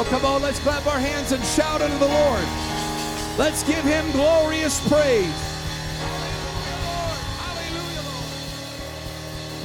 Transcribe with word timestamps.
Oh, 0.00 0.04
come 0.04 0.24
on, 0.24 0.42
let's 0.42 0.60
clap 0.60 0.86
our 0.86 1.00
hands 1.00 1.32
and 1.32 1.44
shout 1.44 1.82
unto 1.82 1.98
the 1.98 2.06
Lord. 2.06 2.44
Let's 3.36 3.64
give 3.64 3.82
him 3.82 4.08
glorious 4.12 4.78
praise. 4.86 5.26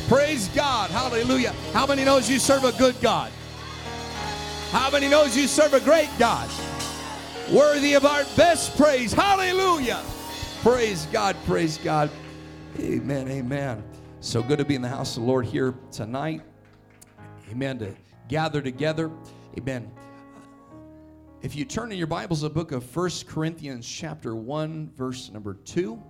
Praise 0.07 0.47
God. 0.55 0.89
Hallelujah. 0.89 1.51
How 1.71 1.85
many 1.85 2.03
knows 2.03 2.27
you 2.31 2.39
serve 2.39 2.63
a 2.63 2.71
good 2.79 2.99
God? 2.99 3.31
How 4.71 4.89
many 4.89 5.07
knows 5.07 5.37
you 5.37 5.47
serve 5.47 5.75
a 5.75 5.79
great 5.79 6.09
God? 6.17 6.49
Worthy 7.51 7.93
of 7.93 8.03
our 8.03 8.23
best 8.35 8.75
praise. 8.75 9.13
Hallelujah. 9.13 10.01
Praise 10.63 11.05
God. 11.11 11.35
Praise 11.45 11.77
God. 11.77 12.09
Amen. 12.79 13.27
Amen. 13.27 13.83
So 14.19 14.41
good 14.41 14.57
to 14.57 14.65
be 14.65 14.73
in 14.73 14.81
the 14.81 14.89
house 14.89 15.15
of 15.15 15.21
the 15.21 15.29
Lord 15.29 15.45
here 15.45 15.75
tonight. 15.91 16.41
Amen. 17.51 17.77
To 17.77 17.95
gather 18.27 18.63
together. 18.63 19.11
Amen. 19.59 19.91
If 21.43 21.57
you 21.57 21.65
turn 21.65 21.91
in 21.91 21.97
your 21.97 22.07
Bibles, 22.07 22.39
the 22.39 22.49
book 22.49 22.71
of 22.71 22.85
First 22.85 23.27
Corinthians, 23.27 23.85
chapter 23.85 24.33
1, 24.33 24.91
verse 24.95 25.29
number 25.29 25.55
2. 25.65 26.01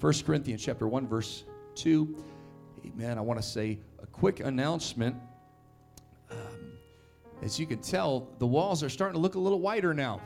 1 0.00 0.12
Corinthians, 0.26 0.60
chapter 0.60 0.88
1, 0.88 1.06
verse 1.06 1.44
2. 1.76 2.16
Amen. 2.84 3.16
I 3.16 3.20
want 3.20 3.40
to 3.40 3.46
say 3.46 3.78
a 4.02 4.06
quick 4.08 4.40
announcement. 4.40 5.14
Um, 6.32 6.72
as 7.42 7.60
you 7.60 7.66
can 7.66 7.78
tell, 7.78 8.28
the 8.40 8.46
walls 8.46 8.82
are 8.82 8.88
starting 8.88 9.14
to 9.14 9.20
look 9.20 9.36
a 9.36 9.38
little 9.38 9.60
whiter 9.60 9.94
now. 9.94 10.20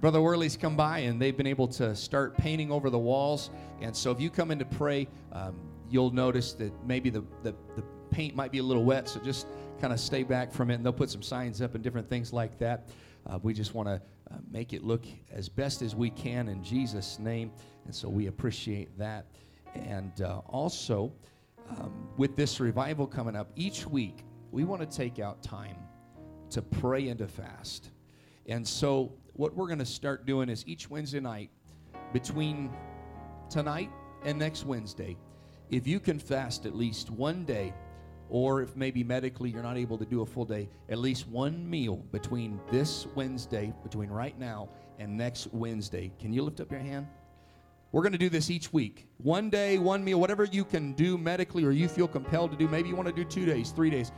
Brother 0.00 0.20
Worley's 0.20 0.56
come 0.56 0.74
by 0.74 0.98
and 0.98 1.22
they've 1.22 1.36
been 1.36 1.46
able 1.46 1.68
to 1.68 1.94
start 1.94 2.36
painting 2.36 2.72
over 2.72 2.90
the 2.90 2.98
walls. 2.98 3.50
And 3.80 3.96
so 3.96 4.10
if 4.10 4.20
you 4.20 4.30
come 4.30 4.50
in 4.50 4.58
to 4.58 4.64
pray, 4.64 5.06
um, 5.30 5.54
you'll 5.88 6.10
notice 6.10 6.54
that 6.54 6.72
maybe 6.84 7.08
the, 7.08 7.22
the, 7.44 7.54
the 7.76 7.84
paint 8.10 8.34
might 8.34 8.50
be 8.50 8.58
a 8.58 8.64
little 8.64 8.84
wet. 8.84 9.08
So 9.08 9.20
just 9.20 9.46
kind 9.80 9.92
of 9.92 10.00
stay 10.00 10.24
back 10.24 10.52
from 10.52 10.72
it. 10.72 10.74
And 10.74 10.84
they'll 10.84 10.92
put 10.92 11.08
some 11.08 11.22
signs 11.22 11.62
up 11.62 11.76
and 11.76 11.84
different 11.84 12.08
things 12.08 12.32
like 12.32 12.58
that. 12.58 12.88
Uh, 13.28 13.38
we 13.42 13.52
just 13.52 13.74
want 13.74 13.88
to 13.88 14.00
uh, 14.30 14.36
make 14.50 14.72
it 14.72 14.82
look 14.82 15.04
as 15.30 15.48
best 15.48 15.82
as 15.82 15.94
we 15.94 16.10
can 16.10 16.48
in 16.48 16.62
Jesus' 16.62 17.18
name. 17.18 17.50
And 17.84 17.94
so 17.94 18.08
we 18.08 18.26
appreciate 18.26 18.96
that. 18.98 19.26
And 19.74 20.20
uh, 20.22 20.38
also, 20.46 21.12
um, 21.70 22.08
with 22.16 22.36
this 22.36 22.60
revival 22.60 23.06
coming 23.06 23.36
up, 23.36 23.50
each 23.56 23.86
week 23.86 24.24
we 24.50 24.64
want 24.64 24.80
to 24.80 24.96
take 24.96 25.18
out 25.18 25.42
time 25.42 25.76
to 26.50 26.62
pray 26.62 27.08
and 27.08 27.18
to 27.18 27.28
fast. 27.28 27.90
And 28.46 28.66
so, 28.66 29.12
what 29.34 29.54
we're 29.54 29.66
going 29.66 29.78
to 29.78 29.86
start 29.86 30.26
doing 30.26 30.48
is 30.48 30.66
each 30.66 30.90
Wednesday 30.90 31.20
night, 31.20 31.50
between 32.12 32.70
tonight 33.50 33.90
and 34.24 34.38
next 34.38 34.64
Wednesday, 34.64 35.16
if 35.70 35.86
you 35.86 36.00
can 36.00 36.18
fast 36.18 36.64
at 36.66 36.74
least 36.74 37.10
one 37.10 37.44
day 37.44 37.74
or 38.30 38.62
if 38.62 38.76
maybe 38.76 39.02
medically 39.02 39.50
you're 39.50 39.62
not 39.62 39.76
able 39.76 39.98
to 39.98 40.04
do 40.04 40.22
a 40.22 40.26
full 40.26 40.44
day, 40.44 40.68
at 40.88 40.98
least 40.98 41.28
one 41.28 41.68
meal 41.68 41.96
between 42.12 42.60
this 42.70 43.06
Wednesday, 43.14 43.72
between 43.82 44.10
right 44.10 44.38
now 44.38 44.68
and 44.98 45.16
next 45.16 45.52
Wednesday. 45.52 46.10
Can 46.18 46.32
you 46.32 46.42
lift 46.42 46.60
up 46.60 46.70
your 46.70 46.80
hand? 46.80 47.06
We're 47.90 48.02
going 48.02 48.12
to 48.12 48.18
do 48.18 48.28
this 48.28 48.50
each 48.50 48.72
week. 48.72 49.06
One 49.16 49.48
day, 49.48 49.78
one 49.78 50.04
meal, 50.04 50.20
whatever 50.20 50.44
you 50.44 50.64
can 50.64 50.92
do 50.92 51.16
medically 51.16 51.64
or 51.64 51.70
you 51.70 51.88
feel 51.88 52.06
compelled 52.06 52.50
to 52.50 52.56
do. 52.56 52.68
Maybe 52.68 52.90
you 52.90 52.96
want 52.96 53.08
to 53.08 53.14
do 53.14 53.24
two 53.24 53.46
days, 53.46 53.70
three 53.70 53.88
days. 53.88 54.12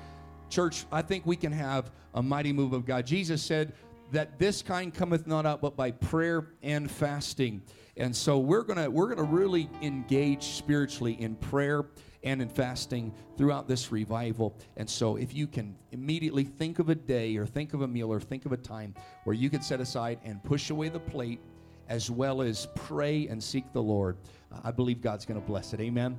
Church, 0.48 0.86
I 0.90 1.02
think 1.02 1.24
we 1.24 1.36
can 1.36 1.52
have 1.52 1.92
a 2.14 2.22
mighty 2.22 2.52
move 2.52 2.72
of 2.72 2.84
God. 2.84 3.06
Jesus 3.06 3.40
said 3.40 3.74
that 4.10 4.40
this 4.40 4.60
kind 4.60 4.92
cometh 4.92 5.28
not 5.28 5.46
out 5.46 5.60
but 5.60 5.76
by 5.76 5.92
prayer 5.92 6.48
and 6.64 6.90
fasting. 6.90 7.62
And 7.96 8.14
so 8.14 8.38
we're 8.38 8.62
going 8.62 8.78
to 8.78 8.90
we're 8.90 9.06
going 9.06 9.18
to 9.18 9.34
really 9.34 9.70
engage 9.82 10.42
spiritually 10.42 11.20
in 11.20 11.36
prayer 11.36 11.84
and 12.22 12.42
in 12.42 12.48
fasting 12.48 13.12
throughout 13.36 13.66
this 13.66 13.90
revival. 13.90 14.54
And 14.76 14.88
so, 14.88 15.16
if 15.16 15.34
you 15.34 15.46
can 15.46 15.74
immediately 15.92 16.44
think 16.44 16.78
of 16.78 16.88
a 16.88 16.94
day 16.94 17.36
or 17.36 17.46
think 17.46 17.74
of 17.74 17.82
a 17.82 17.88
meal 17.88 18.12
or 18.12 18.20
think 18.20 18.46
of 18.46 18.52
a 18.52 18.56
time 18.56 18.94
where 19.24 19.34
you 19.34 19.50
can 19.50 19.62
set 19.62 19.80
aside 19.80 20.18
and 20.24 20.42
push 20.42 20.70
away 20.70 20.88
the 20.88 21.00
plate 21.00 21.40
as 21.88 22.10
well 22.10 22.40
as 22.40 22.68
pray 22.76 23.26
and 23.26 23.42
seek 23.42 23.72
the 23.72 23.82
Lord, 23.82 24.16
I 24.62 24.70
believe 24.70 25.00
God's 25.00 25.26
going 25.26 25.40
to 25.40 25.46
bless 25.46 25.74
it. 25.74 25.80
Amen. 25.80 26.16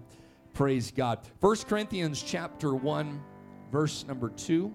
Praise 0.54 0.92
God. 0.92 1.20
First 1.40 1.68
Corinthians 1.68 2.22
chapter 2.22 2.76
1, 2.76 3.22
verse 3.72 4.06
number 4.06 4.30
2. 4.30 4.72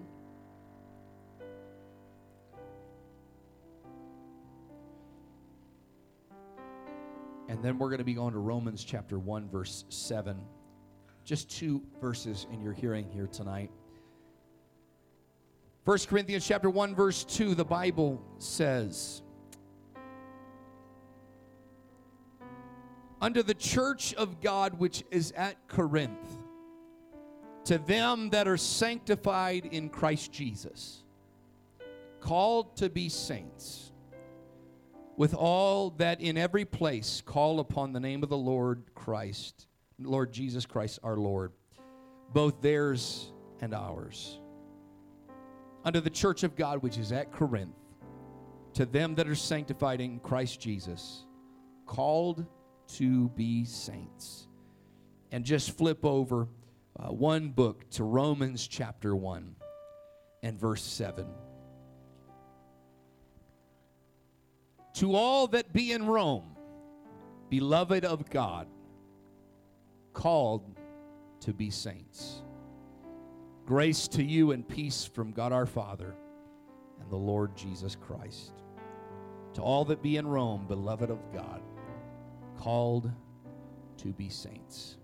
And 7.49 7.63
then 7.63 7.77
we're 7.77 7.89
going 7.89 7.99
to 7.99 8.03
be 8.03 8.15
going 8.15 8.33
to 8.33 8.39
Romans 8.39 8.83
chapter 8.83 9.19
1, 9.19 9.49
verse 9.49 9.85
7. 9.89 10.35
Just 11.27 11.49
two 11.49 11.81
verses 11.99 12.47
in 12.53 12.61
your 12.61 12.71
hearing 12.71 13.05
here 13.09 13.27
tonight. 13.27 13.69
1 15.83 15.97
Corinthians 16.07 16.47
chapter 16.47 16.69
1 16.69 16.95
verse 16.95 17.25
2 17.25 17.53
the 17.53 17.65
Bible 17.65 18.21
says 18.37 19.21
Under 23.21 23.43
the 23.43 23.53
church 23.53 24.13
of 24.13 24.39
God 24.39 24.79
which 24.79 25.03
is 25.11 25.33
at 25.33 25.67
Corinth 25.67 26.45
to 27.65 27.77
them 27.77 28.29
that 28.29 28.47
are 28.47 28.55
sanctified 28.55 29.65
in 29.65 29.89
Christ 29.89 30.31
Jesus 30.31 31.03
called 32.21 32.77
to 32.77 32.89
be 32.89 33.09
saints 33.09 33.91
with 35.17 35.33
all 35.33 35.89
that 35.97 36.21
in 36.21 36.37
every 36.37 36.63
place 36.63 37.21
call 37.25 37.59
upon 37.59 37.91
the 37.91 37.99
name 37.99 38.23
of 38.23 38.29
the 38.29 38.37
Lord 38.37 38.83
Christ 38.95 39.67
Lord 39.99 40.31
Jesus 40.31 40.65
Christ 40.65 40.99
our 41.03 41.17
Lord, 41.17 41.51
both 42.33 42.61
theirs 42.61 43.31
and 43.61 43.73
ours. 43.73 44.39
Unto 45.83 45.99
the 45.99 46.09
church 46.09 46.43
of 46.43 46.55
God 46.55 46.83
which 46.83 46.97
is 46.97 47.11
at 47.11 47.31
Corinth, 47.31 47.75
to 48.73 48.85
them 48.85 49.15
that 49.15 49.27
are 49.27 49.35
sanctified 49.35 50.01
in 50.01 50.19
Christ 50.19 50.59
Jesus, 50.59 51.25
called 51.85 52.45
to 52.95 53.29
be 53.29 53.65
saints. 53.65 54.47
And 55.31 55.43
just 55.43 55.71
flip 55.71 56.05
over 56.05 56.47
uh, 56.99 57.11
one 57.11 57.49
book 57.49 57.89
to 57.91 58.03
Romans 58.03 58.67
chapter 58.67 59.15
1 59.15 59.55
and 60.43 60.59
verse 60.59 60.83
7. 60.83 61.25
To 64.95 65.15
all 65.15 65.47
that 65.47 65.73
be 65.73 65.91
in 65.91 66.05
Rome, 66.05 66.55
beloved 67.49 68.03
of 68.03 68.29
God, 68.29 68.67
called 70.17 70.63
to 71.39 71.53
be 71.53 71.69
saints. 71.69 72.41
Grace 73.67 74.07
to 74.07 74.23
you 74.23 74.51
and 74.51 74.67
peace 74.67 75.05
from 75.05 75.31
God 75.31 75.51
our 75.51 75.67
Father 75.67 76.15
and 76.99 77.11
the 77.11 77.15
Lord 77.15 77.55
Jesus 77.55 77.95
Christ. 77.95 78.53
To 79.53 79.61
all 79.61 79.85
that 79.85 80.01
be 80.01 80.17
in 80.17 80.27
Rome, 80.27 80.65
beloved 80.67 81.11
of 81.11 81.19
God, 81.31 81.61
called 82.57 83.11
to 83.97 84.07
be 84.07 84.27
saints. 84.27 84.97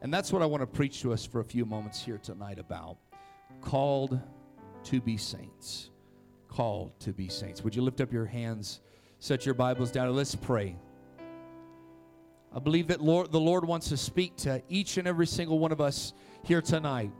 And 0.00 0.12
that's 0.12 0.32
what 0.32 0.40
I 0.40 0.46
want 0.46 0.62
to 0.62 0.66
preach 0.66 1.02
to 1.02 1.12
us 1.12 1.26
for 1.26 1.40
a 1.40 1.44
few 1.44 1.66
moments 1.66 2.02
here 2.02 2.16
tonight 2.16 2.58
about. 2.58 2.96
Called 3.60 4.18
to 4.84 5.02
be 5.02 5.18
saints. 5.18 5.90
Called 6.48 6.98
to 7.00 7.12
be 7.12 7.28
saints. 7.28 7.62
Would 7.62 7.76
you 7.76 7.82
lift 7.82 8.00
up 8.00 8.10
your 8.10 8.24
hands, 8.24 8.80
set 9.18 9.44
your 9.44 9.54
Bibles 9.54 9.90
down, 9.90 10.06
and 10.06 10.16
let's 10.16 10.34
pray. 10.34 10.76
I 12.52 12.58
believe 12.58 12.88
that 12.88 13.00
Lord, 13.00 13.30
the 13.30 13.40
Lord 13.40 13.64
wants 13.64 13.88
to 13.90 13.96
speak 13.96 14.36
to 14.38 14.60
each 14.68 14.96
and 14.96 15.06
every 15.06 15.26
single 15.26 15.58
one 15.58 15.70
of 15.70 15.80
us 15.80 16.12
here 16.42 16.60
tonight. 16.60 17.12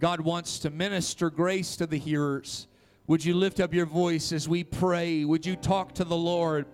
God 0.00 0.20
wants 0.20 0.58
to 0.60 0.70
minister 0.70 1.30
grace 1.30 1.76
to 1.76 1.86
the 1.86 1.96
hearers. 1.96 2.66
Would 3.06 3.24
you 3.24 3.34
lift 3.34 3.60
up 3.60 3.72
your 3.72 3.86
voice 3.86 4.32
as 4.32 4.48
we 4.48 4.64
pray? 4.64 5.24
Would 5.24 5.46
you 5.46 5.54
talk 5.56 5.94
to 5.94 6.04
the 6.04 6.16
Lord? 6.16 6.66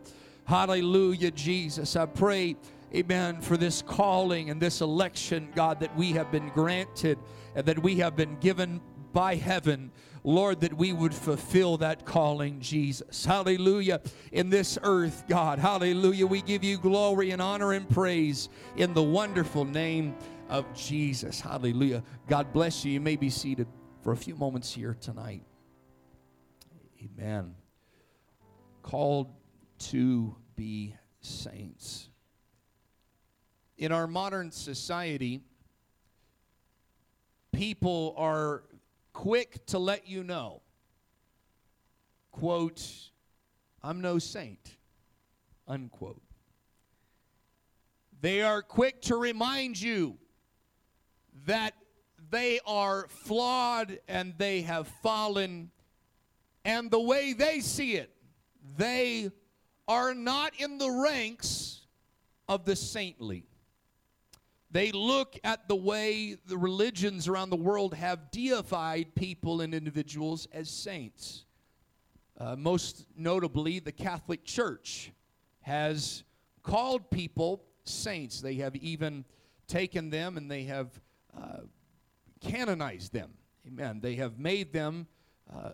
Hallelujah, 0.44 1.30
Jesus. 1.30 1.94
I 1.94 2.06
pray, 2.06 2.56
amen, 2.94 3.42
for 3.42 3.56
this 3.56 3.82
calling 3.82 4.48
and 4.48 4.60
this 4.60 4.80
election, 4.80 5.50
God, 5.54 5.80
that 5.80 5.94
we 5.96 6.12
have 6.12 6.32
been 6.32 6.48
granted 6.50 7.18
and 7.54 7.66
that 7.66 7.82
we 7.82 7.96
have 7.96 8.16
been 8.16 8.38
given 8.38 8.80
by 9.12 9.36
heaven. 9.36 9.90
Lord, 10.22 10.60
that 10.60 10.74
we 10.74 10.92
would 10.92 11.14
fulfill 11.14 11.78
that 11.78 12.04
calling, 12.04 12.60
Jesus. 12.60 13.24
Hallelujah. 13.24 14.00
In 14.32 14.50
this 14.50 14.78
earth, 14.82 15.24
God. 15.28 15.58
Hallelujah. 15.58 16.26
We 16.26 16.42
give 16.42 16.62
you 16.62 16.76
glory 16.78 17.30
and 17.30 17.40
honor 17.40 17.72
and 17.72 17.88
praise 17.88 18.50
in 18.76 18.92
the 18.92 19.02
wonderful 19.02 19.64
name 19.64 20.14
of 20.50 20.66
Jesus. 20.74 21.40
Hallelujah. 21.40 22.02
God 22.28 22.52
bless 22.52 22.84
you. 22.84 22.92
You 22.92 23.00
may 23.00 23.16
be 23.16 23.30
seated 23.30 23.66
for 24.02 24.12
a 24.12 24.16
few 24.16 24.34
moments 24.34 24.72
here 24.72 24.94
tonight. 25.00 25.42
Amen. 27.02 27.54
Called 28.82 29.32
to 29.78 30.36
be 30.54 30.94
saints. 31.20 32.10
In 33.78 33.92
our 33.92 34.06
modern 34.06 34.50
society, 34.50 35.40
people 37.52 38.14
are 38.18 38.64
quick 39.12 39.66
to 39.66 39.78
let 39.78 40.08
you 40.08 40.24
know, 40.24 40.62
quote, 42.30 43.10
I'm 43.82 44.00
no 44.00 44.18
saint, 44.18 44.76
unquote. 45.66 46.22
They 48.20 48.42
are 48.42 48.62
quick 48.62 49.00
to 49.02 49.16
remind 49.16 49.80
you 49.80 50.18
that 51.46 51.74
they 52.30 52.60
are 52.66 53.08
flawed 53.08 53.98
and 54.06 54.34
they 54.36 54.62
have 54.62 54.86
fallen 55.02 55.70
And 56.64 56.90
the 56.90 57.00
way 57.00 57.32
they 57.32 57.60
see 57.60 57.94
it, 57.96 58.14
they 58.76 59.30
are 59.88 60.14
not 60.14 60.52
in 60.58 60.78
the 60.78 60.90
ranks 60.90 61.86
of 62.48 62.64
the 62.64 62.76
saintly. 62.76 63.49
They 64.72 64.92
look 64.92 65.36
at 65.42 65.66
the 65.66 65.74
way 65.74 66.36
the 66.46 66.56
religions 66.56 67.26
around 67.26 67.50
the 67.50 67.56
world 67.56 67.94
have 67.94 68.30
deified 68.30 69.14
people 69.16 69.62
and 69.62 69.74
individuals 69.74 70.46
as 70.52 70.70
saints. 70.70 71.44
Uh, 72.38 72.54
most 72.56 73.06
notably, 73.16 73.80
the 73.80 73.92
Catholic 73.92 74.44
Church 74.44 75.12
has 75.62 76.22
called 76.62 77.10
people 77.10 77.64
saints. 77.84 78.40
They 78.40 78.54
have 78.54 78.76
even 78.76 79.24
taken 79.66 80.08
them 80.08 80.36
and 80.36 80.50
they 80.50 80.62
have 80.64 80.88
uh, 81.36 81.60
canonized 82.40 83.12
them. 83.12 83.30
Amen. 83.66 84.00
They 84.00 84.14
have 84.14 84.38
made 84.38 84.72
them 84.72 85.06
uh, 85.52 85.70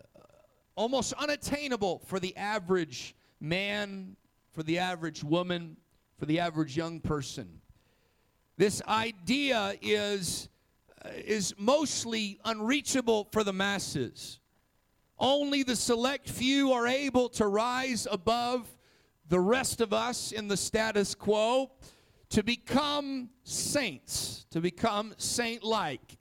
almost 0.75 1.13
unattainable 1.13 1.99
for 2.05 2.19
the 2.19 2.35
average 2.35 3.15
man, 3.39 4.15
for 4.51 4.63
the 4.63 4.79
average 4.79 5.23
woman, 5.23 5.77
for 6.17 6.25
the 6.25 6.39
average 6.39 6.75
young 6.75 6.99
person. 6.99 7.61
This 8.57 8.81
idea 8.87 9.75
is, 9.83 10.49
uh, 11.05 11.09
is 11.15 11.53
mostly 11.59 12.39
unreachable 12.43 13.27
for 13.31 13.43
the 13.43 13.53
masses. 13.53 14.39
Only 15.19 15.61
the 15.61 15.75
select 15.75 16.27
few 16.27 16.71
are 16.73 16.87
able 16.87 17.29
to 17.29 17.45
rise 17.47 18.07
above 18.09 18.67
the 19.29 19.39
rest 19.39 19.79
of 19.79 19.93
us 19.93 20.31
in 20.31 20.47
the 20.47 20.57
status 20.57 21.13
quo 21.13 21.71
to 22.29 22.43
become 22.43 23.29
saints, 23.43 24.45
to 24.49 24.59
become 24.59 25.13
saint 25.17 25.63
like, 25.63 26.17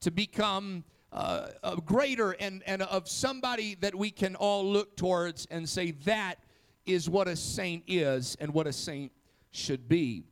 to 0.00 0.10
become 0.10 0.82
uh, 1.12 1.76
greater 1.84 2.32
and, 2.32 2.62
and 2.66 2.82
of 2.82 3.08
somebody 3.08 3.76
that 3.76 3.94
we 3.94 4.10
can 4.10 4.34
all 4.34 4.64
look 4.64 4.96
towards 4.96 5.46
and 5.52 5.68
say 5.68 5.92
that 5.92 6.38
is 6.84 7.08
what 7.08 7.28
a 7.28 7.36
saint 7.36 7.84
is 7.86 8.36
and 8.40 8.52
what 8.52 8.66
a 8.66 8.72
saint 8.72 9.12
should 9.52 9.88
be. 9.88 10.24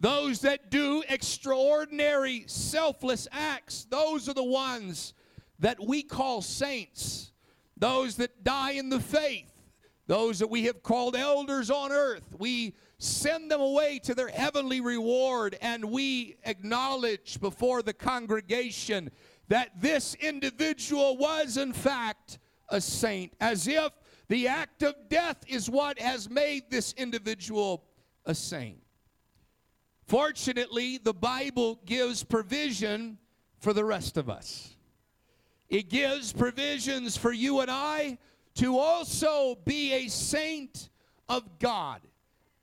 Those 0.00 0.40
that 0.40 0.70
do 0.70 1.02
extraordinary, 1.08 2.44
selfless 2.46 3.26
acts, 3.32 3.86
those 3.90 4.28
are 4.28 4.34
the 4.34 4.44
ones 4.44 5.12
that 5.58 5.84
we 5.84 6.02
call 6.02 6.40
saints. 6.40 7.32
Those 7.76 8.16
that 8.16 8.44
die 8.44 8.72
in 8.72 8.88
the 8.88 9.00
faith, 9.00 9.52
those 10.06 10.38
that 10.38 10.48
we 10.48 10.64
have 10.64 10.82
called 10.82 11.16
elders 11.16 11.70
on 11.70 11.92
earth, 11.92 12.34
we 12.38 12.74
send 12.98 13.50
them 13.50 13.60
away 13.60 14.00
to 14.00 14.14
their 14.14 14.28
heavenly 14.28 14.80
reward 14.80 15.56
and 15.60 15.84
we 15.84 16.36
acknowledge 16.44 17.40
before 17.40 17.82
the 17.82 17.92
congregation 17.92 19.10
that 19.48 19.80
this 19.80 20.14
individual 20.16 21.16
was, 21.16 21.56
in 21.56 21.72
fact, 21.72 22.38
a 22.68 22.80
saint, 22.80 23.32
as 23.40 23.66
if 23.66 23.92
the 24.28 24.46
act 24.46 24.82
of 24.82 24.94
death 25.08 25.38
is 25.46 25.70
what 25.70 25.98
has 25.98 26.28
made 26.28 26.64
this 26.70 26.92
individual 26.94 27.84
a 28.26 28.34
saint. 28.34 28.78
Fortunately, 30.08 30.96
the 30.96 31.12
Bible 31.12 31.78
gives 31.84 32.24
provision 32.24 33.18
for 33.60 33.74
the 33.74 33.84
rest 33.84 34.16
of 34.16 34.30
us. 34.30 34.74
It 35.68 35.90
gives 35.90 36.32
provisions 36.32 37.14
for 37.14 37.30
you 37.30 37.60
and 37.60 37.70
I 37.70 38.16
to 38.54 38.78
also 38.78 39.58
be 39.66 39.92
a 39.92 40.08
saint 40.08 40.88
of 41.28 41.58
God. 41.58 42.00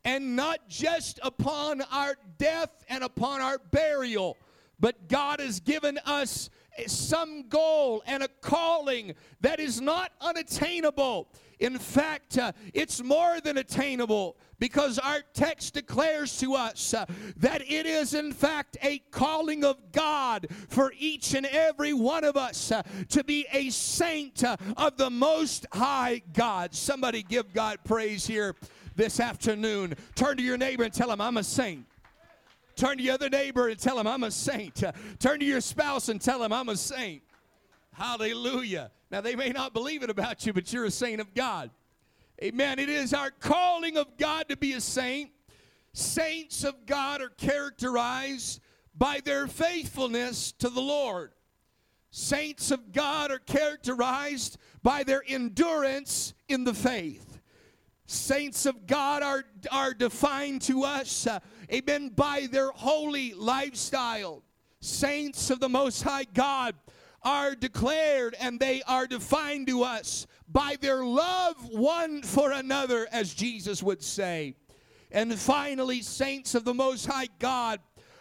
And 0.03 0.35
not 0.35 0.67
just 0.69 1.19
upon 1.21 1.83
our 1.91 2.15
death 2.39 2.83
and 2.89 3.03
upon 3.03 3.41
our 3.41 3.59
burial, 3.59 4.37
but 4.79 5.07
God 5.07 5.39
has 5.39 5.59
given 5.59 5.99
us 6.03 6.49
some 6.87 7.47
goal 7.47 8.03
and 8.05 8.23
a 8.23 8.27
calling 8.41 9.13
that 9.41 9.59
is 9.59 9.81
not 9.81 10.11
unattainable. 10.21 11.27
In 11.59 11.77
fact, 11.77 12.37
uh, 12.37 12.51
it's 12.73 13.01
more 13.01 13.39
than 13.39 13.57
attainable 13.57 14.35
because 14.59 14.99
our 14.99 15.21
text 15.33 15.73
declares 15.73 16.37
to 16.39 16.53
us 16.53 16.93
uh, 16.93 17.05
that 17.37 17.61
it 17.61 17.85
is, 17.85 18.13
in 18.13 18.33
fact, 18.33 18.77
a 18.81 18.99
calling 19.11 19.63
of 19.63 19.91
God 19.91 20.47
for 20.67 20.93
each 20.97 21.33
and 21.33 21.45
every 21.45 21.93
one 21.93 22.23
of 22.23 22.35
us 22.35 22.71
uh, 22.71 22.83
to 23.09 23.23
be 23.23 23.45
a 23.53 23.69
saint 23.69 24.43
uh, 24.43 24.57
of 24.77 24.97
the 24.97 25.09
Most 25.09 25.65
High 25.71 26.21
God. 26.33 26.73
Somebody 26.75 27.23
give 27.23 27.53
God 27.53 27.79
praise 27.83 28.27
here 28.27 28.55
this 28.95 29.19
afternoon. 29.19 29.95
Turn 30.15 30.37
to 30.37 30.43
your 30.43 30.57
neighbor 30.57 30.83
and 30.83 30.93
tell 30.93 31.11
him, 31.11 31.21
I'm 31.21 31.37
a 31.37 31.43
saint. 31.43 31.85
Turn 32.75 32.97
to 32.97 33.03
your 33.03 33.13
other 33.13 33.29
neighbor 33.29 33.67
and 33.67 33.79
tell 33.79 33.99
him, 33.99 34.07
I'm 34.07 34.23
a 34.23 34.31
saint. 34.31 34.83
Turn 35.19 35.39
to 35.39 35.45
your 35.45 35.61
spouse 35.61 36.09
and 36.09 36.19
tell 36.19 36.43
him, 36.43 36.51
I'm 36.51 36.69
a 36.69 36.75
saint. 36.75 37.23
Hallelujah. 37.93 38.91
Now, 39.11 39.21
they 39.21 39.35
may 39.35 39.49
not 39.49 39.73
believe 39.73 40.03
it 40.03 40.09
about 40.09 40.45
you, 40.45 40.53
but 40.53 40.71
you're 40.73 40.85
a 40.85 40.91
saint 40.91 41.21
of 41.21 41.33
God. 41.33 41.71
Amen. 42.43 42.79
It 42.79 42.89
is 42.89 43.13
our 43.13 43.31
calling 43.31 43.97
of 43.97 44.17
God 44.17 44.49
to 44.49 44.57
be 44.57 44.73
a 44.73 44.81
saint. 44.81 45.31
Saints 45.93 46.65
of 46.65 46.85
God 46.85 47.21
are 47.21 47.29
characterized 47.29 48.59
by 48.97 49.21
their 49.23 49.47
faithfulness 49.47 50.51
to 50.53 50.69
the 50.69 50.81
Lord. 50.81 51.31
Saints 52.11 52.71
of 52.71 52.91
God 52.91 53.31
are 53.31 53.39
characterized 53.39 54.57
by 54.83 55.03
their 55.03 55.23
endurance 55.27 56.33
in 56.49 56.65
the 56.65 56.73
faith. 56.73 57.39
Saints 58.07 58.65
of 58.65 58.85
God 58.85 59.23
are, 59.23 59.43
are 59.71 59.93
defined 59.93 60.61
to 60.63 60.83
us, 60.83 61.27
uh, 61.27 61.39
amen, 61.71 62.09
by 62.09 62.47
their 62.51 62.71
holy 62.71 63.33
lifestyle. 63.33 64.43
Saints 64.79 65.49
of 65.49 65.59
the 65.59 65.69
Most 65.69 66.03
High 66.03 66.25
God 66.25 66.75
are 67.23 67.55
declared 67.55 68.35
and 68.39 68.59
they 68.59 68.83
are 68.83 69.07
defined 69.07 69.67
to 69.67 69.83
us 69.83 70.27
by 70.47 70.77
their 70.79 71.03
love 71.03 71.55
one 71.69 72.21
for 72.21 72.51
another, 72.51 73.07
as 73.11 73.33
Jesus 73.33 73.81
would 73.81 74.03
say. 74.03 74.55
And 75.11 75.33
finally, 75.33 76.01
saints 76.01 76.55
of 76.55 76.65
the 76.65 76.73
Most 76.73 77.07
High 77.07 77.29
God 77.39 77.79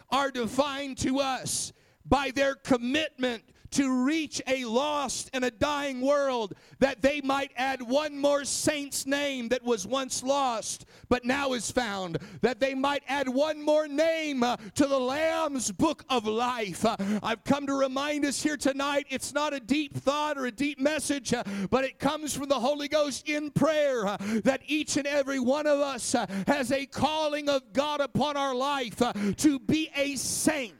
are 0.09 0.31
defined 0.31 0.97
to 0.99 1.19
us 1.19 1.71
by 2.05 2.31
their 2.31 2.55
commitment 2.55 3.43
to 3.75 4.05
reach 4.05 4.41
a 4.47 4.63
lost 4.65 5.29
and 5.33 5.43
a 5.43 5.51
dying 5.51 5.99
world 5.99 6.53
that 6.79 7.01
they 7.01 7.19
might 7.21 7.51
add 7.57 7.81
one 7.81 8.17
more 8.17 8.45
saint's 8.45 9.05
name 9.05 9.49
that 9.49 9.63
was 9.63 9.85
once 9.85 10.23
lost 10.23 10.85
but 11.09 11.25
now 11.25 11.53
is 11.53 11.71
found, 11.71 12.17
that 12.41 12.59
they 12.59 12.73
might 12.73 13.03
add 13.07 13.27
one 13.27 13.61
more 13.61 13.87
name 13.87 14.43
uh, 14.43 14.55
to 14.75 14.87
the 14.87 14.99
Lamb's 14.99 15.71
book 15.71 16.03
of 16.09 16.25
life. 16.25 16.85
Uh, 16.85 16.95
I've 17.21 17.43
come 17.43 17.67
to 17.67 17.73
remind 17.73 18.25
us 18.25 18.41
here 18.41 18.57
tonight 18.57 19.07
it's 19.09 19.33
not 19.33 19.53
a 19.53 19.59
deep 19.59 19.95
thought 19.95 20.37
or 20.37 20.45
a 20.45 20.51
deep 20.51 20.79
message, 20.79 21.33
uh, 21.33 21.43
but 21.69 21.83
it 21.83 21.99
comes 21.99 22.33
from 22.33 22.49
the 22.49 22.59
Holy 22.59 22.87
Ghost 22.87 23.27
in 23.27 23.51
prayer 23.51 24.03
that 24.43 24.61
each 24.67 24.97
and 24.97 25.05
every 25.07 25.39
one 25.39 25.67
of 25.67 25.79
us 25.79 26.15
has 26.47 26.71
a 26.71 26.85
calling 26.85 27.49
of 27.49 27.73
God 27.73 27.99
upon 27.99 28.37
our 28.37 28.55
life 28.55 29.01
to 29.37 29.59
be 29.59 29.89
a 29.95 30.15
saint. 30.15 30.75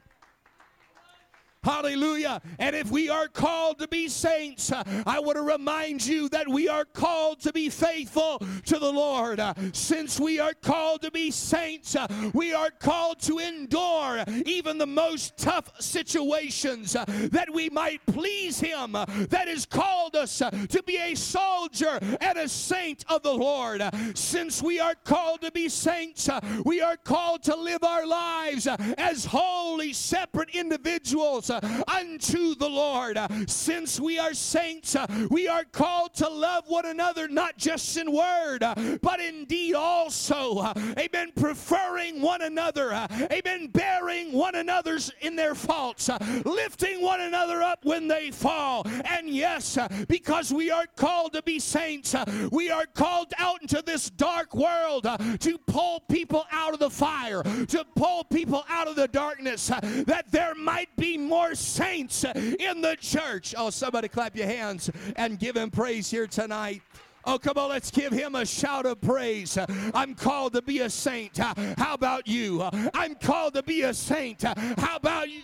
Hallelujah. 1.66 2.40
And 2.60 2.76
if 2.76 2.92
we 2.92 3.08
are 3.08 3.26
called 3.26 3.80
to 3.80 3.88
be 3.88 4.06
saints, 4.06 4.70
uh, 4.70 4.84
I 5.04 5.18
want 5.18 5.34
to 5.34 5.42
remind 5.42 6.06
you 6.06 6.28
that 6.28 6.46
we 6.46 6.68
are 6.68 6.84
called 6.84 7.40
to 7.40 7.52
be 7.52 7.70
faithful 7.70 8.40
to 8.66 8.78
the 8.78 8.92
Lord. 8.92 9.40
Uh, 9.40 9.52
since 9.72 10.20
we 10.20 10.38
are 10.38 10.54
called 10.54 11.02
to 11.02 11.10
be 11.10 11.32
saints, 11.32 11.96
uh, 11.96 12.06
we 12.34 12.54
are 12.54 12.70
called 12.70 13.18
to 13.22 13.40
endure 13.40 14.22
even 14.44 14.78
the 14.78 14.86
most 14.86 15.36
tough 15.38 15.72
situations 15.80 16.94
uh, 16.94 17.04
that 17.32 17.52
we 17.52 17.68
might 17.68 18.00
please 18.06 18.60
Him 18.60 18.94
uh, 18.94 19.04
that 19.30 19.48
has 19.48 19.66
called 19.66 20.14
us 20.14 20.40
uh, 20.40 20.50
to 20.50 20.80
be 20.84 20.98
a 20.98 21.16
soldier 21.16 21.98
and 22.20 22.38
a 22.38 22.48
saint 22.48 23.04
of 23.08 23.24
the 23.24 23.34
Lord. 23.34 23.82
Since 24.14 24.62
we 24.62 24.78
are 24.78 24.94
called 25.02 25.40
to 25.40 25.50
be 25.50 25.68
saints, 25.68 26.30
we 26.64 26.80
are 26.80 26.96
called 26.96 27.42
to 27.42 27.56
live 27.56 27.82
our 27.82 28.06
lives 28.06 28.68
as 28.68 29.24
holy, 29.24 29.92
separate 29.92 30.50
individuals 30.50 31.50
Uh, 31.56 31.82
unto 31.88 32.54
the 32.54 32.68
Lord. 32.68 33.16
Uh, 33.16 33.28
since 33.46 33.98
we 33.98 34.18
are 34.18 34.34
saints, 34.34 34.94
uh, 34.94 35.06
we 35.30 35.48
are 35.48 35.64
called 35.64 36.14
to 36.14 36.28
love 36.28 36.64
one 36.66 36.86
another, 36.86 37.28
not 37.28 37.56
just 37.56 37.96
in 37.96 38.12
word, 38.12 38.60
but 39.02 39.20
indeed 39.20 39.74
also. 39.74 40.72
Amen. 40.98 41.32
Preferring 41.34 42.20
one 42.20 42.42
another. 42.42 42.92
Amen. 43.32 43.68
Bearing 43.68 44.32
one 44.32 44.54
another's 44.54 45.10
in 45.20 45.36
their 45.36 45.54
faults, 45.54 46.10
lifting 46.44 47.02
one 47.02 47.20
another 47.20 47.62
up 47.62 47.84
when 47.84 48.08
they 48.08 48.30
fall. 48.30 48.86
And 49.04 49.28
yes, 49.30 49.78
because 50.08 50.52
we 50.52 50.70
are 50.70 50.86
called 50.96 51.32
to 51.34 51.42
be 51.42 51.58
saints, 51.58 52.14
we 52.50 52.70
are 52.70 52.86
called 52.86 53.32
out 53.38 53.62
into 53.62 53.82
this 53.82 54.10
dark 54.10 54.54
world 54.54 55.06
to 55.40 55.58
pull 55.66 56.00
people 56.00 56.46
out 56.50 56.72
of 56.74 56.80
the 56.80 56.90
fire, 56.90 57.42
to 57.42 57.84
pull 57.94 58.24
people 58.24 58.64
out 58.68 58.88
of 58.88 58.96
the 58.96 59.08
darkness, 59.08 59.68
that 59.68 60.26
there 60.30 60.54
might 60.54 60.94
be 60.96 61.16
more 61.16 61.45
saints 61.54 62.24
in 62.24 62.80
the 62.80 62.96
church. 63.00 63.54
Oh, 63.56 63.70
somebody 63.70 64.08
clap 64.08 64.36
your 64.36 64.46
hands 64.46 64.90
and 65.16 65.38
give 65.38 65.56
him 65.56 65.70
praise 65.70 66.10
here 66.10 66.26
tonight. 66.26 66.82
Oh, 67.24 67.38
come 67.38 67.58
on, 67.58 67.70
let's 67.70 67.90
give 67.90 68.12
him 68.12 68.34
a 68.34 68.46
shout 68.46 68.86
of 68.86 69.00
praise. 69.00 69.58
I'm 69.94 70.14
called 70.14 70.52
to 70.52 70.62
be 70.62 70.80
a 70.80 70.90
saint. 70.90 71.38
How 71.38 71.94
about 71.94 72.28
you? 72.28 72.68
I'm 72.94 73.14
called 73.16 73.54
to 73.54 73.62
be 73.62 73.82
a 73.82 73.92
saint. 73.92 74.42
How 74.42 74.96
about 74.96 75.28
you? 75.28 75.42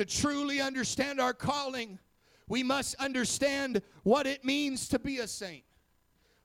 to 0.00 0.04
truly 0.06 0.62
understand 0.62 1.20
our 1.20 1.34
calling, 1.34 1.98
we 2.48 2.62
must 2.62 2.94
understand 2.96 3.82
what 4.02 4.26
it 4.26 4.44
means 4.44 4.88
to 4.88 4.98
be 4.98 5.18
a 5.18 5.28
saint. 5.28 5.64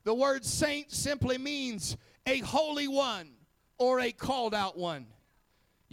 The 0.04 0.14
word 0.14 0.44
saint 0.44 0.92
simply 0.92 1.38
means 1.38 1.96
a 2.26 2.40
holy 2.40 2.90
one 2.90 3.30
or 3.78 4.02
a 4.02 4.12
called 4.12 4.54
out 4.54 4.78
one. 4.78 5.08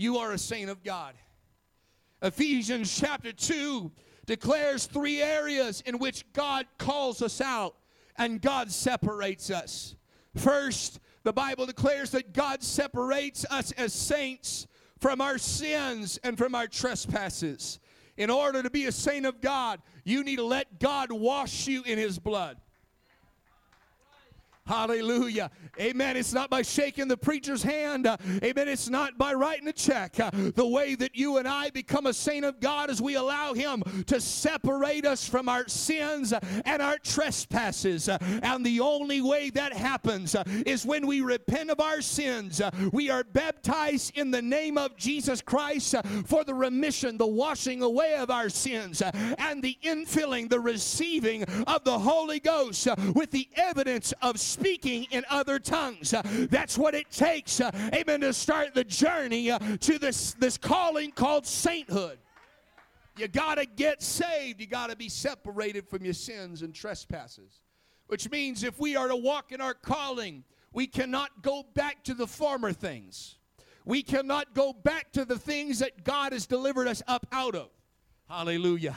You 0.02 0.18
are 0.18 0.32
a 0.32 0.38
saint 0.38 0.68
of 0.68 0.82
God. 0.82 1.14
Ephesians 2.22 2.92
chapter 2.92 3.30
2 3.30 3.92
declares 4.26 4.86
three 4.86 5.22
areas 5.22 5.80
in 5.86 6.00
which 6.00 6.24
God 6.32 6.66
calls 6.76 7.22
us 7.22 7.40
out 7.40 7.76
and 8.16 8.42
God 8.42 8.72
separates 8.72 9.48
us. 9.48 9.94
First, 10.34 10.98
the 11.22 11.32
Bible 11.32 11.66
declares 11.66 12.10
that 12.10 12.32
God 12.32 12.64
separates 12.64 13.46
us 13.48 13.70
as 13.70 13.92
saints 13.92 14.66
from 14.98 15.20
our 15.20 15.38
sins 15.38 16.18
and 16.24 16.36
from 16.36 16.56
our 16.56 16.66
trespasses. 16.66 17.78
In 18.16 18.28
order 18.28 18.60
to 18.60 18.70
be 18.70 18.86
a 18.86 18.92
saint 18.92 19.24
of 19.24 19.40
God, 19.40 19.80
you 20.02 20.24
need 20.24 20.36
to 20.36 20.44
let 20.44 20.80
God 20.80 21.12
wash 21.12 21.68
you 21.68 21.84
in 21.84 21.96
His 21.96 22.18
blood. 22.18 22.56
Hallelujah. 24.64 25.50
Amen. 25.80 26.16
It's 26.16 26.32
not 26.32 26.48
by 26.48 26.62
shaking 26.62 27.08
the 27.08 27.16
preacher's 27.16 27.64
hand. 27.64 28.06
Uh, 28.06 28.16
amen. 28.44 28.68
It's 28.68 28.88
not 28.88 29.18
by 29.18 29.34
writing 29.34 29.66
a 29.66 29.72
check. 29.72 30.20
Uh, 30.20 30.30
the 30.54 30.66
way 30.66 30.94
that 30.94 31.16
you 31.16 31.38
and 31.38 31.48
I 31.48 31.70
become 31.70 32.06
a 32.06 32.12
saint 32.12 32.44
of 32.44 32.60
God 32.60 32.88
is 32.88 33.02
we 33.02 33.16
allow 33.16 33.54
Him 33.54 33.82
to 34.06 34.20
separate 34.20 35.04
us 35.04 35.28
from 35.28 35.48
our 35.48 35.66
sins 35.66 36.32
and 36.64 36.80
our 36.80 36.96
trespasses. 36.98 38.08
Uh, 38.08 38.18
and 38.42 38.64
the 38.64 38.78
only 38.78 39.20
way 39.20 39.50
that 39.50 39.72
happens 39.72 40.36
is 40.64 40.86
when 40.86 41.08
we 41.08 41.22
repent 41.22 41.70
of 41.70 41.80
our 41.80 42.00
sins. 42.00 42.60
We 42.92 43.10
are 43.10 43.24
baptized 43.24 44.16
in 44.16 44.30
the 44.30 44.42
name 44.42 44.78
of 44.78 44.96
Jesus 44.96 45.42
Christ 45.42 45.96
for 46.24 46.44
the 46.44 46.54
remission, 46.54 47.18
the 47.18 47.26
washing 47.26 47.82
away 47.82 48.14
of 48.14 48.30
our 48.30 48.48
sins, 48.48 49.02
and 49.02 49.62
the 49.62 49.76
infilling, 49.82 50.48
the 50.48 50.60
receiving 50.60 51.42
of 51.66 51.82
the 51.82 51.98
Holy 51.98 52.38
Ghost 52.38 52.86
with 53.14 53.32
the 53.32 53.48
evidence 53.56 54.12
of 54.22 54.38
speaking 54.52 55.06
in 55.10 55.24
other 55.30 55.58
tongues. 55.58 56.12
Uh, 56.14 56.22
that's 56.50 56.76
what 56.78 56.94
it 56.94 57.10
takes, 57.10 57.60
uh, 57.60 57.70
amen, 57.94 58.20
to 58.20 58.32
start 58.32 58.74
the 58.74 58.84
journey 58.84 59.50
uh, 59.50 59.58
to 59.80 59.98
this, 59.98 60.34
this 60.34 60.58
calling 60.58 61.10
called 61.10 61.46
sainthood. 61.46 62.18
You 63.16 63.28
got 63.28 63.56
to 63.56 63.66
get 63.66 64.02
saved. 64.02 64.60
You 64.60 64.66
got 64.66 64.90
to 64.90 64.96
be 64.96 65.08
separated 65.08 65.88
from 65.88 66.04
your 66.04 66.14
sins 66.14 66.62
and 66.62 66.74
trespasses. 66.74 67.60
Which 68.06 68.30
means 68.30 68.62
if 68.62 68.78
we 68.78 68.96
are 68.96 69.08
to 69.08 69.16
walk 69.16 69.52
in 69.52 69.60
our 69.60 69.74
calling, 69.74 70.44
we 70.72 70.86
cannot 70.86 71.42
go 71.42 71.64
back 71.74 72.04
to 72.04 72.14
the 72.14 72.26
former 72.26 72.72
things. 72.72 73.36
We 73.84 74.02
cannot 74.02 74.54
go 74.54 74.72
back 74.72 75.12
to 75.12 75.24
the 75.24 75.38
things 75.38 75.78
that 75.80 76.04
God 76.04 76.32
has 76.32 76.46
delivered 76.46 76.88
us 76.88 77.02
up 77.06 77.26
out 77.32 77.54
of. 77.54 77.68
Hallelujah. 78.28 78.96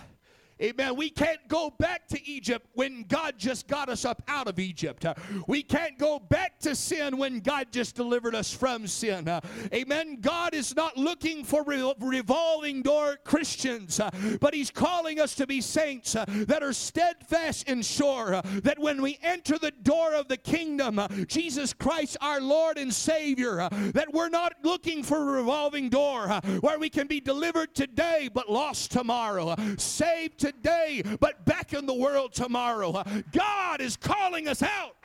Amen. 0.62 0.96
We 0.96 1.10
can't 1.10 1.46
go 1.50 1.70
back 1.70 2.08
to 2.08 2.30
Egypt 2.30 2.66
when 2.74 3.04
God 3.10 3.34
just 3.38 3.68
got 3.68 3.90
us 3.90 4.06
up 4.06 4.24
out 4.30 4.48
of 4.48 4.58
Egypt. 4.58 5.06
Uh, 5.06 5.14
we 5.48 5.62
can't 5.62 5.98
go 6.00 6.18
back 6.18 6.60
to 6.60 6.76
sin 6.76 7.18
when 7.18 7.42
God 7.42 7.68
just 7.74 7.94
delivered 7.94 8.34
us 8.34 8.54
from 8.54 8.88
sin. 8.88 9.28
Uh, 9.28 9.42
amen. 9.74 10.20
God 10.22 10.54
is 10.54 10.74
not 10.74 10.96
looking 10.96 11.44
for 11.44 11.62
revolving 11.64 12.82
door 12.82 13.18
Christians, 13.26 14.00
uh, 14.00 14.10
but 14.40 14.54
He's 14.54 14.72
calling 14.72 15.20
us 15.20 15.36
to 15.36 15.46
be 15.46 15.60
saints 15.60 16.14
that 16.14 16.64
are 16.64 16.72
steadfast 16.72 17.68
and 17.68 17.84
sure 17.84 18.42
that 18.64 18.80
when 18.80 19.02
we 19.02 19.20
enter 19.22 19.58
the 19.58 19.72
door 19.72 20.14
of 20.14 20.30
the 20.30 20.38
kingdom, 20.38 21.02
Jesus 21.28 21.74
Christ, 21.74 22.16
our 22.22 22.40
Lord 22.40 22.78
and 22.78 22.94
Savior, 22.94 23.68
that 23.94 24.14
we're 24.14 24.30
not 24.30 24.54
looking 24.64 25.04
for 25.04 25.18
a 25.18 25.34
revolving 25.34 25.90
door 25.90 26.30
where 26.62 26.80
we 26.80 26.90
can 26.90 27.08
be 27.08 27.20
delivered 27.20 27.76
today 27.76 28.30
but 28.34 28.50
lost 28.50 28.92
tomorrow, 28.92 29.54
saved 29.78 30.45
today, 30.46 31.02
but 31.20 31.46
back 31.46 31.74
in 31.74 31.86
the 31.86 31.94
world 31.94 32.34
tomorrow. 32.34 32.92
Uh, 32.92 33.04
God 33.32 33.82
is 33.82 33.98
calling 33.98 34.48
us 34.48 34.62
out 34.62 34.96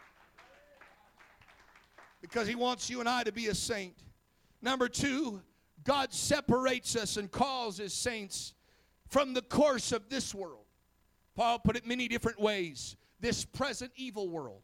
because 2.20 2.46
He 2.46 2.54
wants 2.54 2.90
you 2.90 3.00
and 3.00 3.08
I 3.08 3.22
to 3.22 3.32
be 3.32 3.46
a 3.46 3.54
saint. 3.54 3.94
Number 4.60 4.88
two, 4.88 5.40
God 5.84 6.12
separates 6.12 6.94
us 6.94 7.16
and 7.16 7.30
calls 7.30 7.78
His 7.78 7.94
saints 7.94 8.52
from 9.08 9.32
the 9.32 9.42
course 9.42 9.92
of 9.92 10.08
this 10.10 10.34
world. 10.34 10.66
Paul 11.34 11.58
put 11.58 11.76
it 11.76 11.86
many 11.86 12.06
different 12.06 12.38
ways 12.38 12.96
this 13.20 13.44
present 13.44 13.92
evil 13.96 14.28
world. 14.28 14.62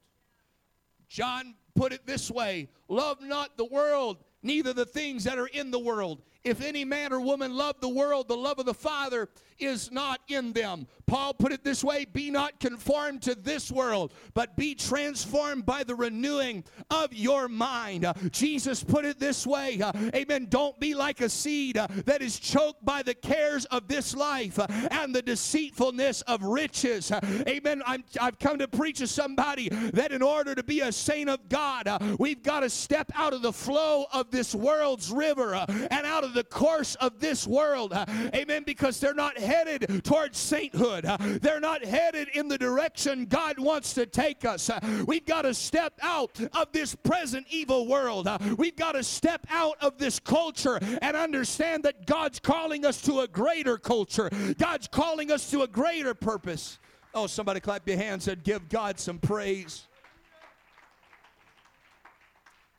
John 1.08 1.54
put 1.74 1.92
it 1.92 2.06
this 2.06 2.30
way 2.30 2.68
love 2.88 3.22
not 3.22 3.56
the 3.56 3.64
world, 3.64 4.18
neither 4.42 4.74
the 4.74 4.84
things 4.84 5.24
that 5.24 5.38
are 5.38 5.46
in 5.46 5.70
the 5.70 5.78
world. 5.78 6.20
If 6.46 6.62
any 6.62 6.84
man 6.84 7.12
or 7.12 7.20
woman 7.20 7.56
love 7.56 7.80
the 7.80 7.88
world, 7.88 8.28
the 8.28 8.36
love 8.36 8.60
of 8.60 8.66
the 8.66 8.74
Father 8.74 9.28
is 9.58 9.90
not 9.90 10.20
in 10.28 10.52
them. 10.52 10.86
Paul 11.06 11.34
put 11.34 11.52
it 11.52 11.64
this 11.64 11.82
way 11.82 12.04
Be 12.04 12.30
not 12.30 12.60
conformed 12.60 13.22
to 13.22 13.34
this 13.34 13.70
world, 13.70 14.12
but 14.34 14.56
be 14.56 14.74
transformed 14.74 15.66
by 15.66 15.82
the 15.84 15.94
renewing 15.94 16.64
of 16.90 17.12
your 17.12 17.48
mind. 17.48 18.04
Uh, 18.04 18.14
Jesus 18.30 18.84
put 18.84 19.04
it 19.04 19.18
this 19.18 19.46
way 19.46 19.80
uh, 19.80 19.92
Amen. 20.14 20.46
Don't 20.48 20.78
be 20.78 20.94
like 20.94 21.20
a 21.20 21.28
seed 21.28 21.78
uh, 21.78 21.88
that 22.04 22.22
is 22.22 22.38
choked 22.38 22.84
by 22.84 23.02
the 23.02 23.14
cares 23.14 23.64
of 23.66 23.88
this 23.88 24.14
life 24.14 24.58
and 24.90 25.14
the 25.14 25.22
deceitfulness 25.22 26.22
of 26.22 26.42
riches. 26.42 27.10
Amen. 27.48 27.82
i 27.86 27.98
have 28.20 28.38
come 28.38 28.58
to 28.58 28.68
preach 28.68 28.98
to 28.98 29.06
somebody 29.06 29.68
that 29.68 30.12
in 30.12 30.22
order 30.22 30.54
to 30.54 30.62
be 30.62 30.80
a 30.80 30.92
saint 30.92 31.28
of 31.28 31.48
God, 31.48 31.88
we've 32.18 32.42
got 32.42 32.60
to 32.60 32.70
step 32.70 33.10
out 33.14 33.32
of 33.32 33.42
the 33.42 33.52
flow 33.52 34.06
of 34.12 34.30
this 34.30 34.54
world's 34.54 35.10
river 35.10 35.54
and 35.54 36.06
out 36.06 36.24
of 36.24 36.34
the 36.36 36.44
course 36.44 36.94
of 36.96 37.18
this 37.18 37.46
world. 37.46 37.92
amen. 38.34 38.62
Because 38.64 39.00
they're 39.00 39.14
not 39.14 39.38
headed 39.38 40.04
towards 40.04 40.38
sainthood. 40.38 41.04
They're 41.42 41.60
not 41.60 41.84
headed 41.84 42.28
in 42.34 42.48
the 42.48 42.58
direction 42.58 43.26
God 43.26 43.58
wants 43.58 43.94
to 43.94 44.06
take 44.06 44.44
us. 44.44 44.70
We've 45.06 45.26
got 45.26 45.42
to 45.42 45.54
step 45.54 45.94
out 46.02 46.38
of 46.52 46.72
this 46.72 46.94
present 46.94 47.46
evil 47.50 47.88
world. 47.88 48.28
We've 48.56 48.76
got 48.76 48.92
to 48.92 49.02
step 49.02 49.46
out 49.50 49.76
of 49.80 49.98
this 49.98 50.20
culture 50.20 50.78
and 51.02 51.16
understand 51.16 51.82
that 51.84 52.06
God's 52.06 52.38
calling 52.38 52.84
us 52.84 53.00
to 53.02 53.20
a 53.20 53.28
greater 53.28 53.78
culture. 53.78 54.30
God's 54.58 54.88
calling 54.88 55.32
us 55.32 55.50
to 55.50 55.62
a 55.62 55.66
greater 55.66 56.14
purpose. 56.14 56.78
Oh, 57.14 57.26
somebody 57.26 57.60
clap 57.60 57.88
your 57.88 57.96
hands 57.96 58.28
and 58.28 58.42
give 58.44 58.68
God 58.68 59.00
some 59.00 59.18
praise. 59.18 59.86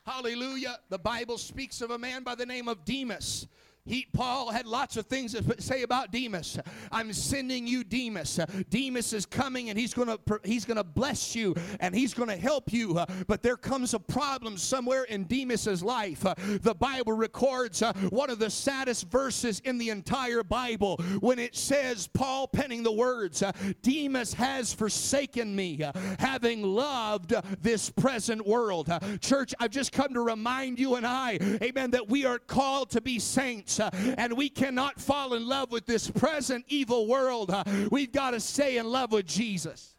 Hallelujah. 0.08 0.78
The 0.88 0.98
Bible 0.98 1.36
speaks 1.36 1.82
of 1.82 1.90
a 1.90 1.98
man 1.98 2.22
by 2.22 2.34
the 2.34 2.46
name 2.46 2.66
of 2.66 2.82
Demas 2.86 3.46
he, 3.88 4.06
Paul 4.12 4.50
had 4.50 4.66
lots 4.66 4.96
of 4.96 5.06
things 5.06 5.32
to 5.32 5.60
say 5.60 5.82
about 5.82 6.12
Demas. 6.12 6.58
I'm 6.92 7.12
sending 7.12 7.66
you 7.66 7.84
Demas. 7.84 8.38
Demas 8.68 9.12
is 9.12 9.26
coming 9.26 9.70
and 9.70 9.78
he's 9.78 9.94
going 9.94 10.08
to 10.08 10.40
he's 10.44 10.64
going 10.64 10.76
to 10.76 10.84
bless 10.84 11.34
you 11.34 11.54
and 11.80 11.94
he's 11.94 12.14
going 12.14 12.28
to 12.28 12.36
help 12.36 12.72
you. 12.72 13.00
But 13.26 13.42
there 13.42 13.56
comes 13.56 13.94
a 13.94 13.98
problem 13.98 14.56
somewhere 14.56 15.04
in 15.04 15.24
Demas's 15.24 15.82
life. 15.82 16.20
The 16.22 16.74
Bible 16.74 17.14
records 17.14 17.82
uh, 17.82 17.92
one 18.10 18.30
of 18.30 18.38
the 18.38 18.50
saddest 18.50 19.08
verses 19.10 19.60
in 19.60 19.78
the 19.78 19.90
entire 19.90 20.42
Bible 20.42 20.96
when 21.20 21.38
it 21.38 21.56
says 21.56 22.06
Paul 22.06 22.46
penning 22.48 22.82
the 22.82 22.92
words, 22.92 23.42
uh, 23.42 23.52
Demas 23.82 24.34
has 24.34 24.72
forsaken 24.72 25.54
me, 25.54 25.82
uh, 25.82 25.92
having 26.18 26.62
loved 26.62 27.34
this 27.62 27.90
present 27.90 28.46
world. 28.46 28.90
Church, 29.20 29.54
I've 29.58 29.70
just 29.70 29.92
come 29.92 30.14
to 30.14 30.20
remind 30.20 30.78
you 30.78 30.96
and 30.96 31.06
I, 31.06 31.38
amen, 31.62 31.92
that 31.92 32.08
we 32.08 32.24
are 32.24 32.38
called 32.38 32.90
to 32.90 33.00
be 33.00 33.18
saints 33.18 33.77
uh, 33.80 33.90
and 34.16 34.36
we 34.36 34.48
cannot 34.48 35.00
fall 35.00 35.34
in 35.34 35.46
love 35.46 35.70
with 35.70 35.86
this 35.86 36.10
present 36.10 36.64
evil 36.68 37.06
world. 37.06 37.50
Uh, 37.50 37.64
we've 37.90 38.12
got 38.12 38.32
to 38.32 38.40
stay 38.40 38.78
in 38.78 38.86
love 38.86 39.12
with 39.12 39.26
Jesus. 39.26 39.94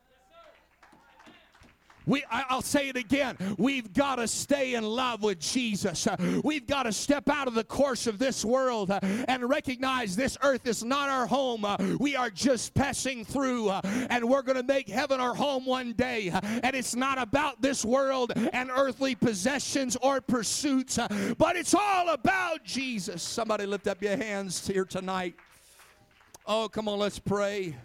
We, 2.10 2.24
I'll 2.32 2.64
say 2.64 2.90
it 2.90 2.98
again. 2.98 3.38
We've 3.60 3.94
got 3.94 4.16
to 4.16 4.28
stay 4.28 4.74
in 4.74 4.84
love 4.84 5.22
with 5.22 5.40
Jesus. 5.40 6.08
Uh, 6.08 6.18
we've 6.44 6.66
got 6.66 6.84
to 6.84 6.92
step 6.92 7.30
out 7.30 7.48
of 7.48 7.54
the 7.54 7.64
course 7.64 8.08
of 8.08 8.18
this 8.18 8.44
world 8.44 8.90
uh, 8.90 9.00
and 9.04 9.48
recognize 9.48 10.16
this 10.16 10.36
earth 10.42 10.66
is 10.66 10.84
not 10.84 11.10
our 11.10 11.28
home. 11.28 11.64
Uh, 11.64 11.78
we 12.00 12.16
are 12.16 12.32
just 12.32 12.74
passing 12.74 13.24
through, 13.24 13.70
and 13.70 14.28
we're 14.28 14.42
going 14.42 14.58
to 14.58 14.64
make 14.64 14.90
heaven 14.90 15.20
our 15.20 15.36
home 15.36 15.68
one 15.68 15.94
day. 15.94 16.32
And 16.64 16.76
it's 16.76 16.96
not 16.96 17.22
about 17.22 17.62
this 17.62 17.86
world 17.86 18.34
and 18.54 18.72
earthly 18.76 19.14
possessions 19.14 19.96
or 20.02 20.20
pursuits, 20.20 20.98
but 21.38 21.56
it's 21.56 21.76
all 21.76 22.10
about 22.10 22.64
Jesus. 22.64 23.22
Somebody 23.22 23.68
lift 23.68 23.86
up 23.86 24.02
your 24.02 24.18
hands 24.18 24.66
here 24.66 24.86
tonight. 24.86 25.36
Oh, 26.48 26.68
come 26.70 26.88
on, 26.88 26.98
let's 26.98 27.20
pray. 27.20 27.76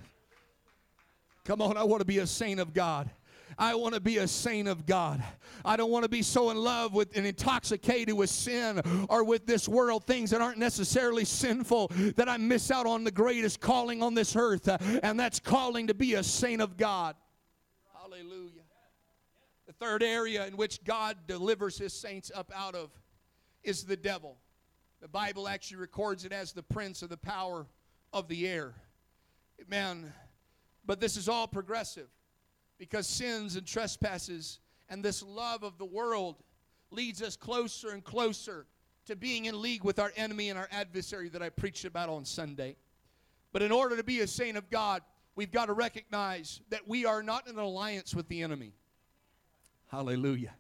Come 1.45 1.61
on, 1.61 1.77
I 1.77 1.85
want 1.85 2.01
to 2.01 2.07
be 2.07 2.21
a 2.21 2.27
saint 2.27 2.59
of 2.59 2.73
God. 2.73 3.11
I 3.59 3.75
want 3.75 3.95
to 3.95 4.01
be 4.01 4.19
a 4.19 4.29
saint 4.29 4.69
of 4.69 4.87
God. 4.87 5.23
I 5.65 5.77
don't 5.77 5.91
want 5.91 6.05
to 6.05 6.09
be 6.09 6.23
so 6.23 6.51
in 6.51 6.57
love 6.57 6.93
with 6.93 7.17
and 7.17 7.27
intoxicated 7.27 8.15
with 8.15 8.31
sin 8.31 8.81
or 9.09 9.25
with 9.25 9.47
this 9.47 9.69
world, 9.69 10.05
things 10.07 10.31
that 10.31 10.41
aren't 10.41 10.59
necessarily 10.59 11.25
sinful, 11.25 11.89
that 12.17 12.29
I 12.29 12.37
miss 12.37 12.71
out 12.71 12.87
on 12.87 13.05
the 13.05 13.11
greatest 13.11 13.61
calling 13.61 14.03
on 14.03 14.15
this 14.15 14.37
earth, 14.37 14.69
uh, 14.69 14.79
and 15.03 15.19
that's 15.19 15.41
calling 15.41 15.87
to 15.87 15.95
be 15.95 16.15
a 16.15 16.23
saint 16.23 16.61
of 16.61 16.77
God. 16.77 17.17
Hallelujah. 18.01 18.63
The 19.67 19.73
third 19.73 20.03
area 20.03 20.47
in 20.47 20.57
which 20.57 20.85
God 20.85 21.17
delivers 21.27 21.79
his 21.79 21.93
saints 21.93 22.31
up 22.35 22.53
out 22.55 22.75
of 22.75 22.91
is 23.63 23.85
the 23.85 23.97
devil. 23.97 24.37
The 25.01 25.09
Bible 25.09 25.49
actually 25.49 25.79
records 25.79 26.25
it 26.25 26.33
as 26.33 26.53
the 26.53 26.63
prince 26.63 27.03
of 27.03 27.09
the 27.09 27.17
power 27.17 27.67
of 28.13 28.29
the 28.29 28.47
air. 28.47 28.75
Man, 29.69 30.13
But 30.85 31.01
this 31.01 31.17
is 31.17 31.29
all 31.29 31.47
progressive 31.47 32.09
because 32.85 33.07
sins 33.07 33.57
and 33.57 33.67
trespasses 33.67 34.61
and 34.91 35.03
this 35.03 35.23
love 35.23 35.63
of 35.63 35.79
the 35.79 35.87
world 35.87 36.37
leads 36.91 37.23
us 37.23 37.35
closer 37.35 37.91
and 37.93 38.05
closer 38.05 38.67
to 39.07 39.17
being 39.17 39.47
in 39.47 39.61
league 39.61 39.85
with 39.85 39.99
our 39.99 40.13
enemy 40.17 40.51
and 40.51 40.59
our 40.59 40.69
adversary 40.71 41.31
that 41.31 41.43
I 41.43 41.49
preached 41.49 41.87
about 41.87 42.11
on 42.11 42.27
Sunday. 42.27 42.77
But 43.53 43.63
in 43.63 43.73
order 43.73 43.97
to 43.97 44.05
be 44.05 44.21
a 44.21 44.27
saint 44.27 44.59
of 44.59 44.69
God, 44.69 45.01
we've 45.35 45.51
got 45.51 45.67
to 45.67 45.73
recognize 45.73 46.61
that 46.69 46.87
we 46.87 47.07
are 47.07 47.23
not 47.23 47.49
in 47.49 47.55
an 47.55 47.65
alliance 47.65 48.15
with 48.15 48.29
the 48.29 48.43
enemy. 48.43 48.75
Hallelujah. 49.91 50.53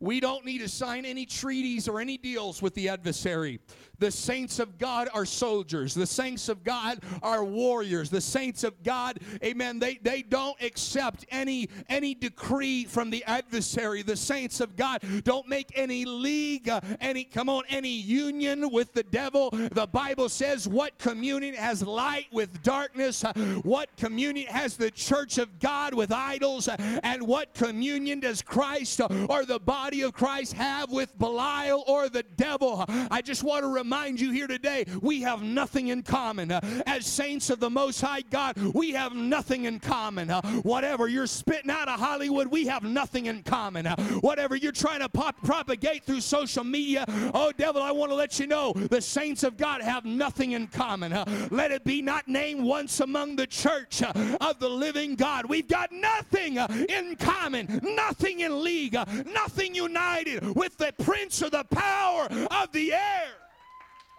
We 0.00 0.20
don't 0.20 0.44
need 0.44 0.58
to 0.58 0.68
sign 0.68 1.04
any 1.04 1.26
treaties 1.26 1.88
or 1.88 2.00
any 2.00 2.16
deals 2.16 2.62
with 2.62 2.74
the 2.74 2.88
adversary. 2.88 3.60
The 3.98 4.10
saints 4.12 4.60
of 4.60 4.78
God 4.78 5.08
are 5.12 5.24
soldiers. 5.24 5.92
The 5.92 6.06
saints 6.06 6.48
of 6.48 6.62
God 6.62 7.02
are 7.20 7.44
warriors. 7.44 8.10
The 8.10 8.20
saints 8.20 8.62
of 8.62 8.80
God, 8.84 9.18
amen, 9.42 9.80
they, 9.80 9.98
they 10.02 10.22
don't 10.22 10.60
accept 10.62 11.26
any, 11.30 11.68
any 11.88 12.14
decree 12.14 12.84
from 12.84 13.10
the 13.10 13.24
adversary. 13.24 14.02
The 14.02 14.16
saints 14.16 14.60
of 14.60 14.76
God 14.76 15.02
don't 15.24 15.48
make 15.48 15.72
any 15.74 16.04
league, 16.04 16.68
uh, 16.68 16.80
any, 17.00 17.24
come 17.24 17.48
on, 17.48 17.64
any 17.68 17.88
union 17.88 18.70
with 18.70 18.92
the 18.92 19.02
devil. 19.02 19.50
The 19.50 19.88
Bible 19.88 20.28
says 20.28 20.68
what 20.68 20.96
communion 20.98 21.54
has 21.54 21.82
light 21.82 22.26
with 22.30 22.62
darkness, 22.62 23.24
uh, 23.24 23.32
what 23.62 23.88
communion 23.96 24.46
has 24.46 24.76
the 24.76 24.92
church 24.92 25.38
of 25.38 25.58
God 25.58 25.92
with 25.92 26.12
idols, 26.12 26.68
uh, 26.68 26.76
and 27.02 27.26
what 27.26 27.52
communion 27.52 28.20
does 28.20 28.42
Christ 28.42 29.00
or 29.28 29.44
the 29.44 29.58
body 29.58 29.87
of 29.88 30.12
Christ 30.12 30.52
have 30.52 30.90
with 30.90 31.18
Belial 31.18 31.82
or 31.86 32.10
the 32.10 32.22
devil. 32.36 32.84
I 33.10 33.22
just 33.22 33.42
want 33.42 33.62
to 33.62 33.68
remind 33.68 34.20
you 34.20 34.30
here 34.30 34.46
today 34.46 34.84
we 35.00 35.22
have 35.22 35.42
nothing 35.42 35.88
in 35.88 36.02
common. 36.02 36.52
As 36.52 37.06
saints 37.06 37.48
of 37.48 37.58
the 37.58 37.70
Most 37.70 38.00
High 38.00 38.20
God, 38.20 38.56
we 38.74 38.92
have 38.92 39.14
nothing 39.14 39.64
in 39.64 39.80
common. 39.80 40.28
Whatever 40.62 41.08
you're 41.08 41.26
spitting 41.26 41.70
out 41.70 41.88
of 41.88 41.98
Hollywood, 41.98 42.48
we 42.48 42.66
have 42.66 42.82
nothing 42.82 43.26
in 43.26 43.42
common. 43.42 43.86
Whatever 44.20 44.56
you're 44.56 44.72
trying 44.72 45.00
to 45.00 45.08
pop, 45.08 45.42
propagate 45.42 46.04
through 46.04 46.20
social 46.20 46.64
media, 46.64 47.06
oh, 47.32 47.50
devil, 47.56 47.82
I 47.82 47.90
want 47.90 48.10
to 48.10 48.14
let 48.14 48.38
you 48.38 48.46
know 48.46 48.74
the 48.74 49.00
saints 49.00 49.42
of 49.42 49.56
God 49.56 49.80
have 49.80 50.04
nothing 50.04 50.52
in 50.52 50.66
common. 50.66 51.12
Let 51.50 51.72
it 51.72 51.82
be 51.84 52.02
not 52.02 52.28
named 52.28 52.62
once 52.62 53.00
among 53.00 53.36
the 53.36 53.46
church 53.46 54.02
of 54.02 54.58
the 54.60 54.68
living 54.68 55.14
God. 55.14 55.46
We've 55.46 55.66
got 55.66 55.90
nothing 55.92 56.56
in 56.56 57.16
common, 57.16 57.80
nothing 57.82 58.40
in 58.40 58.62
league, 58.62 58.98
nothing 59.32 59.77
united 59.78 60.54
with 60.54 60.76
the 60.76 60.92
prince 60.98 61.42
of 61.42 61.52
the 61.52 61.64
power 61.64 62.28
of 62.50 62.70
the 62.72 62.92
air. 62.92 63.28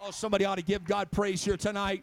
Oh, 0.02 0.10
somebody 0.10 0.44
ought 0.44 0.56
to 0.56 0.62
give 0.62 0.84
God 0.84 1.10
praise 1.10 1.44
here 1.44 1.56
tonight. 1.56 2.02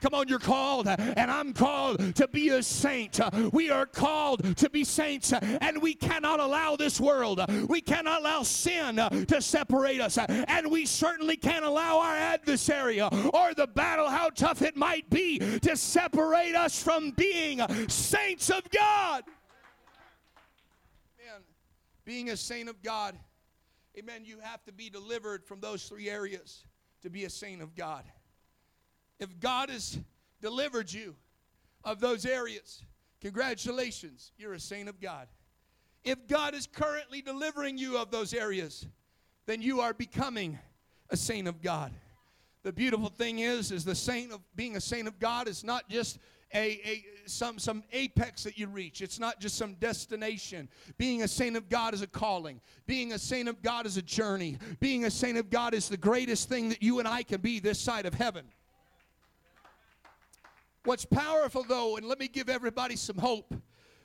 Come 0.00 0.14
on, 0.14 0.26
you're 0.26 0.40
called, 0.40 0.88
and 0.88 1.30
I'm 1.30 1.52
called 1.52 2.16
to 2.16 2.26
be 2.26 2.48
a 2.48 2.60
saint. 2.60 3.20
We 3.52 3.70
are 3.70 3.86
called 3.86 4.56
to 4.56 4.68
be 4.68 4.82
saints, 4.82 5.32
and 5.32 5.80
we 5.80 5.94
cannot 5.94 6.40
allow 6.40 6.74
this 6.74 7.00
world, 7.00 7.40
we 7.68 7.80
cannot 7.80 8.22
allow 8.22 8.42
sin 8.42 8.96
to 8.96 9.40
separate 9.40 10.00
us, 10.00 10.18
and 10.18 10.68
we 10.68 10.86
certainly 10.86 11.36
can't 11.36 11.64
allow 11.64 12.00
our 12.00 12.16
adversary 12.16 13.00
or 13.00 13.54
the 13.54 13.68
battle, 13.72 14.08
how 14.08 14.30
tough 14.30 14.60
it 14.62 14.76
might 14.76 15.08
be, 15.08 15.38
to 15.38 15.76
separate 15.76 16.56
us 16.56 16.82
from 16.82 17.12
being 17.12 17.60
saints 17.88 18.50
of 18.50 18.68
God. 18.70 19.22
Being 22.04 22.30
a 22.30 22.36
saint 22.36 22.68
of 22.68 22.82
God, 22.82 23.16
amen, 23.98 24.22
you 24.24 24.38
have 24.40 24.62
to 24.64 24.72
be 24.72 24.90
delivered 24.90 25.44
from 25.44 25.60
those 25.60 25.84
three 25.84 26.08
areas 26.08 26.64
to 27.02 27.10
be 27.10 27.24
a 27.24 27.30
saint 27.30 27.62
of 27.62 27.74
God. 27.74 28.04
If 29.18 29.38
God 29.38 29.70
has 29.70 29.98
delivered 30.40 30.92
you 30.92 31.14
of 31.84 32.00
those 32.00 32.26
areas, 32.26 32.82
congratulations, 33.20 34.32
you're 34.36 34.54
a 34.54 34.60
saint 34.60 34.88
of 34.88 35.00
God. 35.00 35.28
If 36.04 36.26
God 36.26 36.54
is 36.54 36.66
currently 36.66 37.22
delivering 37.22 37.78
you 37.78 37.98
of 37.98 38.10
those 38.10 38.34
areas, 38.34 38.86
then 39.46 39.62
you 39.62 39.80
are 39.80 39.94
becoming 39.94 40.58
a 41.10 41.16
saint 41.16 41.46
of 41.46 41.62
God. 41.62 41.92
The 42.64 42.72
beautiful 42.72 43.08
thing 43.08 43.40
is, 43.40 43.70
is 43.70 43.84
the 43.84 43.94
saint 43.94 44.32
of 44.32 44.40
being 44.56 44.76
a 44.76 44.80
saint 44.80 45.06
of 45.06 45.18
God 45.18 45.48
is 45.48 45.62
not 45.62 45.88
just 45.88 46.18
a, 46.54 46.80
a 46.84 47.04
some 47.26 47.58
some 47.58 47.82
apex 47.92 48.44
that 48.44 48.58
you 48.58 48.66
reach. 48.66 49.00
It's 49.00 49.18
not 49.18 49.40
just 49.40 49.56
some 49.56 49.74
destination. 49.74 50.68
Being 50.98 51.22
a 51.22 51.28
saint 51.28 51.56
of 51.56 51.68
God 51.68 51.94
is 51.94 52.02
a 52.02 52.06
calling. 52.06 52.60
Being 52.86 53.12
a 53.12 53.18
saint 53.18 53.48
of 53.48 53.62
God 53.62 53.86
is 53.86 53.96
a 53.96 54.02
journey. 54.02 54.58
Being 54.80 55.04
a 55.04 55.10
saint 55.10 55.38
of 55.38 55.50
God 55.50 55.74
is 55.74 55.88
the 55.88 55.96
greatest 55.96 56.48
thing 56.48 56.68
that 56.70 56.82
you 56.82 56.98
and 56.98 57.08
I 57.08 57.22
can 57.22 57.40
be 57.40 57.60
this 57.60 57.78
side 57.78 58.06
of 58.06 58.14
heaven. 58.14 58.44
What's 60.84 61.04
powerful 61.04 61.64
though, 61.64 61.96
and 61.96 62.06
let 62.06 62.18
me 62.18 62.28
give 62.28 62.48
everybody 62.48 62.96
some 62.96 63.18
hope. 63.18 63.54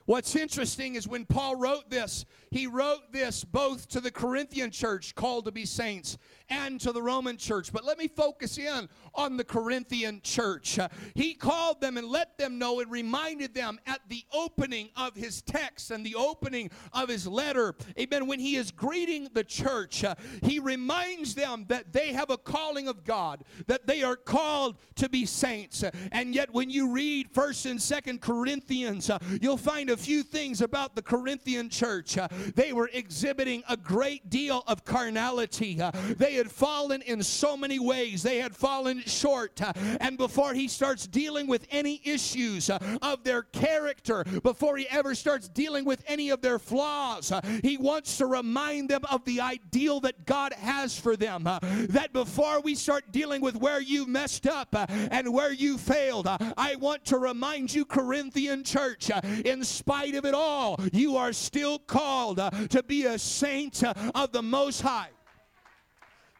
What's 0.08 0.34
interesting 0.36 0.94
is 0.94 1.06
when 1.06 1.26
Paul 1.26 1.56
wrote 1.56 1.90
this, 1.90 2.24
he 2.50 2.66
wrote 2.66 3.12
this 3.12 3.44
both 3.44 3.88
to 3.88 4.00
the 4.00 4.10
Corinthian 4.10 4.70
church 4.70 5.14
called 5.14 5.44
to 5.44 5.52
be 5.52 5.66
saints 5.66 6.16
and 6.48 6.80
to 6.80 6.92
the 6.92 7.02
Roman 7.02 7.36
church. 7.36 7.70
But 7.70 7.84
let 7.84 7.98
me 7.98 8.08
focus 8.08 8.56
in 8.56 8.88
on 9.14 9.36
the 9.36 9.44
Corinthian 9.44 10.22
church. 10.22 10.78
Uh, 10.78 10.88
he 11.14 11.34
called 11.34 11.82
them 11.82 11.98
and 11.98 12.08
let 12.08 12.38
them 12.38 12.58
know 12.58 12.80
and 12.80 12.90
reminded 12.90 13.52
them 13.52 13.78
at 13.86 14.00
the 14.08 14.24
opening 14.32 14.88
of 14.96 15.14
his 15.14 15.42
text 15.42 15.90
and 15.90 16.06
the 16.06 16.14
opening 16.14 16.70
of 16.94 17.10
his 17.10 17.26
letter, 17.26 17.74
amen, 18.00 18.26
when 18.26 18.40
he 18.40 18.56
is 18.56 18.70
greeting 18.70 19.28
the 19.34 19.44
church, 19.44 20.04
uh, 20.04 20.14
he 20.42 20.58
reminds 20.58 21.34
them 21.34 21.66
that 21.68 21.92
they 21.92 22.14
have 22.14 22.30
a 22.30 22.38
calling 22.38 22.88
of 22.88 23.04
God, 23.04 23.44
that 23.66 23.86
they 23.86 24.02
are 24.02 24.16
called 24.16 24.78
to 24.94 25.10
be 25.10 25.26
saints. 25.26 25.84
And 26.12 26.34
yet 26.34 26.50
when 26.54 26.70
you 26.70 26.92
read 26.92 27.30
1st 27.34 27.70
and 27.72 27.78
2nd 27.78 28.20
Corinthians, 28.22 29.10
uh, 29.10 29.18
you'll 29.42 29.58
find 29.58 29.90
a 29.90 29.97
few 29.98 30.22
things 30.22 30.60
about 30.62 30.94
the 30.94 31.02
Corinthian 31.02 31.68
church. 31.68 32.16
Uh, 32.16 32.28
They 32.54 32.72
were 32.72 32.90
exhibiting 32.92 33.62
a 33.68 33.76
great 33.76 34.30
deal 34.30 34.62
of 34.66 34.84
carnality. 34.84 35.80
Uh, 35.80 35.90
They 36.16 36.34
had 36.34 36.50
fallen 36.50 37.02
in 37.02 37.22
so 37.22 37.56
many 37.56 37.78
ways. 37.78 38.22
They 38.22 38.38
had 38.38 38.54
fallen 38.56 39.00
short. 39.06 39.60
Uh, 39.60 39.72
And 40.00 40.16
before 40.16 40.54
he 40.54 40.68
starts 40.68 41.06
dealing 41.06 41.46
with 41.48 41.66
any 41.70 42.00
issues 42.04 42.70
uh, 42.70 42.78
of 43.02 43.24
their 43.24 43.42
character, 43.42 44.24
before 44.42 44.76
he 44.76 44.86
ever 44.88 45.14
starts 45.14 45.48
dealing 45.48 45.84
with 45.84 46.02
any 46.06 46.30
of 46.30 46.40
their 46.40 46.58
flaws, 46.58 47.32
uh, 47.32 47.40
he 47.62 47.76
wants 47.76 48.16
to 48.18 48.26
remind 48.26 48.88
them 48.88 49.02
of 49.10 49.24
the 49.24 49.40
ideal 49.40 50.00
that 50.00 50.26
God 50.26 50.52
has 50.52 50.98
for 50.98 51.16
them. 51.16 51.46
uh, 51.46 51.58
That 51.88 52.12
before 52.12 52.60
we 52.60 52.74
start 52.74 53.10
dealing 53.10 53.40
with 53.40 53.56
where 53.56 53.80
you 53.80 54.06
messed 54.06 54.46
up 54.46 54.68
and 55.16 55.32
where 55.32 55.52
you 55.52 55.78
failed, 55.78 56.28
I 56.56 56.76
want 56.76 57.04
to 57.06 57.18
remind 57.18 57.74
you, 57.74 57.84
Corinthian 57.84 58.62
church, 58.64 59.10
in 59.44 59.64
spite 59.64 59.87
of 59.88 60.24
it 60.26 60.34
all, 60.34 60.78
you 60.92 61.16
are 61.16 61.32
still 61.32 61.78
called 61.78 62.38
uh, 62.38 62.50
to 62.68 62.82
be 62.82 63.06
a 63.06 63.18
saint 63.18 63.82
uh, 63.82 63.94
of 64.14 64.32
the 64.32 64.42
Most 64.42 64.82
High. 64.82 65.08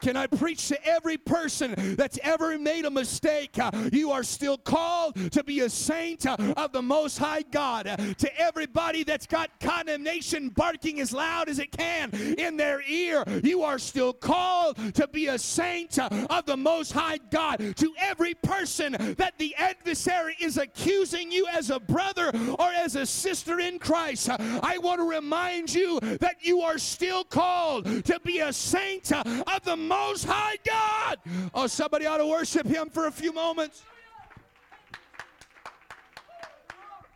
Can 0.00 0.16
I 0.16 0.26
preach 0.28 0.68
to 0.68 0.86
every 0.86 1.16
person 1.18 1.74
that's 1.96 2.18
ever 2.22 2.56
made 2.58 2.84
a 2.84 2.90
mistake? 2.90 3.58
Uh, 3.58 3.70
You 3.92 4.12
are 4.12 4.22
still 4.22 4.56
called 4.56 5.16
to 5.32 5.42
be 5.42 5.60
a 5.60 5.68
saint 5.70 6.24
uh, 6.24 6.36
of 6.56 6.72
the 6.72 6.82
Most 6.82 7.18
High 7.18 7.42
God. 7.42 7.86
Uh, 7.88 7.96
To 7.96 8.40
everybody 8.40 9.02
that's 9.02 9.26
got 9.26 9.50
condemnation 9.60 10.50
barking 10.50 11.00
as 11.00 11.12
loud 11.12 11.48
as 11.48 11.58
it 11.58 11.72
can 11.72 12.10
in 12.38 12.56
their 12.56 12.80
ear, 12.88 13.24
you 13.42 13.62
are 13.62 13.78
still 13.78 14.12
called 14.12 14.76
to 14.94 15.08
be 15.08 15.26
a 15.26 15.38
saint 15.38 15.98
of 15.98 16.46
the 16.46 16.56
Most 16.56 16.92
High 16.92 17.18
God. 17.30 17.74
To 17.76 17.92
every 17.98 18.34
person 18.34 18.92
that 19.18 19.34
the 19.38 19.54
adversary 19.56 20.36
is 20.40 20.58
accusing 20.58 21.32
you 21.32 21.46
as 21.48 21.70
a 21.70 21.80
brother 21.80 22.30
or 22.58 22.68
as 22.70 22.94
a 22.94 23.04
sister 23.04 23.58
in 23.58 23.78
Christ, 23.80 24.28
I 24.30 24.78
want 24.78 25.00
to 25.00 25.08
remind 25.08 25.74
you 25.74 25.98
that 26.00 26.36
you 26.40 26.60
are 26.60 26.78
still 26.78 27.24
called 27.24 28.04
to 28.04 28.20
be 28.24 28.38
a 28.38 28.52
saint 28.52 29.10
of 29.12 29.60
the 29.64 29.76
Most 29.88 30.24
High 30.24 30.58
God. 30.66 31.18
Oh, 31.54 31.66
somebody 31.66 32.06
ought 32.06 32.18
to 32.18 32.26
worship 32.26 32.66
Him 32.66 32.90
for 32.90 33.06
a 33.06 33.12
few 33.12 33.32
moments. 33.32 33.82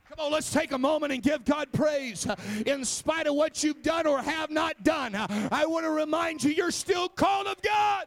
Come 0.09 0.27
on, 0.27 0.33
let's 0.33 0.53
take 0.53 0.73
a 0.73 0.79
moment 0.79 1.13
and 1.13 1.23
give 1.23 1.45
God 1.45 1.69
praise. 1.73 2.27
In 2.67 2.85
spite 2.85 3.27
of 3.27 3.35
what 3.35 3.65
you've 3.65 3.83
done 3.83 4.07
or 4.07 4.21
have 4.21 4.51
not 4.51 4.83
done, 4.85 5.15
I 5.15 5.65
want 5.67 5.85
to 5.87 5.91
remind 5.91 6.45
you 6.45 6.51
you're 6.51 6.71
still 6.71 7.09
called 7.09 7.47
of 7.47 7.61
God. 7.63 8.05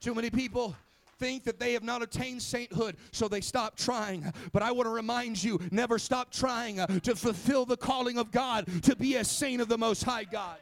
Too 0.00 0.14
many 0.14 0.30
people 0.30 0.76
think 1.18 1.42
that 1.42 1.58
they 1.58 1.72
have 1.72 1.82
not 1.82 2.02
attained 2.02 2.40
sainthood, 2.40 2.96
so 3.10 3.26
they 3.26 3.40
stop 3.40 3.76
trying. 3.76 4.32
But 4.52 4.62
I 4.62 4.70
want 4.70 4.86
to 4.86 4.90
remind 4.90 5.42
you 5.42 5.58
never 5.72 5.98
stop 5.98 6.30
trying 6.30 6.76
to 6.76 7.16
fulfill 7.16 7.64
the 7.64 7.76
calling 7.76 8.16
of 8.16 8.30
God 8.30 8.68
to 8.84 8.94
be 8.94 9.16
a 9.16 9.24
saint 9.24 9.60
of 9.60 9.68
the 9.68 9.76
Most 9.76 10.04
High 10.04 10.22
God. 10.22 10.58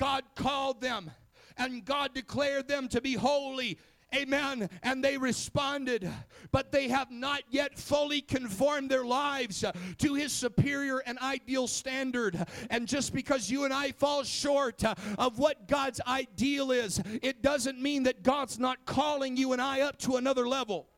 God 0.00 0.24
called 0.34 0.80
them 0.80 1.10
and 1.58 1.84
God 1.84 2.14
declared 2.14 2.66
them 2.66 2.88
to 2.88 3.00
be 3.00 3.12
holy 3.14 3.78
Amen. 4.14 4.68
And 4.82 5.04
they 5.04 5.16
responded, 5.16 6.10
but 6.50 6.72
they 6.72 6.88
have 6.88 7.10
not 7.10 7.42
yet 7.48 7.78
fully 7.78 8.20
conformed 8.20 8.90
their 8.90 9.04
lives 9.04 9.64
to 9.98 10.14
His 10.14 10.32
superior 10.32 10.98
and 10.98 11.18
ideal 11.20 11.68
standard. 11.68 12.44
And 12.70 12.88
just 12.88 13.12
because 13.12 13.50
you 13.50 13.64
and 13.64 13.72
I 13.72 13.92
fall 13.92 14.24
short 14.24 14.82
of 15.16 15.38
what 15.38 15.68
God's 15.68 16.00
ideal 16.06 16.72
is, 16.72 17.00
it 17.22 17.42
doesn't 17.42 17.80
mean 17.80 18.02
that 18.04 18.22
God's 18.22 18.58
not 18.58 18.84
calling 18.84 19.36
you 19.36 19.52
and 19.52 19.62
I 19.62 19.82
up 19.82 19.98
to 19.98 20.16
another 20.16 20.48
level. 20.48 20.88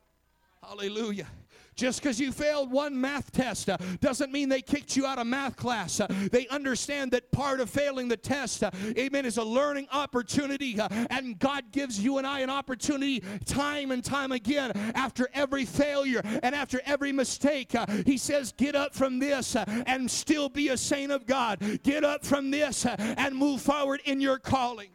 Hallelujah. 0.62 1.26
Just 1.74 2.02
because 2.02 2.20
you 2.20 2.32
failed 2.32 2.70
one 2.70 3.00
math 3.00 3.32
test 3.32 3.70
uh, 3.70 3.76
doesn't 4.00 4.30
mean 4.30 4.48
they 4.48 4.62
kicked 4.62 4.96
you 4.96 5.06
out 5.06 5.18
of 5.18 5.26
math 5.26 5.56
class. 5.56 6.00
Uh, 6.00 6.06
they 6.30 6.46
understand 6.48 7.10
that 7.12 7.30
part 7.32 7.60
of 7.60 7.70
failing 7.70 8.08
the 8.08 8.16
test, 8.16 8.62
uh, 8.62 8.70
amen, 8.98 9.24
is 9.24 9.38
a 9.38 9.44
learning 9.44 9.88
opportunity. 9.90 10.78
Uh, 10.78 10.88
and 11.10 11.38
God 11.38 11.64
gives 11.72 11.98
you 11.98 12.18
and 12.18 12.26
I 12.26 12.40
an 12.40 12.50
opportunity 12.50 13.22
time 13.46 13.90
and 13.90 14.04
time 14.04 14.32
again 14.32 14.72
after 14.94 15.28
every 15.34 15.64
failure 15.64 16.20
and 16.42 16.54
after 16.54 16.80
every 16.84 17.12
mistake. 17.12 17.74
Uh, 17.74 17.86
he 18.04 18.18
says, 18.18 18.52
Get 18.52 18.74
up 18.74 18.94
from 18.94 19.18
this 19.18 19.56
uh, 19.56 19.64
and 19.86 20.10
still 20.10 20.48
be 20.48 20.68
a 20.68 20.76
saint 20.76 21.10
of 21.10 21.26
God. 21.26 21.80
Get 21.82 22.04
up 22.04 22.24
from 22.24 22.50
this 22.50 22.84
and 22.86 23.34
move 23.34 23.62
forward 23.62 24.00
in 24.04 24.20
your 24.20 24.38
calling. 24.38 24.90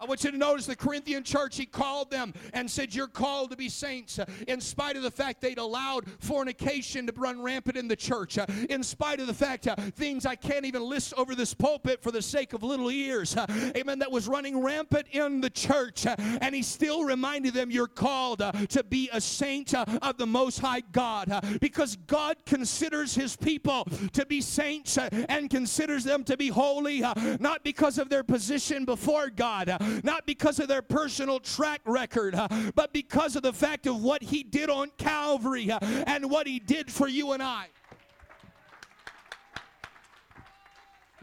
I 0.00 0.06
want 0.06 0.24
you 0.24 0.32
to 0.32 0.36
notice 0.36 0.66
the 0.66 0.74
Corinthian 0.74 1.22
church, 1.22 1.56
he 1.56 1.66
called 1.66 2.10
them 2.10 2.34
and 2.52 2.68
said, 2.68 2.92
You're 2.92 3.06
called 3.06 3.52
to 3.52 3.56
be 3.56 3.68
saints. 3.68 4.18
Uh, 4.18 4.24
in 4.48 4.60
spite 4.60 4.96
of 4.96 5.04
the 5.04 5.10
fact 5.10 5.40
they'd 5.40 5.56
allowed 5.56 6.10
fornication 6.18 7.06
to 7.06 7.12
run 7.16 7.40
rampant 7.40 7.76
in 7.76 7.86
the 7.86 7.94
church, 7.94 8.36
uh, 8.36 8.44
in 8.68 8.82
spite 8.82 9.20
of 9.20 9.28
the 9.28 9.34
fact 9.34 9.68
uh, 9.68 9.76
things 9.76 10.26
I 10.26 10.34
can't 10.34 10.64
even 10.64 10.82
list 10.82 11.14
over 11.16 11.36
this 11.36 11.54
pulpit 11.54 12.02
for 12.02 12.10
the 12.10 12.20
sake 12.20 12.54
of 12.54 12.64
little 12.64 12.90
ears, 12.90 13.36
uh, 13.36 13.46
amen, 13.76 14.00
that 14.00 14.10
was 14.10 14.26
running 14.26 14.60
rampant 14.60 15.06
in 15.12 15.40
the 15.40 15.48
church. 15.48 16.06
And 16.06 16.54
he 16.54 16.62
still 16.62 17.04
reminded 17.04 17.54
them, 17.54 17.70
You're 17.70 17.86
called 17.86 18.42
uh, 18.42 18.50
to 18.50 18.82
be 18.82 19.08
a 19.12 19.20
saint 19.20 19.74
uh, 19.74 19.84
of 20.02 20.16
the 20.16 20.26
Most 20.26 20.58
High 20.58 20.82
God 20.90 21.32
because 21.60 21.96
God 22.08 22.36
considers 22.46 23.14
his 23.14 23.36
people 23.36 23.86
to 24.12 24.26
be 24.26 24.40
saints 24.40 24.98
and 24.98 25.48
considers 25.48 26.02
them 26.02 26.24
to 26.24 26.36
be 26.36 26.48
holy, 26.48 27.04
not 27.38 27.62
because 27.62 27.98
of 27.98 28.08
their 28.08 28.24
position 28.24 28.84
before 28.84 29.30
God 29.30 29.68
not 30.02 30.26
because 30.26 30.58
of 30.58 30.68
their 30.68 30.82
personal 30.82 31.40
track 31.40 31.80
record, 31.84 32.34
uh, 32.34 32.48
but 32.74 32.92
because 32.92 33.36
of 33.36 33.42
the 33.42 33.52
fact 33.52 33.86
of 33.86 34.02
what 34.02 34.22
He 34.22 34.42
did 34.42 34.70
on 34.70 34.90
Calvary 34.98 35.70
uh, 35.70 35.78
and 36.06 36.30
what 36.30 36.46
He 36.46 36.58
did 36.58 36.90
for 36.90 37.08
you 37.08 37.32
and 37.32 37.42
I. 37.42 37.66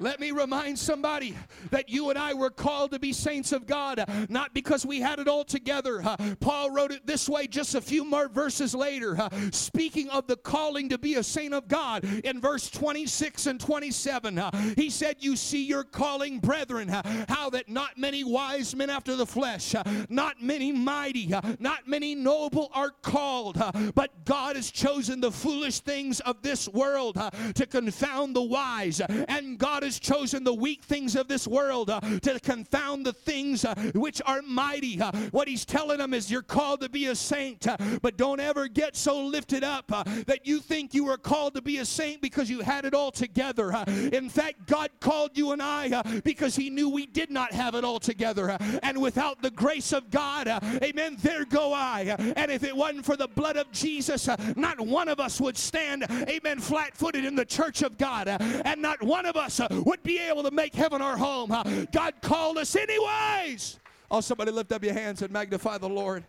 Let 0.01 0.19
me 0.19 0.31
remind 0.31 0.79
somebody 0.79 1.35
that 1.69 1.87
you 1.87 2.09
and 2.09 2.17
I 2.17 2.33
were 2.33 2.49
called 2.49 2.91
to 2.91 2.99
be 2.99 3.13
saints 3.13 3.51
of 3.51 3.67
God, 3.67 4.03
not 4.29 4.51
because 4.51 4.83
we 4.83 4.99
had 4.99 5.19
it 5.19 5.27
all 5.27 5.43
together. 5.43 6.03
Paul 6.39 6.71
wrote 6.71 6.91
it 6.91 7.05
this 7.05 7.29
way 7.29 7.45
just 7.45 7.75
a 7.75 7.81
few 7.81 8.03
more 8.03 8.27
verses 8.27 8.73
later, 8.73 9.15
speaking 9.51 10.09
of 10.09 10.25
the 10.25 10.37
calling 10.37 10.89
to 10.89 10.97
be 10.97 11.15
a 11.15 11.23
saint 11.23 11.53
of 11.53 11.67
God 11.67 12.03
in 12.23 12.41
verse 12.41 12.67
26 12.71 13.45
and 13.45 13.59
27. 13.59 14.41
He 14.75 14.89
said, 14.89 15.17
You 15.19 15.35
see 15.35 15.63
your 15.63 15.83
calling, 15.83 16.39
brethren, 16.39 16.87
how 17.29 17.51
that 17.51 17.69
not 17.69 17.97
many 17.97 18.23
wise 18.23 18.75
men 18.75 18.89
after 18.89 19.15
the 19.15 19.27
flesh, 19.27 19.75
not 20.09 20.41
many 20.41 20.71
mighty, 20.71 21.31
not 21.59 21.87
many 21.87 22.15
noble 22.15 22.71
are 22.73 22.89
called, 22.89 23.61
but 23.93 24.25
God 24.25 24.55
has 24.55 24.71
chosen 24.71 25.21
the 25.21 25.31
foolish 25.31 25.81
things 25.81 26.21
of 26.21 26.41
this 26.41 26.67
world 26.67 27.21
to 27.53 27.67
confound 27.67 28.35
the 28.35 28.41
wise, 28.41 28.99
and 28.99 29.59
God 29.59 29.83
has 29.83 29.90
chosen 29.99 30.43
the 30.43 30.53
weak 30.53 30.83
things 30.83 31.15
of 31.15 31.27
this 31.27 31.47
world 31.47 31.89
uh, 31.89 31.99
to 32.21 32.39
confound 32.39 33.05
the 33.05 33.13
things 33.13 33.65
uh, 33.65 33.75
which 33.95 34.21
are 34.25 34.41
mighty. 34.41 34.99
Uh, 35.01 35.11
what 35.31 35.47
he's 35.47 35.65
telling 35.65 35.97
them 35.97 36.13
is 36.13 36.29
you're 36.31 36.41
called 36.41 36.81
to 36.81 36.89
be 36.89 37.07
a 37.07 37.15
saint, 37.15 37.67
uh, 37.67 37.77
but 38.01 38.17
don't 38.17 38.39
ever 38.39 38.67
get 38.67 38.95
so 38.95 39.23
lifted 39.25 39.63
up 39.63 39.85
uh, 39.91 40.03
that 40.27 40.45
you 40.45 40.59
think 40.59 40.93
you 40.93 41.05
were 41.05 41.17
called 41.17 41.53
to 41.53 41.61
be 41.61 41.77
a 41.77 41.85
saint 41.85 42.21
because 42.21 42.49
you 42.49 42.61
had 42.61 42.85
it 42.85 42.93
all 42.93 43.11
together. 43.11 43.71
In 43.87 44.29
fact, 44.29 44.65
God 44.67 44.89
called 44.99 45.37
you 45.37 45.51
and 45.51 45.61
I 45.61 46.01
because 46.23 46.55
he 46.55 46.69
knew 46.69 46.89
we 46.89 47.05
did 47.05 47.29
not 47.29 47.51
have 47.53 47.75
it 47.75 47.83
all 47.83 47.99
together. 47.99 48.57
and 48.83 49.01
without 49.01 49.41
the 49.41 49.51
grace 49.51 49.93
of 49.93 50.09
God, 50.09 50.47
amen, 50.83 51.17
there 51.21 51.45
go 51.45 51.73
I. 51.73 52.15
and 52.35 52.51
if 52.51 52.63
it 52.63 52.75
wasn't 52.75 53.05
for 53.05 53.15
the 53.15 53.27
blood 53.27 53.57
of 53.57 53.71
Jesus, 53.71 54.27
not 54.55 54.79
one 54.79 55.07
of 55.07 55.19
us 55.19 55.39
would 55.39 55.57
stand, 55.57 56.05
amen, 56.27 56.59
flat 56.59 56.95
footed 56.95 57.25
in 57.25 57.35
the 57.35 57.45
church 57.45 57.81
of 57.81 57.97
God. 57.97 58.27
and 58.27 58.81
not 58.81 59.01
one 59.01 59.25
of 59.25 59.35
us 59.35 59.59
would 59.71 60.03
be 60.03 60.19
able 60.19 60.43
to 60.43 60.51
make 60.51 60.73
heaven 60.75 61.01
our 61.01 61.17
home. 61.17 61.49
God 61.91 62.13
called 62.21 62.57
us 62.57 62.75
anyways. 62.75 63.79
Oh, 64.09 64.21
somebody 64.21 64.51
lift 64.51 64.71
up 64.71 64.83
your 64.83 64.93
hands 64.93 65.21
and 65.21 65.31
magnify 65.31 65.77
the 65.77 65.89
Lord. 65.89 66.25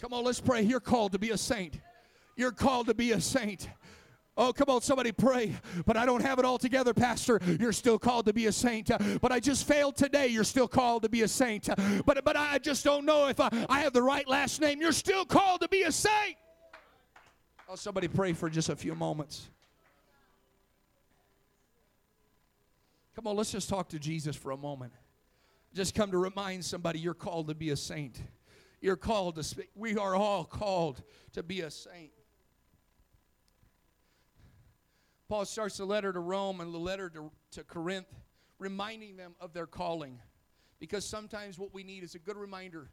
Come 0.00 0.12
on, 0.12 0.24
let's 0.24 0.40
pray. 0.40 0.62
You're 0.62 0.80
called 0.80 1.12
to 1.12 1.18
be 1.18 1.30
a 1.30 1.38
saint. 1.38 1.80
You're 2.36 2.52
called 2.52 2.86
to 2.86 2.94
be 2.94 3.12
a 3.12 3.20
saint. 3.20 3.68
Oh, 4.36 4.52
come 4.52 4.70
on, 4.70 4.80
somebody 4.80 5.12
pray. 5.12 5.54
But 5.84 5.98
I 5.98 6.06
don't 6.06 6.22
have 6.22 6.38
it 6.38 6.46
all 6.46 6.56
together, 6.56 6.94
Pastor. 6.94 7.38
You're 7.58 7.72
still 7.72 7.98
called 7.98 8.24
to 8.26 8.32
be 8.32 8.46
a 8.46 8.52
saint. 8.52 8.90
But 9.20 9.32
I 9.32 9.40
just 9.40 9.68
failed 9.68 9.96
today. 9.96 10.28
You're 10.28 10.44
still 10.44 10.68
called 10.68 11.02
to 11.02 11.10
be 11.10 11.22
a 11.22 11.28
saint. 11.28 11.68
But, 12.06 12.24
but 12.24 12.36
I 12.36 12.58
just 12.58 12.82
don't 12.82 13.04
know 13.04 13.28
if 13.28 13.40
I, 13.40 13.50
I 13.68 13.80
have 13.80 13.92
the 13.92 14.02
right 14.02 14.26
last 14.26 14.60
name. 14.60 14.80
You're 14.80 14.92
still 14.92 15.26
called 15.26 15.60
to 15.60 15.68
be 15.68 15.82
a 15.82 15.92
saint. 15.92 16.36
Oh, 17.68 17.74
somebody 17.74 18.08
pray 18.08 18.32
for 18.32 18.48
just 18.48 18.70
a 18.70 18.76
few 18.76 18.94
moments. 18.94 19.50
Come 23.14 23.26
on, 23.26 23.36
let's 23.36 23.52
just 23.52 23.68
talk 23.68 23.88
to 23.90 23.98
Jesus 23.98 24.36
for 24.36 24.52
a 24.52 24.56
moment. 24.56 24.92
Just 25.74 25.94
come 25.94 26.10
to 26.10 26.18
remind 26.18 26.64
somebody 26.64 26.98
you're 26.98 27.14
called 27.14 27.48
to 27.48 27.54
be 27.54 27.70
a 27.70 27.76
saint. 27.76 28.20
You're 28.80 28.96
called 28.96 29.36
to 29.36 29.42
speak. 29.42 29.68
We 29.74 29.96
are 29.96 30.16
all 30.16 30.44
called 30.44 31.02
to 31.32 31.42
be 31.42 31.60
a 31.60 31.70
saint. 31.70 32.10
Paul 35.28 35.44
starts 35.44 35.76
the 35.76 35.84
letter 35.84 36.12
to 36.12 36.18
Rome 36.18 36.60
and 36.60 36.74
the 36.74 36.78
letter 36.78 37.08
to, 37.10 37.30
to 37.52 37.62
Corinth, 37.62 38.08
reminding 38.58 39.16
them 39.16 39.34
of 39.40 39.52
their 39.52 39.66
calling. 39.66 40.18
Because 40.80 41.04
sometimes 41.04 41.58
what 41.58 41.72
we 41.72 41.84
need 41.84 42.02
is 42.02 42.14
a 42.14 42.18
good 42.18 42.36
reminder 42.36 42.90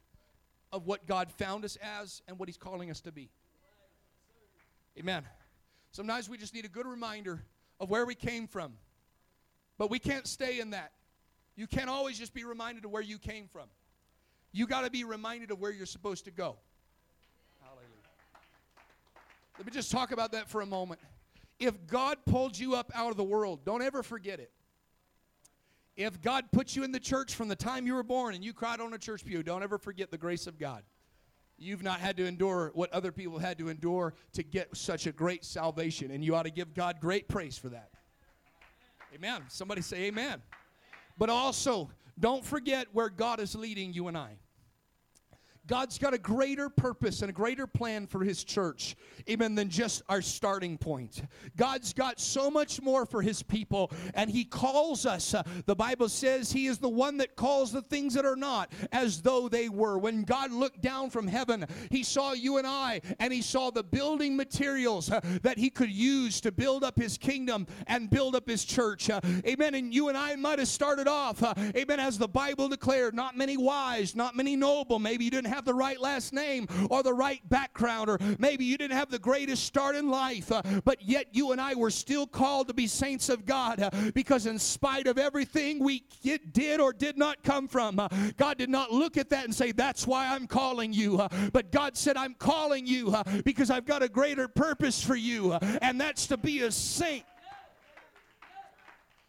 of 0.72 0.86
what 0.86 1.06
God 1.06 1.32
found 1.32 1.64
us 1.64 1.76
as 1.82 2.22
and 2.28 2.38
what 2.38 2.48
He's 2.48 2.58
calling 2.58 2.90
us 2.90 3.00
to 3.00 3.12
be. 3.12 3.30
Amen. 4.98 5.24
Sometimes 5.90 6.28
we 6.28 6.36
just 6.36 6.54
need 6.54 6.64
a 6.64 6.68
good 6.68 6.86
reminder 6.86 7.42
of 7.80 7.90
where 7.90 8.04
we 8.04 8.14
came 8.14 8.46
from 8.46 8.74
but 9.78 9.90
we 9.90 9.98
can't 9.98 10.26
stay 10.26 10.60
in 10.60 10.70
that. 10.70 10.92
You 11.56 11.66
can't 11.66 11.88
always 11.88 12.18
just 12.18 12.34
be 12.34 12.44
reminded 12.44 12.84
of 12.84 12.90
where 12.90 13.02
you 13.02 13.18
came 13.18 13.48
from. 13.48 13.68
You 14.52 14.66
got 14.66 14.82
to 14.82 14.90
be 14.90 15.04
reminded 15.04 15.50
of 15.50 15.60
where 15.60 15.70
you're 15.70 15.86
supposed 15.86 16.24
to 16.26 16.30
go. 16.30 16.56
Hallelujah. 17.62 17.86
Let 19.56 19.66
me 19.66 19.72
just 19.72 19.90
talk 19.90 20.12
about 20.12 20.32
that 20.32 20.48
for 20.48 20.60
a 20.60 20.66
moment. 20.66 21.00
If 21.58 21.86
God 21.86 22.18
pulled 22.26 22.58
you 22.58 22.74
up 22.74 22.92
out 22.94 23.10
of 23.10 23.16
the 23.16 23.24
world, 23.24 23.64
don't 23.64 23.82
ever 23.82 24.02
forget 24.02 24.38
it. 24.38 24.52
If 25.96 26.20
God 26.22 26.44
put 26.52 26.76
you 26.76 26.84
in 26.84 26.92
the 26.92 27.00
church 27.00 27.34
from 27.34 27.48
the 27.48 27.56
time 27.56 27.84
you 27.84 27.94
were 27.94 28.04
born 28.04 28.36
and 28.36 28.44
you 28.44 28.52
cried 28.52 28.80
on 28.80 28.94
a 28.94 28.98
church 28.98 29.24
pew, 29.24 29.42
don't 29.42 29.64
ever 29.64 29.78
forget 29.78 30.12
the 30.12 30.18
grace 30.18 30.46
of 30.46 30.56
God. 30.56 30.84
You've 31.58 31.82
not 31.82 31.98
had 31.98 32.16
to 32.18 32.24
endure 32.24 32.70
what 32.74 32.92
other 32.92 33.10
people 33.10 33.40
had 33.40 33.58
to 33.58 33.68
endure 33.68 34.14
to 34.34 34.44
get 34.44 34.76
such 34.76 35.08
a 35.08 35.12
great 35.12 35.44
salvation, 35.44 36.12
and 36.12 36.24
you 36.24 36.36
ought 36.36 36.44
to 36.44 36.52
give 36.52 36.72
God 36.72 37.00
great 37.00 37.26
praise 37.26 37.58
for 37.58 37.70
that. 37.70 37.90
Amen. 39.14 39.42
Somebody 39.48 39.82
say 39.82 40.04
amen. 40.04 40.42
But 41.16 41.30
also, 41.30 41.90
don't 42.18 42.44
forget 42.44 42.86
where 42.92 43.08
God 43.08 43.40
is 43.40 43.54
leading 43.54 43.92
you 43.92 44.08
and 44.08 44.16
I. 44.16 44.36
God's 45.68 45.98
got 45.98 46.14
a 46.14 46.18
greater 46.18 46.70
purpose 46.70 47.20
and 47.20 47.28
a 47.28 47.32
greater 47.32 47.66
plan 47.66 48.06
for 48.06 48.24
His 48.24 48.42
church, 48.42 48.96
even 49.26 49.54
than 49.54 49.68
just 49.68 50.02
our 50.08 50.22
starting 50.22 50.78
point. 50.78 51.22
God's 51.56 51.92
got 51.92 52.18
so 52.18 52.50
much 52.50 52.80
more 52.80 53.04
for 53.04 53.20
His 53.20 53.42
people, 53.42 53.92
and 54.14 54.30
He 54.30 54.44
calls 54.44 55.04
us. 55.04 55.34
Uh, 55.34 55.42
the 55.66 55.76
Bible 55.76 56.08
says 56.08 56.50
He 56.50 56.66
is 56.66 56.78
the 56.78 56.88
one 56.88 57.18
that 57.18 57.36
calls 57.36 57.70
the 57.70 57.82
things 57.82 58.14
that 58.14 58.24
are 58.24 58.34
not 58.34 58.72
as 58.92 59.20
though 59.20 59.48
they 59.48 59.68
were. 59.68 59.98
When 59.98 60.22
God 60.22 60.52
looked 60.52 60.80
down 60.80 61.10
from 61.10 61.26
heaven, 61.28 61.66
He 61.90 62.02
saw 62.02 62.32
you 62.32 62.56
and 62.56 62.66
I, 62.66 63.02
and 63.20 63.30
He 63.30 63.42
saw 63.42 63.70
the 63.70 63.84
building 63.84 64.36
materials 64.36 65.10
uh, 65.10 65.20
that 65.42 65.58
He 65.58 65.68
could 65.68 65.90
use 65.90 66.40
to 66.40 66.50
build 66.50 66.82
up 66.82 66.98
His 66.98 67.18
kingdom 67.18 67.66
and 67.86 68.08
build 68.08 68.34
up 68.34 68.48
His 68.48 68.64
church. 68.64 69.10
Uh, 69.10 69.20
amen. 69.46 69.74
And 69.74 69.92
you 69.92 70.08
and 70.08 70.16
I 70.16 70.34
might 70.36 70.60
have 70.60 70.68
started 70.68 71.08
off, 71.08 71.42
amen, 71.76 72.00
as 72.00 72.16
the 72.16 72.26
Bible 72.26 72.68
declared, 72.70 73.14
not 73.14 73.36
many 73.36 73.58
wise, 73.58 74.16
not 74.16 74.34
many 74.34 74.56
noble. 74.56 74.98
Maybe 74.98 75.26
you 75.26 75.30
didn't 75.30 75.52
have 75.52 75.57
have 75.58 75.64
the 75.64 75.74
right 75.74 76.00
last 76.00 76.32
name 76.32 76.68
or 76.88 77.02
the 77.02 77.12
right 77.12 77.40
background, 77.48 78.08
or 78.08 78.16
maybe 78.38 78.64
you 78.64 78.78
didn't 78.78 78.96
have 78.96 79.10
the 79.10 79.18
greatest 79.18 79.64
start 79.64 79.96
in 79.96 80.08
life, 80.08 80.52
uh, 80.52 80.62
but 80.84 81.02
yet 81.02 81.26
you 81.32 81.50
and 81.50 81.60
I 81.60 81.74
were 81.74 81.90
still 81.90 82.28
called 82.28 82.68
to 82.68 82.74
be 82.74 82.86
saints 82.86 83.28
of 83.28 83.44
God 83.44 83.80
uh, 83.80 83.90
because, 84.14 84.46
in 84.46 84.56
spite 84.60 85.08
of 85.08 85.18
everything 85.18 85.82
we 85.82 86.04
did 86.52 86.80
or 86.80 86.92
did 86.92 87.18
not 87.18 87.42
come 87.42 87.66
from, 87.66 87.98
uh, 87.98 88.06
God 88.36 88.56
did 88.56 88.70
not 88.70 88.92
look 88.92 89.16
at 89.16 89.30
that 89.30 89.46
and 89.46 89.54
say, 89.54 89.72
That's 89.72 90.06
why 90.06 90.28
I'm 90.28 90.46
calling 90.46 90.92
you. 90.92 91.18
Uh, 91.18 91.28
but 91.52 91.72
God 91.72 91.96
said, 91.96 92.16
I'm 92.16 92.34
calling 92.34 92.86
you 92.86 93.10
uh, 93.10 93.24
because 93.44 93.68
I've 93.68 93.84
got 93.84 94.04
a 94.04 94.08
greater 94.08 94.46
purpose 94.46 95.02
for 95.02 95.16
you, 95.16 95.54
uh, 95.54 95.78
and 95.82 96.00
that's 96.00 96.28
to 96.28 96.36
be 96.36 96.60
a 96.60 96.70
saint. 96.70 97.24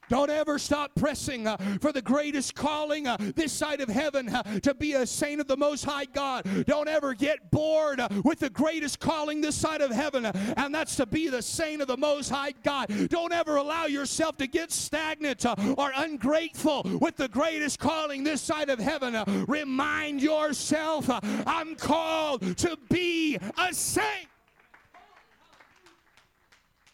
Don't 0.10 0.32
ever 0.32 0.58
stop 0.58 0.92
pressing 0.96 1.48
uh, 1.48 1.58
for 1.80 1.92
the 1.92 2.02
greatest 2.02 2.56
calling 2.56 3.08
uh, 3.08 3.18
this 3.36 3.54
side 3.54 3.80
of 3.80 3.90
heaven 3.90 4.28
uh, 4.30 4.44
to 4.62 4.74
be 4.74 4.94
a 4.94 5.06
saint 5.06 5.40
of 5.40 5.48
the 5.48 5.56
Most 5.56 5.86
High 5.86 6.06
God. 6.06 6.66
Don't 6.66 6.88
ever 6.88 7.14
get 7.14 7.52
bored 7.52 8.00
uh, 8.00 8.10
with 8.26 8.40
the 8.40 8.50
greatest 8.50 9.00
calling 9.00 9.40
this 9.40 9.56
side 9.56 9.82
of 9.82 9.92
heaven, 9.92 10.26
uh, 10.26 10.54
and 10.58 10.74
that's 10.74 10.96
to 10.96 11.06
be 11.06 11.30
the 11.30 11.42
saint 11.42 11.82
of 11.82 11.88
the 11.88 11.98
Most 11.98 12.30
High 12.30 12.54
God. 12.64 12.88
Don't 13.10 13.32
ever 13.32 13.58
allow 13.58 13.86
yourself 13.86 14.36
to 14.38 14.48
get 14.48 14.72
stagnant 14.72 15.46
uh, 15.46 15.56
or 15.78 15.92
ungrateful 15.96 16.82
with 17.00 17.16
the 17.16 17.28
greatest 17.28 17.80
calling 17.80 18.24
this 18.24 18.42
side 18.42 18.70
of 18.70 18.80
heaven. 18.80 19.16
Remind 19.48 20.22
yourself, 20.22 21.08
I'm 21.46 21.76
called 21.76 22.58
to 22.58 22.78
be 22.90 23.38
a 23.58 23.74
saint. 23.74 24.28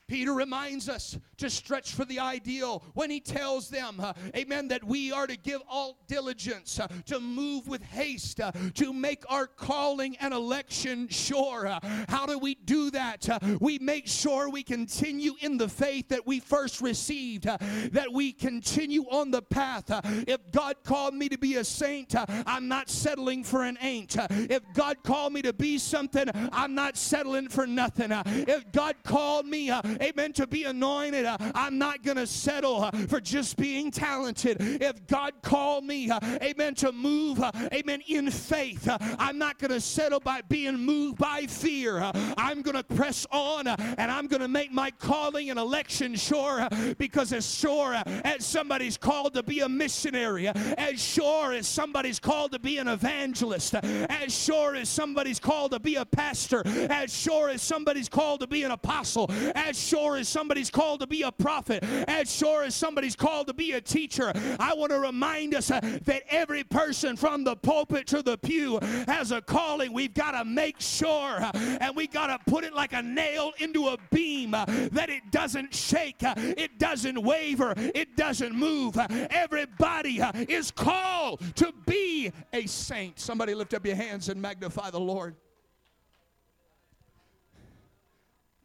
Peter 0.08 0.34
reminds 0.34 0.88
us 0.88 1.18
to 1.38 1.50
stretch 1.50 1.94
for 1.94 2.06
the 2.06 2.20
ideal 2.20 2.84
when 2.94 3.10
he 3.10 3.20
tells 3.20 3.70
them, 3.70 4.00
uh, 4.00 4.14
amen, 4.36 4.68
that 4.70 4.84
we 4.84 5.12
are 5.12 5.28
to 5.28 5.38
give 5.38 5.62
all 5.70 5.98
diligence, 6.08 6.80
uh, 6.80 6.88
to 7.06 7.20
move 7.20 7.68
with 7.68 7.82
haste, 7.84 8.40
uh, 8.40 8.52
to 8.74 8.94
make 8.94 9.24
our 9.30 9.48
calling 9.48 10.16
and 10.18 10.34
election 10.34 11.08
sure. 11.08 11.68
Uh, 11.68 11.80
how 12.08 12.26
do 12.26 12.38
we 12.38 12.56
do 12.56 12.90
that? 12.92 13.28
Uh, 13.30 13.40
we 13.60 13.80
make 13.80 14.08
sure 14.08 14.50
we 14.50 14.64
continue 14.64 15.34
in 15.42 15.58
the 15.58 15.68
faith 15.68 16.10
that 16.10 16.26
we 16.26 16.40
first 16.40 16.82
received, 16.82 17.48
uh, 17.48 17.58
that 17.92 18.12
we 18.12 18.32
continue 18.32 19.04
on 19.10 19.32
the 19.32 19.42
path. 19.42 19.86
if 20.28 20.40
God 20.52 20.76
called 20.84 21.14
me 21.14 21.30
to 21.30 21.38
be 21.38 21.56
a 21.56 21.64
saint, 21.64 22.16
I'm 22.48 22.68
not 22.68 22.90
settling 22.90 23.44
for 23.44 23.64
an 23.64 23.78
ain't. 23.82 24.16
if 24.30 24.62
God 24.74 24.98
called 25.04 25.34
me 25.34 25.42
to 25.42 25.54
be 25.54 25.78
something, 25.78 26.30
I'm 26.52 26.76
not 26.76 26.98
settling 26.98 27.50
for 27.50 27.68
nothing. 27.68 28.12
if 28.26 28.72
God 28.72 28.96
called 29.04 29.46
me, 29.46 29.72
amen, 29.72 30.34
to 30.34 30.48
be 30.48 30.64
anointed. 30.64 31.25
Uh, 31.26 31.38
I'm 31.54 31.78
not 31.78 32.04
going 32.04 32.18
to 32.18 32.28
settle 32.28 32.84
uh, 32.84 32.92
for 33.08 33.20
just 33.20 33.58
being 33.58 33.92
talented. 33.92 34.58
If 34.60 35.08
God 35.08 35.34
called 35.42 35.84
me, 35.84 36.10
uh, 36.10 36.20
amen, 36.42 36.76
to 36.76 36.92
move, 36.92 37.42
uh, 37.42 37.52
amen, 37.74 38.02
in 38.08 38.30
faith, 38.30 38.88
uh, 38.88 38.98
I'm 39.20 39.38
not 39.38 39.60
going 39.60 39.72
to 39.72 39.82
settle 39.82 40.20
by 40.20 40.42
being 40.48 40.78
moved 40.78 41.18
by 41.18 41.46
fear. 41.48 42.00
Uh, 42.00 42.12
I'm 42.38 42.62
going 42.62 42.76
to 42.76 42.84
press 42.84 43.26
on 43.32 43.68
and 43.68 44.12
I'm 44.12 44.28
going 44.28 44.42
to 44.42 44.48
make 44.48 44.72
my 44.72 44.92
calling 44.92 45.50
and 45.50 45.60
election 45.60 46.16
sure 46.16 46.68
because 46.98 47.34
as 47.34 47.54
sure 47.54 47.96
as 48.06 48.46
somebody's 48.46 48.98
called 48.98 49.34
to 49.34 49.44
be 49.44 49.62
a 49.62 49.70
missionary, 49.70 50.48
as 50.48 51.02
sure 51.02 51.54
as 51.54 51.68
somebody's 51.68 52.20
called 52.20 52.52
to 52.52 52.60
be 52.60 52.78
an 52.78 52.88
evangelist, 52.88 53.76
as 53.76 54.36
sure 54.36 54.76
as 54.76 54.90
somebody's 54.90 55.40
called 55.40 55.72
to 55.72 55.80
be 55.80 55.96
a 55.96 56.06
pastor, 56.06 56.64
as 56.66 57.16
sure 57.16 57.50
as 57.50 57.62
somebody's 57.62 58.10
called 58.10 58.42
to 58.42 58.48
be 58.48 58.64
an 58.64 58.72
apostle, 58.72 59.30
as 59.56 59.82
sure 59.82 60.18
as 60.18 60.28
somebody's 60.28 60.70
called 60.70 61.00
to 61.00 61.08
be 61.08 61.15
a 61.24 61.32
prophet, 61.32 61.84
as 62.08 62.34
sure 62.34 62.64
as 62.64 62.76
somebody's 62.76 63.16
called 63.16 63.48
to 63.48 63.54
be 63.54 63.74
a 63.74 63.82
teacher, 63.82 64.32
I 64.60 64.74
want 64.74 64.92
to 64.92 65.00
remind 65.00 65.56
us 65.56 65.72
uh, 65.72 65.80
that 66.06 66.24
every 66.30 66.64
person 66.64 67.16
from 67.16 67.44
the 67.44 67.56
pulpit 67.56 68.08
to 68.08 68.22
the 68.22 68.38
pew 68.38 68.80
has 69.08 69.32
a 69.32 69.42
calling. 69.42 69.94
We've 69.94 70.14
got 70.14 70.32
to 70.32 70.46
make 70.46 70.80
sure 70.80 71.42
uh, 71.42 71.52
and 71.82 71.96
we 71.96 72.08
got 72.08 72.28
to 72.28 72.40
put 72.52 72.64
it 72.64 72.74
like 72.74 72.94
a 72.94 73.02
nail 73.02 73.52
into 73.60 73.88
a 73.88 73.98
beam 74.12 74.54
uh, 74.54 74.66
that 74.92 75.10
it 75.10 75.32
doesn't 75.32 75.74
shake, 75.74 76.18
it 76.22 76.80
doesn't 76.80 77.22
waver, 77.22 77.74
it 77.78 78.16
doesn't 78.16 78.54
move. 78.54 78.98
Everybody 79.30 80.22
is 80.50 80.72
called 80.72 81.42
to 81.56 81.74
be 81.86 82.32
a 82.54 82.66
saint. 82.66 83.20
Somebody 83.20 83.54
lift 83.54 83.74
up 83.74 83.86
your 83.86 83.96
hands 83.96 84.30
and 84.30 84.42
magnify 84.42 84.90
the 84.90 85.00
Lord. 85.00 85.36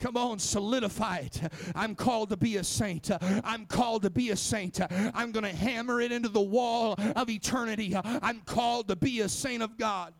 Come 0.00 0.16
on, 0.16 0.38
solidify 0.38 1.18
it. 1.18 1.42
I'm 1.74 1.94
called 1.94 2.30
to 2.30 2.36
be 2.36 2.56
a 2.56 2.64
saint. 2.64 3.10
I'm 3.44 3.66
called 3.66 4.02
to 4.02 4.10
be 4.10 4.30
a 4.30 4.36
saint. 4.36 4.80
I'm 4.90 5.30
going 5.30 5.44
to 5.44 5.54
hammer 5.54 6.00
it 6.00 6.10
into 6.10 6.30
the 6.30 6.40
wall 6.40 6.94
of 7.14 7.28
eternity. 7.28 7.94
I'm 8.02 8.40
called 8.40 8.88
to 8.88 8.96
be 8.96 9.20
a 9.20 9.28
saint 9.28 9.62
of 9.62 9.76
God. 9.76 10.14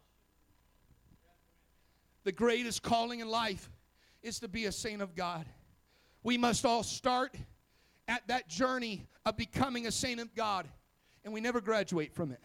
The 2.25 2.33
greatest 2.33 2.83
calling 2.83 3.21
in 3.21 3.29
life 3.29 3.71
is 4.23 4.41
to 4.41 4.49
be 4.49 4.67
a 4.67 4.73
saint 4.73 5.01
of 5.01 5.15
God. 5.15 5.47
We 6.23 6.37
must 6.37 6.67
all 6.67 6.83
start 6.83 7.35
at 8.07 8.29
that 8.29 8.49
journey 8.49 9.07
of 9.25 9.39
becoming 9.39 9.87
a 9.87 9.91
saint 9.91 10.21
of 10.21 10.35
God, 10.35 10.69
and 11.25 11.33
we 11.33 11.41
never 11.41 11.63
graduate 11.63 12.15
from 12.15 12.33
it. 12.33 12.41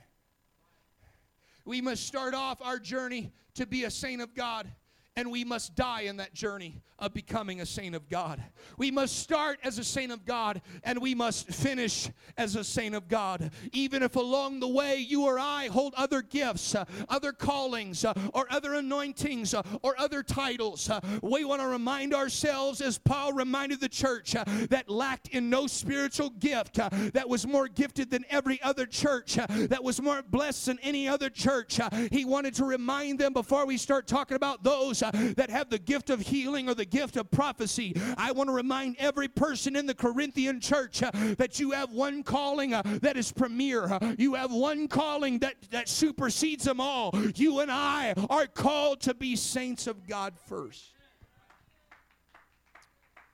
We 1.65 1.81
must 1.81 2.07
start 2.07 2.33
off 2.33 2.61
our 2.61 2.79
journey 2.79 3.33
to 3.55 3.65
be 3.65 3.83
a 3.83 3.91
saint 3.91 4.21
of 4.21 4.33
God 4.33 4.71
and 5.17 5.31
we 5.31 5.45
must 5.45 5.75
die 5.75 6.01
in 6.01 6.17
that 6.17 6.33
journey 6.33 6.81
of 6.99 7.13
becoming 7.13 7.59
a 7.59 7.65
saint 7.65 7.93
of 7.93 8.09
God. 8.09 8.41
We 8.77 8.89
must 8.89 9.19
start 9.19 9.59
as 9.63 9.77
a 9.77 9.83
saint 9.83 10.11
of 10.11 10.25
God 10.25 10.61
and 10.83 11.01
we 11.01 11.13
must 11.13 11.47
finish 11.47 12.09
as 12.37 12.55
a 12.55 12.63
saint 12.63 12.95
of 12.95 13.07
God. 13.07 13.51
Even 13.73 14.01
if 14.01 14.15
along 14.15 14.59
the 14.59 14.67
way 14.67 14.97
you 14.97 15.25
or 15.25 15.37
I 15.37 15.67
hold 15.67 15.93
other 15.95 16.21
gifts, 16.21 16.73
uh, 16.73 16.85
other 17.09 17.33
callings, 17.33 18.05
uh, 18.05 18.13
or 18.33 18.47
other 18.49 18.75
anointings, 18.75 19.53
uh, 19.53 19.61
or 19.83 19.99
other 19.99 20.23
titles, 20.23 20.89
we 21.21 21.43
want 21.43 21.61
to 21.61 21.67
remind 21.67 22.13
ourselves, 22.13 22.79
as 22.81 22.97
Paul 22.97 23.33
reminded 23.33 23.81
the 23.81 23.89
church, 23.89 24.33
that 24.33 24.85
lacked 24.89 25.29
in 25.29 25.49
no 25.49 25.67
spiritual 25.67 26.29
gift, 26.29 26.75
that 26.75 27.27
was 27.27 27.45
more 27.45 27.67
gifted 27.67 28.09
than 28.09 28.25
every 28.29 28.61
other 28.61 28.85
church, 28.85 29.35
that 29.35 29.83
was 29.83 30.01
more 30.01 30.21
blessed 30.21 30.67
than 30.67 30.79
any 30.79 31.07
other 31.07 31.29
church. 31.29 31.79
he 32.11 32.25
wanted 32.25 32.53
to 32.55 32.65
remind 32.65 33.19
them 33.19 33.33
before 33.33 33.65
we 33.65 33.77
start 33.77 34.07
talking 34.07 34.35
about 34.35 34.63
those 34.63 35.03
that 35.11 35.49
have 35.49 35.69
the 35.69 35.79
gift 35.79 36.09
of 36.09 36.21
healing 36.21 36.69
or 36.69 36.73
the 36.73 36.85
gift 36.85 37.17
of 37.17 37.29
prophecy. 37.31 37.95
I 38.17 38.31
want 38.31 38.49
to 38.49 38.53
remind 38.53 38.95
every 38.99 39.27
person 39.27 39.75
in 39.75 39.85
the 39.85 39.93
Corinthian 39.93 40.59
church 40.59 41.03
uh, 41.03 41.11
that 41.37 41.59
you 41.59 41.71
have 41.71 41.91
one 41.91 42.23
calling 42.23 42.73
uh, 42.73 42.81
that 43.01 43.17
is 43.17 43.31
premier. 43.31 43.97
you 44.17 44.33
have 44.35 44.51
one 44.51 44.87
calling 44.87 45.39
that, 45.39 45.55
that 45.71 45.89
supersedes 45.89 46.65
them 46.65 46.79
all. 46.79 47.11
You 47.35 47.59
and 47.59 47.71
I 47.71 48.13
are 48.29 48.47
called 48.47 49.01
to 49.01 49.13
be 49.13 49.35
saints 49.35 49.87
of 49.87 50.07
God 50.07 50.33
first. 50.47 50.93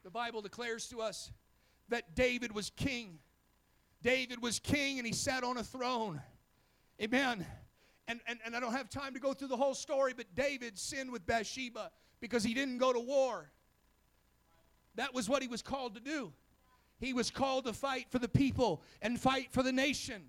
The 0.03 0.11
Bible 0.11 0.41
declares 0.41 0.87
to 0.89 1.01
us 1.01 1.31
that 1.89 2.15
David 2.15 2.53
was 2.53 2.71
king. 2.71 3.19
David 4.01 4.41
was 4.41 4.59
king 4.59 4.97
and 4.97 5.05
he 5.05 5.13
sat 5.13 5.43
on 5.43 5.57
a 5.57 5.63
throne. 5.63 6.21
Amen 7.01 7.45
and, 8.11 8.19
and, 8.27 8.39
and 8.45 8.55
I 8.55 8.59
don't 8.59 8.73
have 8.73 8.89
time 8.89 9.13
to 9.13 9.21
go 9.21 9.33
through 9.33 9.47
the 9.47 9.57
whole 9.57 9.73
story, 9.73 10.13
but 10.15 10.25
David 10.35 10.77
sinned 10.77 11.11
with 11.11 11.25
Bathsheba 11.25 11.91
because 12.19 12.43
he 12.43 12.53
didn't 12.53 12.77
go 12.77 12.91
to 12.91 12.99
war. 12.99 13.49
That 14.95 15.13
was 15.13 15.29
what 15.29 15.41
he 15.41 15.47
was 15.47 15.61
called 15.61 15.95
to 15.95 16.01
do. 16.01 16.33
He 16.99 17.13
was 17.13 17.31
called 17.31 17.65
to 17.65 17.73
fight 17.73 18.07
for 18.09 18.19
the 18.19 18.27
people 18.27 18.83
and 19.01 19.19
fight 19.19 19.47
for 19.51 19.63
the 19.63 19.71
nation. 19.71 20.23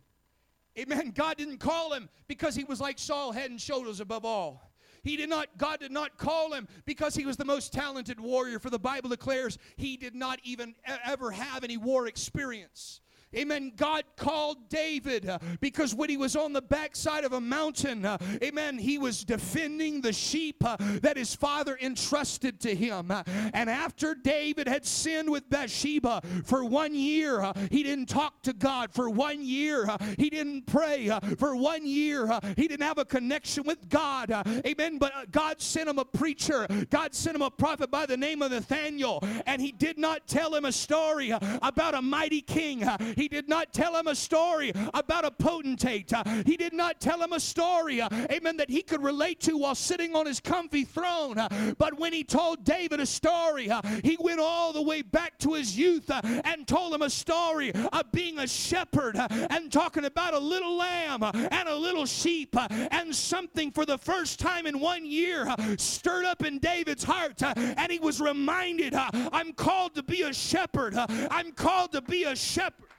Amen. 0.79 1.13
God 1.15 1.37
didn't 1.37 1.59
call 1.59 1.93
him 1.93 2.09
because 2.29 2.55
he 2.55 2.63
was 2.63 2.81
like 2.81 3.01
Saul, 3.01 3.33
head 3.33 3.51
and 3.51 3.61
shoulders 3.61 3.99
above 3.99 4.25
all. 4.25 4.73
He 5.03 5.17
did 5.17 5.29
not, 5.29 5.49
God 5.59 5.81
did 5.81 5.91
not 5.91 6.17
call 6.17 6.53
him 6.53 6.69
because 6.87 7.17
he 7.17 7.27
was 7.27 7.37
the 7.37 7.45
most 7.45 7.73
talented 7.73 8.21
warrior, 8.21 8.61
for 8.61 8.71
the 8.71 8.79
Bible 8.79 9.11
declares 9.11 9.59
he 9.77 9.97
did 9.97 10.15
not 10.15 10.39
even 10.45 10.77
ever 11.05 11.33
have 11.33 11.65
any 11.65 11.77
war 11.77 12.07
experience. 12.07 13.01
Amen. 13.35 13.73
God 13.77 14.05
called 14.17 14.69
David 14.69 15.29
uh, 15.29 15.39
because 15.61 15.95
when 15.95 16.11
he 16.11 16.19
was 16.19 16.37
on 16.37 16.53
the 16.53 16.61
backside 16.61 17.25
of 17.25 17.33
a 17.33 17.41
mountain, 17.41 18.05
uh, 18.05 18.19
amen, 18.43 18.79
he 18.79 18.99
was 18.99 19.25
defending 19.25 20.03
the 20.03 20.13
sheep 20.13 20.63
uh, 20.65 20.77
that 21.01 21.17
his 21.17 21.35
father 21.35 21.79
entrusted 21.81 22.61
to 22.61 22.75
him. 22.75 23.11
Uh, 23.11 23.23
and 23.55 23.71
after 23.71 24.15
David 24.15 24.69
had 24.69 24.85
sinned 24.85 25.31
with 25.31 25.49
Bathsheba 25.49 26.21
for 26.45 26.65
one 26.65 26.95
year, 26.95 27.41
uh, 27.41 27.55
he 27.71 27.83
didn't 27.83 28.07
talk 28.07 28.43
to 28.43 28.53
God. 28.53 28.93
For 28.93 29.09
one 29.09 29.43
year, 29.43 29.89
uh, 29.89 29.97
he 30.19 30.29
didn't 30.29 30.67
pray. 30.67 31.09
for 31.39 31.57
one 31.57 31.87
year, 31.87 32.39
he 32.57 32.69
didn't 32.69 32.87
have 32.87 32.99
a 32.99 33.05
connection 33.05 33.65
with 33.65 33.89
God. 33.89 34.31
amen. 34.67 34.99
But 34.99 35.31
God 35.31 35.61
sent 35.61 35.89
him 35.89 35.99
a 35.99 36.05
preacher, 36.05 36.67
God 36.91 37.15
sent 37.15 37.35
him 37.35 37.43
a 37.43 37.51
prophet 37.51 37.91
by 37.91 38.05
the 38.05 38.17
name 38.17 38.43
of 38.43 38.51
Nathaniel, 38.51 39.25
and 39.47 39.63
he 39.63 39.73
did 39.73 39.99
not 39.99 40.27
tell 40.27 40.55
him 40.55 40.67
a 40.67 40.73
story 40.73 41.31
about 41.31 41.95
a 41.95 42.03
mighty 42.03 42.43
king. 42.43 42.87
He 43.17 43.22
did 43.29 43.49
not 43.49 43.73
tell 43.73 43.97
him 43.97 44.07
a 44.07 44.15
story 44.15 44.73
about 44.95 45.25
a 45.25 45.31
potentate. 45.31 46.13
Uh, 46.13 46.23
he 46.47 46.57
did 46.57 46.73
not 46.73 47.01
tell 47.01 47.23
him 47.23 47.33
a 47.33 47.41
story, 47.41 48.01
uh, 48.01 48.09
amen, 48.31 48.57
that 48.57 48.71
he 48.71 48.83
could 48.83 49.03
relate 49.03 49.41
to 49.41 49.57
while 49.57 49.75
sitting 49.75 50.15
on 50.15 50.27
his 50.27 50.41
comfy 50.41 50.85
throne. 50.85 51.39
Uh, 51.39 51.75
but 51.79 51.99
when 51.99 52.13
he 52.13 52.25
told 52.25 52.65
David 52.65 53.01
a 53.01 53.07
story, 53.07 53.71
uh, 53.71 53.81
he 54.03 54.17
went 54.21 54.41
all 54.41 54.73
the 54.73 54.83
way 54.83 55.03
back 55.03 55.39
to 55.39 55.55
his 55.55 55.77
youth 55.77 56.11
uh, 56.11 56.21
and 56.45 56.67
told 56.67 56.95
him 56.95 57.03
a 57.03 57.11
story 57.11 57.73
of 57.93 58.11
being 58.13 58.39
a 58.39 58.47
shepherd 58.47 59.17
uh, 59.17 59.29
and 59.51 59.71
talking 59.71 60.05
about 60.05 60.35
a 60.35 60.39
little 60.39 60.77
lamb 60.77 61.23
and 61.23 61.69
a 61.69 61.75
little 61.75 62.07
sheep 62.07 62.57
and 62.71 63.15
something 63.15 63.71
for 63.71 63.85
the 63.85 63.99
first 63.99 64.39
time 64.39 64.67
in 64.67 64.79
one 64.79 65.05
year 65.05 65.47
stirred 65.77 66.25
up 66.25 66.45
in 66.45 66.59
David's 66.59 67.05
heart 67.05 67.43
and 67.43 67.91
he 67.91 67.99
was 67.99 68.21
reminded 68.21 68.95
I'm 68.95 69.53
called 69.53 69.95
to 69.95 70.03
be 70.03 70.23
a 70.23 70.33
shepherd. 70.33 70.95
I'm 70.97 71.53
called 71.53 71.93
to 71.93 72.01
be 72.01 72.25
a 72.25 72.37
shepherd. 72.37 72.92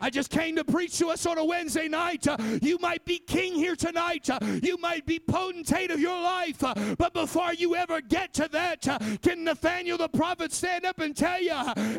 I 0.00 0.10
just 0.10 0.30
came 0.30 0.56
to 0.56 0.64
preach 0.64 0.98
to 0.98 1.08
us 1.08 1.26
on 1.26 1.38
a 1.38 1.44
Wednesday 1.44 1.88
night. 1.88 2.26
Uh, 2.26 2.36
you 2.62 2.78
might 2.78 3.04
be 3.04 3.18
king 3.18 3.54
here 3.54 3.76
tonight. 3.76 4.28
Uh, 4.28 4.38
you 4.62 4.76
might 4.78 5.06
be 5.06 5.18
potentate 5.18 5.90
of 5.90 6.00
your 6.00 6.20
life. 6.20 6.62
Uh, 6.62 6.74
but 6.98 7.12
before 7.12 7.52
you 7.54 7.74
ever 7.76 8.00
get 8.00 8.32
to 8.34 8.48
that, 8.52 8.82
can 9.22 9.44
Nathaniel 9.44 9.98
the 9.98 10.08
prophet 10.08 10.52
stand 10.52 10.84
up 10.84 11.00
and 11.00 11.16
tell 11.16 11.40
you, 11.40 11.52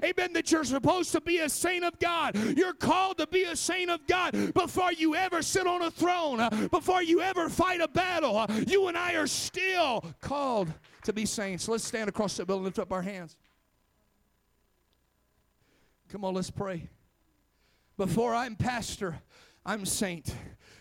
amen, 0.03 0.33
that 0.33 0.51
you're 0.51 0.63
supposed 0.63 1.11
to 1.11 1.21
be 1.21 1.39
a 1.39 1.49
saint 1.49 1.83
of 1.83 1.97
God? 1.99 2.35
You're 2.57 2.73
called 2.73 3.17
to 3.17 3.27
be 3.27 3.43
a 3.43 3.55
saint 3.55 3.89
of 3.89 4.05
God 4.07 4.53
before 4.53 4.91
you 4.93 5.15
ever 5.15 5.41
sit 5.41 5.67
on 5.67 5.81
a 5.81 5.91
throne, 5.91 6.67
before 6.69 7.03
you 7.03 7.21
ever 7.21 7.49
fight 7.49 7.81
a 7.81 7.87
battle. 7.87 8.45
You 8.67 8.87
and 8.87 8.97
I 8.97 9.13
are 9.13 9.27
still 9.27 10.05
called 10.21 10.71
to 11.03 11.13
be 11.13 11.25
saints. 11.25 11.67
Let's 11.67 11.85
stand 11.85 12.09
across 12.09 12.37
the 12.37 12.45
building, 12.45 12.65
lift 12.65 12.79
up 12.79 12.91
our 12.91 13.01
hands. 13.01 13.35
Come 16.09 16.23
on, 16.23 16.33
let's 16.33 16.51
pray. 16.51 16.87
Before 17.97 18.35
I'm 18.35 18.55
pastor, 18.55 19.21
I'm 19.65 19.83
saint. 19.83 20.31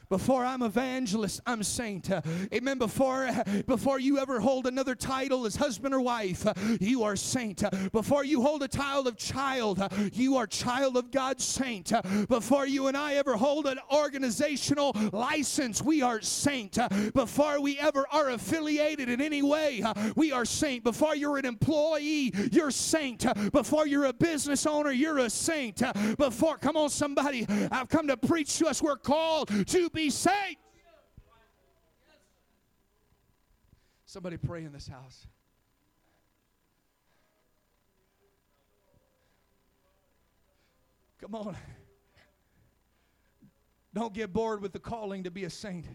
Before 0.08 0.44
I'm 0.44 0.62
evangelist, 0.62 1.40
I'm 1.46 1.62
saint. 1.62 2.10
Amen. 2.54 2.78
Before 2.78 3.28
before 3.66 3.98
you 3.98 4.18
ever 4.18 4.38
hold 4.40 4.66
another 4.66 4.94
title 4.94 5.46
as 5.46 5.56
husband 5.56 5.94
or 5.94 6.00
wife, 6.00 6.46
you 6.80 7.02
are 7.02 7.16
saint. 7.16 7.64
Before 7.92 8.24
you 8.24 8.40
hold 8.40 8.62
a 8.62 8.68
title 8.68 9.08
of 9.08 9.16
child, 9.16 9.82
you 10.12 10.36
are 10.36 10.46
child 10.46 10.96
of 10.96 11.10
God's 11.10 11.44
saint. 11.44 11.92
Before 12.28 12.66
you 12.66 12.86
and 12.86 12.96
I 12.96 13.14
ever 13.14 13.36
hold 13.36 13.66
an 13.66 13.80
organizational 13.92 14.92
license, 15.12 15.82
we 15.82 16.02
are 16.02 16.20
saint. 16.20 16.78
before 17.12 17.60
we 17.60 17.78
ever 17.78 18.06
are 18.12 18.30
affiliated 18.30 19.08
in 19.08 19.20
any 19.20 19.42
way, 19.42 19.82
we 20.14 20.30
are 20.30 20.44
saint. 20.44 20.84
Before 20.84 21.16
you're 21.16 21.38
an 21.38 21.46
employee, 21.46 22.32
you're 22.52 22.70
saint. 22.70 23.26
before 23.52 23.88
you're 23.88 24.06
a 24.06 24.12
business 24.12 24.66
owner, 24.66 24.92
you're 24.92 25.18
a 25.18 25.30
saint. 25.30 25.82
before, 26.16 26.58
come 26.58 26.76
on, 26.76 26.90
somebody, 26.90 27.44
I've 27.72 27.88
come 27.88 28.06
to 28.06 28.16
preach 28.16 28.58
to 28.58 28.68
us. 28.68 28.80
We're 28.80 28.96
called 28.96 29.48
to 29.66 29.90
be 29.96 30.10
saved. 30.10 30.58
Somebody 34.04 34.36
pray 34.36 34.64
in 34.64 34.72
this 34.72 34.86
house. 34.86 35.26
Come 41.20 41.34
on. 41.34 41.56
Don't 43.94 44.12
get 44.12 44.32
bored 44.32 44.60
with 44.60 44.72
the 44.72 44.78
calling 44.78 45.24
to 45.24 45.30
be 45.30 45.44
a 45.44 45.50
saint. 45.50 45.86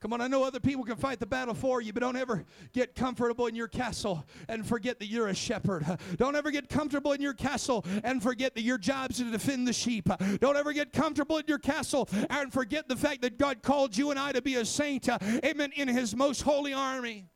Come 0.00 0.14
on, 0.14 0.22
I 0.22 0.28
know 0.28 0.44
other 0.44 0.60
people 0.60 0.82
can 0.82 0.96
fight 0.96 1.20
the 1.20 1.26
battle 1.26 1.52
for 1.52 1.82
you, 1.82 1.92
but 1.92 2.00
don't 2.00 2.16
ever 2.16 2.46
get 2.72 2.94
comfortable 2.94 3.46
in 3.48 3.54
your 3.54 3.68
castle 3.68 4.24
and 4.48 4.66
forget 4.66 4.98
that 4.98 5.08
you're 5.08 5.28
a 5.28 5.34
shepherd. 5.34 5.84
Don't 6.16 6.34
ever 6.34 6.50
get 6.50 6.70
comfortable 6.70 7.12
in 7.12 7.20
your 7.20 7.34
castle 7.34 7.84
and 8.02 8.22
forget 8.22 8.54
that 8.54 8.62
your 8.62 8.78
job's 8.78 9.18
to 9.18 9.30
defend 9.30 9.68
the 9.68 9.74
sheep. 9.74 10.08
Don't 10.40 10.56
ever 10.56 10.72
get 10.72 10.94
comfortable 10.94 11.36
in 11.36 11.44
your 11.46 11.58
castle 11.58 12.08
and 12.30 12.50
forget 12.50 12.88
the 12.88 12.96
fact 12.96 13.20
that 13.20 13.36
God 13.36 13.62
called 13.62 13.94
you 13.94 14.10
and 14.10 14.18
I 14.18 14.32
to 14.32 14.40
be 14.40 14.54
a 14.54 14.64
saint, 14.64 15.06
amen, 15.44 15.72
in 15.76 15.88
his 15.88 16.16
most 16.16 16.40
holy 16.40 16.72
army. 16.72 17.28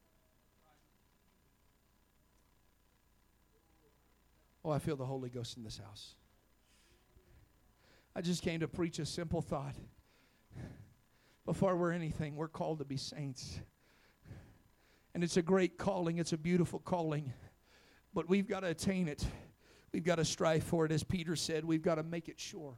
Oh, 4.65 4.71
I 4.71 4.79
feel 4.79 4.97
the 4.97 5.05
Holy 5.05 5.29
Ghost 5.29 5.59
in 5.59 5.65
this 5.65 5.77
house. 5.77 6.15
I 8.17 8.23
just 8.23 8.43
came 8.43 8.61
to 8.61 8.69
preach 8.69 8.99
a 8.99 9.05
simple 9.05 9.43
thought. 9.43 9.75
Before 11.47 11.77
we're 11.77 11.93
anything, 11.93 12.37
we're 12.37 12.49
called 12.49 12.79
to 12.79 12.85
be 12.85 12.97
saints. 12.97 13.61
And 15.15 15.23
it's 15.23 15.37
a 15.37 15.43
great 15.43 15.79
calling, 15.79 16.19
it's 16.19 16.33
a 16.33 16.39
beautiful 16.39 16.79
calling. 16.79 17.33
But 18.15 18.29
we've 18.29 18.49
got 18.49 18.61
to 18.61 18.69
attain 18.69 19.09
it. 19.09 19.25
We've 19.93 20.05
got 20.05 20.17
to 20.17 20.25
strive 20.25 20.65
for 20.65 20.87
it. 20.87 20.93
As 20.93 21.05
Peter 21.05 21.37
said, 21.37 21.65
we've 21.65 21.83
got 21.83 21.97
to 21.97 22.03
make 22.03 22.29
it 22.29 22.41
sure. 22.41 22.77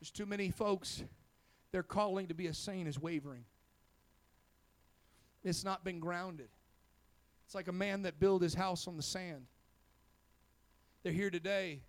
There's 0.00 0.10
too 0.10 0.26
many 0.26 0.50
folks, 0.50 1.02
their 1.72 1.82
calling 1.82 2.28
to 2.28 2.34
be 2.34 2.46
a 2.46 2.54
saint 2.54 2.88
is 2.88 2.98
wavering. 2.98 3.44
It's 5.44 5.64
not 5.64 5.84
been 5.84 6.00
grounded. 6.00 6.48
It's 7.44 7.54
like 7.54 7.68
a 7.68 7.72
man 7.72 8.02
that 8.02 8.18
built 8.18 8.42
his 8.42 8.54
house 8.54 8.88
on 8.88 8.96
the 8.96 9.02
sand. 9.02 9.44
They're 11.02 11.12
here 11.12 11.30
today, 11.30 11.82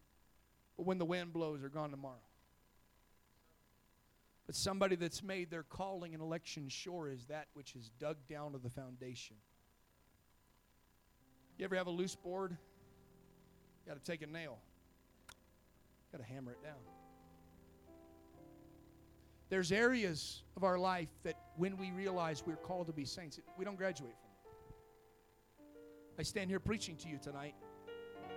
but 0.75 0.85
when 0.85 0.97
the 0.97 1.05
wind 1.05 1.33
blows, 1.33 1.61
they're 1.61 1.69
gone 1.69 1.91
tomorrow. 1.91 2.15
But 4.47 4.55
somebody 4.55 4.95
that's 4.95 5.23
made 5.23 5.49
their 5.49 5.63
calling 5.63 6.13
and 6.13 6.21
election 6.21 6.67
sure 6.67 7.09
is 7.09 7.25
that 7.27 7.47
which 7.53 7.75
is 7.75 7.89
dug 7.99 8.17
down 8.27 8.53
to 8.53 8.57
the 8.57 8.69
foundation. 8.69 9.35
You 11.57 11.65
ever 11.65 11.75
have 11.75 11.87
a 11.87 11.91
loose 11.91 12.15
board? 12.15 12.57
You 13.85 13.91
got 13.91 14.03
to 14.03 14.11
take 14.11 14.21
a 14.21 14.27
nail. 14.27 14.57
Got 16.11 16.19
to 16.19 16.33
hammer 16.33 16.51
it 16.51 16.63
down. 16.63 16.79
There's 19.49 19.71
areas 19.71 20.43
of 20.55 20.63
our 20.63 20.79
life 20.79 21.09
that 21.23 21.35
when 21.57 21.77
we 21.77 21.91
realize 21.91 22.43
we're 22.45 22.55
called 22.55 22.87
to 22.87 22.93
be 22.93 23.05
saints, 23.05 23.39
we 23.57 23.65
don't 23.65 23.77
graduate 23.77 24.15
from. 24.21 24.31
I 26.17 26.23
stand 26.23 26.49
here 26.49 26.59
preaching 26.59 26.95
to 26.97 27.09
you 27.09 27.17
tonight, 27.17 27.55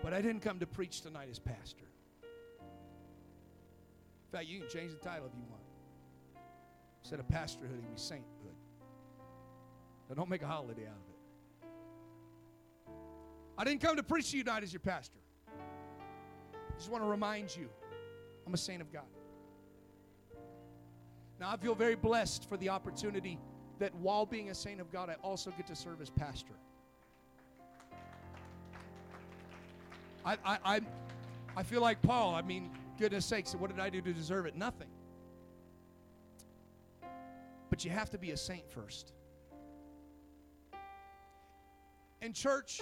but 0.02 0.12
I 0.12 0.20
didn't 0.20 0.42
come 0.42 0.58
to 0.58 0.66
preach 0.66 1.00
tonight 1.00 1.28
as 1.30 1.38
pastor. 1.38 1.84
In 2.22 4.32
fact, 4.32 4.46
you 4.46 4.60
can 4.60 4.68
change 4.68 4.92
the 4.92 4.98
title 4.98 5.26
if 5.26 5.32
you 5.36 5.44
want. 5.48 5.63
Instead 7.04 7.20
of 7.20 7.28
pastorhood, 7.28 7.82
he 7.82 7.86
be 7.92 7.96
sainthood. 7.96 8.24
Now, 10.08 10.14
don't 10.14 10.30
make 10.30 10.40
a 10.40 10.46
holiday 10.46 10.86
out 10.86 10.96
of 10.96 11.08
it. 11.10 11.14
I 13.58 13.64
didn't 13.64 13.82
come 13.82 13.96
to 13.96 14.02
preach 14.02 14.30
to 14.30 14.38
you 14.38 14.42
tonight 14.42 14.62
as 14.62 14.72
your 14.72 14.80
pastor. 14.80 15.18
I 15.46 16.76
just 16.78 16.90
want 16.90 17.04
to 17.04 17.08
remind 17.08 17.54
you 17.54 17.68
I'm 18.46 18.54
a 18.54 18.56
saint 18.56 18.80
of 18.80 18.90
God. 18.90 19.02
Now, 21.38 21.50
I 21.50 21.58
feel 21.58 21.74
very 21.74 21.94
blessed 21.94 22.48
for 22.48 22.56
the 22.56 22.70
opportunity 22.70 23.38
that 23.78 23.94
while 23.96 24.24
being 24.24 24.48
a 24.48 24.54
saint 24.54 24.80
of 24.80 24.90
God, 24.90 25.10
I 25.10 25.16
also 25.22 25.50
get 25.50 25.66
to 25.66 25.76
serve 25.76 26.00
as 26.00 26.08
pastor. 26.08 26.54
I, 30.24 30.38
I, 30.42 30.58
I, 30.64 30.80
I 31.54 31.62
feel 31.64 31.82
like 31.82 32.00
Paul. 32.00 32.34
I 32.34 32.40
mean, 32.40 32.70
goodness 32.98 33.26
sakes, 33.26 33.54
what 33.54 33.70
did 33.70 33.78
I 33.78 33.90
do 33.90 34.00
to 34.00 34.12
deserve 34.14 34.46
it? 34.46 34.56
Nothing. 34.56 34.88
But 37.70 37.84
you 37.84 37.90
have 37.90 38.10
to 38.10 38.18
be 38.18 38.30
a 38.30 38.36
saint 38.36 38.70
first. 38.70 39.12
And, 42.22 42.34
church, 42.34 42.80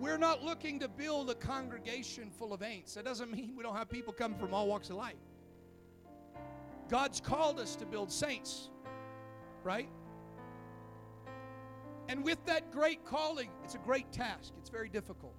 we're 0.00 0.18
not 0.18 0.42
looking 0.42 0.78
to 0.80 0.88
build 0.88 1.30
a 1.30 1.34
congregation 1.34 2.30
full 2.30 2.52
of 2.52 2.60
ain'ts. 2.60 2.94
That 2.94 3.04
doesn't 3.04 3.30
mean 3.36 3.54
we 3.56 3.62
don't 3.62 3.76
have 3.76 3.88
people 3.88 4.12
come 4.12 4.34
from 4.34 4.54
all 4.54 4.66
walks 4.66 4.90
of 4.90 4.96
life. 4.96 5.16
God's 6.88 7.20
called 7.20 7.58
us 7.58 7.76
to 7.76 7.86
build 7.86 8.12
saints, 8.12 8.70
right? 9.62 9.88
And 12.08 12.24
with 12.24 12.44
that 12.46 12.70
great 12.70 13.04
calling, 13.04 13.48
it's 13.64 13.74
a 13.74 13.78
great 13.78 14.10
task. 14.12 14.52
It's 14.58 14.68
very 14.68 14.88
difficult 14.88 15.34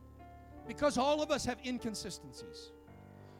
because 0.67 0.97
all 0.97 1.21
of 1.21 1.29
us 1.29 1.45
have 1.45 1.59
inconsistencies. 1.65 2.71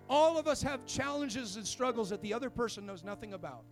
All 0.09 0.37
of 0.37 0.47
us 0.47 0.61
have 0.61 0.85
challenges 0.85 1.55
and 1.55 1.65
struggles 1.65 2.09
that 2.09 2.21
the 2.21 2.33
other 2.33 2.49
person 2.49 2.85
knows 2.85 3.03
nothing 3.03 3.33
about. 3.33 3.63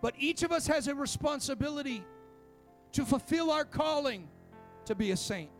But 0.00 0.14
each 0.18 0.42
of 0.42 0.52
us 0.52 0.66
has 0.66 0.88
a 0.88 0.94
responsibility 0.94 2.04
to 2.92 3.04
fulfill 3.04 3.50
our 3.50 3.64
calling 3.64 4.28
to 4.86 4.94
be 4.94 5.10
a 5.10 5.16
saint. 5.16 5.50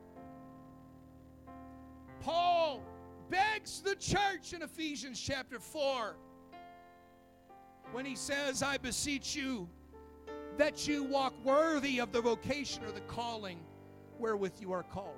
Paul 2.21 2.83
begs 3.31 3.81
the 3.81 3.95
church 3.95 4.53
in 4.53 4.63
Ephesians 4.63 5.21
chapter 5.21 5.59
4 5.59 6.17
when 7.93 8.05
he 8.05 8.17
says, 8.17 8.63
I 8.63 8.79
beseech 8.79 9.35
you 9.35 9.69
that 10.57 10.87
you 10.87 11.05
walk 11.05 11.33
worthy 11.45 12.01
of 12.01 12.13
the 12.13 12.21
vocation 12.21 12.85
or 12.85 12.93
the 12.93 13.01
calling 13.03 13.61
wherewith 14.19 14.55
you 14.61 14.73
are 14.73 14.83
called. 14.83 15.15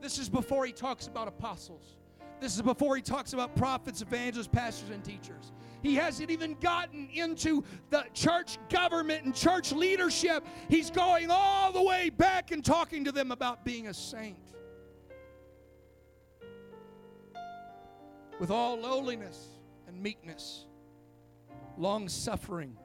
This 0.00 0.18
is 0.18 0.28
before 0.28 0.66
he 0.66 0.72
talks 0.72 1.06
about 1.06 1.26
apostles. 1.26 1.96
This 2.40 2.54
is 2.54 2.62
before 2.62 2.96
he 2.96 3.02
talks 3.02 3.32
about 3.32 3.56
prophets, 3.56 4.02
evangelists, 4.02 4.48
pastors, 4.48 4.90
and 4.90 5.02
teachers. 5.02 5.52
He 5.82 5.94
hasn't 5.94 6.30
even 6.30 6.54
gotten 6.60 7.08
into 7.12 7.64
the 7.90 8.04
church 8.14 8.58
government 8.68 9.24
and 9.24 9.34
church 9.34 9.72
leadership. 9.72 10.46
He's 10.68 10.90
going 10.90 11.28
all 11.30 11.72
the 11.72 11.82
way 11.82 12.10
back 12.10 12.50
and 12.50 12.64
talking 12.64 13.04
to 13.04 13.12
them 13.12 13.30
about 13.30 13.64
being 13.64 13.88
a 13.88 13.94
saint. 13.94 14.38
With 18.38 18.50
all 18.50 18.78
lowliness 18.78 19.48
and 19.86 20.02
meekness, 20.02 20.66
long 21.78 22.08
suffering, 22.08 22.76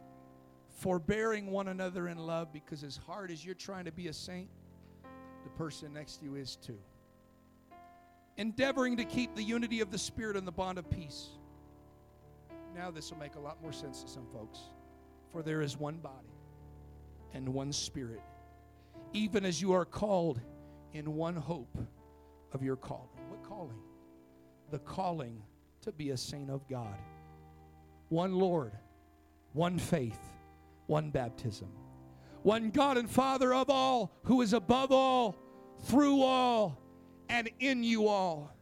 forbearing 0.70 1.52
one 1.52 1.68
another 1.68 2.08
in 2.08 2.18
love, 2.18 2.54
because 2.54 2.84
as 2.84 2.98
hard 2.98 3.32
as 3.32 3.44
you're 3.46 3.56
trying 3.56 3.86
to 3.86 3.92
be 3.92 4.08
a 4.08 4.14
saint, 4.14 4.50
the 5.44 5.50
person 5.52 5.94
next 5.94 6.18
to 6.18 6.26
you 6.26 6.36
is 6.36 6.56
too. 6.56 6.80
Endeavoring 8.38 8.98
to 8.98 9.04
keep 9.04 9.36
the 9.36 9.44
unity 9.44 9.82
of 9.82 9.92
the 9.92 9.98
Spirit 9.98 10.38
and 10.38 10.48
the 10.48 10.52
bond 10.52 10.78
of 10.78 10.90
peace. 10.90 11.30
Now, 12.76 12.90
this 12.92 13.12
will 13.12 13.20
make 13.20 13.36
a 13.36 13.40
lot 13.40 13.62
more 13.62 13.74
sense 13.74 14.02
to 14.04 14.10
some 14.10 14.26
folks. 14.34 14.60
For 15.32 15.44
there 15.44 15.62
is 15.62 15.78
one 15.78 15.98
body 15.98 16.36
and 17.34 17.48
one 17.50 17.72
spirit, 17.72 18.22
even 19.14 19.46
as 19.46 19.62
you 19.62 19.72
are 19.74 19.86
called 19.86 20.42
in 20.94 21.16
one 21.16 21.36
hope 21.36 21.78
of 22.54 22.64
your 22.64 22.76
calling. 22.76 23.08
What 23.30 23.44
calling? 23.44 23.80
The 24.72 24.80
calling 24.80 25.42
to 25.82 25.92
be 25.92 26.10
a 26.10 26.18
saint 26.18 26.50
of 26.50 26.68
God. 26.68 26.98
One 28.10 28.36
Lord, 28.36 28.74
one 29.54 29.80
faith, 29.80 30.20
one 30.88 31.12
baptism. 31.12 31.70
One 32.44 32.72
God 32.72 32.98
and 32.98 33.10
Father 33.10 33.54
of 33.54 33.70
all, 33.70 34.12
who 34.24 34.42
is 34.42 34.54
above 34.54 34.92
all, 34.92 35.38
through 35.86 36.22
all, 36.22 36.82
and 37.30 37.50
in 37.60 37.84
you 37.84 38.08
all. 38.08 38.54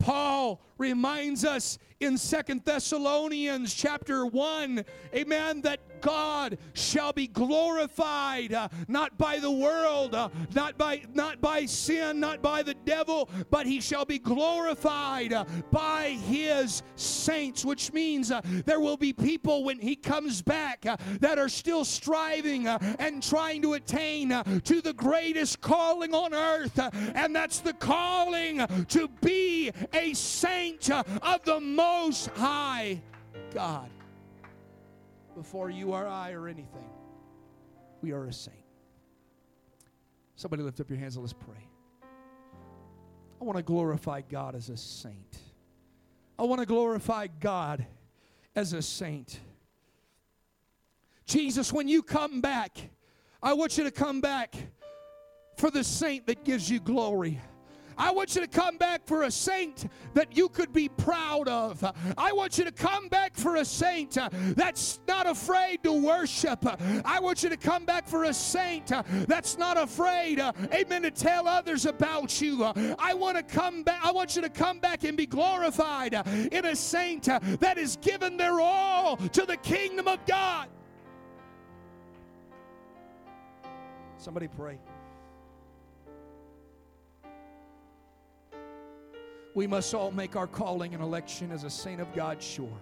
Paul 0.00 0.60
reminds 0.78 1.44
us 1.44 1.78
in 2.00 2.18
Second 2.18 2.64
Thessalonians 2.64 3.72
chapter 3.74 4.26
1, 4.26 4.84
amen, 5.14 5.60
that 5.60 5.80
God 6.00 6.58
shall 6.72 7.12
be 7.12 7.26
glorified 7.26 8.52
uh, 8.52 8.68
not 8.88 9.16
by 9.18 9.38
the 9.38 9.50
world, 9.50 10.14
uh, 10.14 10.28
not 10.54 10.78
by 10.78 11.02
not 11.14 11.40
by 11.40 11.66
sin, 11.66 12.20
not 12.20 12.42
by 12.42 12.62
the 12.62 12.74
devil, 12.84 13.28
but 13.50 13.66
he 13.66 13.80
shall 13.80 14.04
be 14.04 14.18
glorified 14.18 15.32
uh, 15.32 15.44
by 15.70 16.10
his 16.26 16.82
saints, 16.96 17.64
which 17.64 17.92
means 17.92 18.30
uh, 18.30 18.40
there 18.64 18.80
will 18.80 18.96
be 18.96 19.12
people 19.12 19.64
when 19.64 19.78
he 19.78 19.96
comes 19.96 20.42
back 20.42 20.86
uh, 20.86 20.96
that 21.20 21.38
are 21.38 21.48
still 21.48 21.84
striving 21.84 22.68
uh, 22.68 22.78
and 22.98 23.22
trying 23.22 23.62
to 23.62 23.74
attain 23.74 24.30
to 24.64 24.80
the 24.80 24.92
greatest 24.92 25.60
calling 25.60 26.14
on 26.14 26.34
earth, 26.34 26.78
and 27.14 27.34
that's 27.34 27.60
the 27.60 27.72
calling 27.74 28.66
to 28.88 29.08
be 29.22 29.70
a 29.92 30.14
saint 30.14 30.90
of 30.90 31.42
the 31.44 31.60
most 31.60 32.28
high 32.28 33.00
God 33.52 33.90
before 35.40 35.70
you 35.70 35.94
or 35.94 36.06
I 36.06 36.32
or 36.32 36.48
anything. 36.48 36.90
We 38.02 38.12
are 38.12 38.26
a 38.26 38.32
saint. 38.32 38.58
Somebody 40.36 40.62
lift 40.62 40.80
up 40.80 40.90
your 40.90 40.98
hands 40.98 41.16
and 41.16 41.24
let's 41.24 41.32
pray. 41.32 41.66
I 43.40 43.44
want 43.44 43.56
to 43.56 43.62
glorify 43.62 44.20
God 44.20 44.54
as 44.54 44.68
a 44.68 44.76
saint. 44.76 45.38
I 46.38 46.42
want 46.42 46.60
to 46.60 46.66
glorify 46.66 47.28
God 47.28 47.86
as 48.54 48.74
a 48.74 48.82
saint. 48.82 49.40
Jesus, 51.24 51.72
when 51.72 51.88
you 51.88 52.02
come 52.02 52.42
back, 52.42 52.76
I 53.42 53.54
want 53.54 53.78
you 53.78 53.84
to 53.84 53.90
come 53.90 54.20
back 54.20 54.54
for 55.56 55.70
the 55.70 55.82
saint 55.82 56.26
that 56.26 56.44
gives 56.44 56.68
you 56.68 56.80
glory. 56.80 57.40
I 58.00 58.10
want 58.12 58.34
you 58.34 58.40
to 58.40 58.48
come 58.48 58.78
back 58.78 59.02
for 59.04 59.24
a 59.24 59.30
saint 59.30 59.86
that 60.14 60.34
you 60.34 60.48
could 60.48 60.72
be 60.72 60.88
proud 60.88 61.48
of. 61.48 61.84
I 62.16 62.32
want 62.32 62.56
you 62.56 62.64
to 62.64 62.72
come 62.72 63.08
back 63.08 63.36
for 63.36 63.56
a 63.56 63.64
saint 63.64 64.16
uh, 64.16 64.30
that's 64.32 65.00
not 65.06 65.26
afraid 65.26 65.82
to 65.82 65.92
worship. 65.92 66.64
I 67.04 67.20
want 67.20 67.42
you 67.42 67.50
to 67.50 67.58
come 67.58 67.84
back 67.84 68.08
for 68.08 68.24
a 68.24 68.32
saint 68.32 68.90
uh, 68.90 69.02
that's 69.28 69.58
not 69.58 69.76
afraid, 69.76 70.40
uh, 70.40 70.52
amen, 70.72 71.02
to 71.02 71.10
tell 71.10 71.46
others 71.46 71.84
about 71.84 72.40
you. 72.40 72.64
I 72.98 73.12
want 73.12 73.36
to 73.36 73.42
come 73.42 73.82
back. 73.82 74.00
I 74.02 74.12
want 74.12 74.34
you 74.34 74.40
to 74.42 74.48
come 74.48 74.78
back 74.78 75.04
and 75.04 75.14
be 75.14 75.26
glorified 75.26 76.14
in 76.50 76.64
a 76.64 76.74
saint 76.74 77.24
that 77.24 77.76
has 77.76 77.96
given 77.96 78.38
their 78.38 78.60
all 78.60 79.18
to 79.18 79.44
the 79.44 79.58
kingdom 79.58 80.08
of 80.08 80.24
God. 80.24 80.68
Somebody 84.16 84.48
pray. 84.48 84.78
We 89.54 89.66
must 89.66 89.94
all 89.94 90.10
make 90.10 90.36
our 90.36 90.46
calling 90.46 90.94
and 90.94 91.02
election 91.02 91.50
as 91.50 91.64
a 91.64 91.70
saint 91.70 92.00
of 92.00 92.12
God 92.14 92.42
sure. 92.42 92.78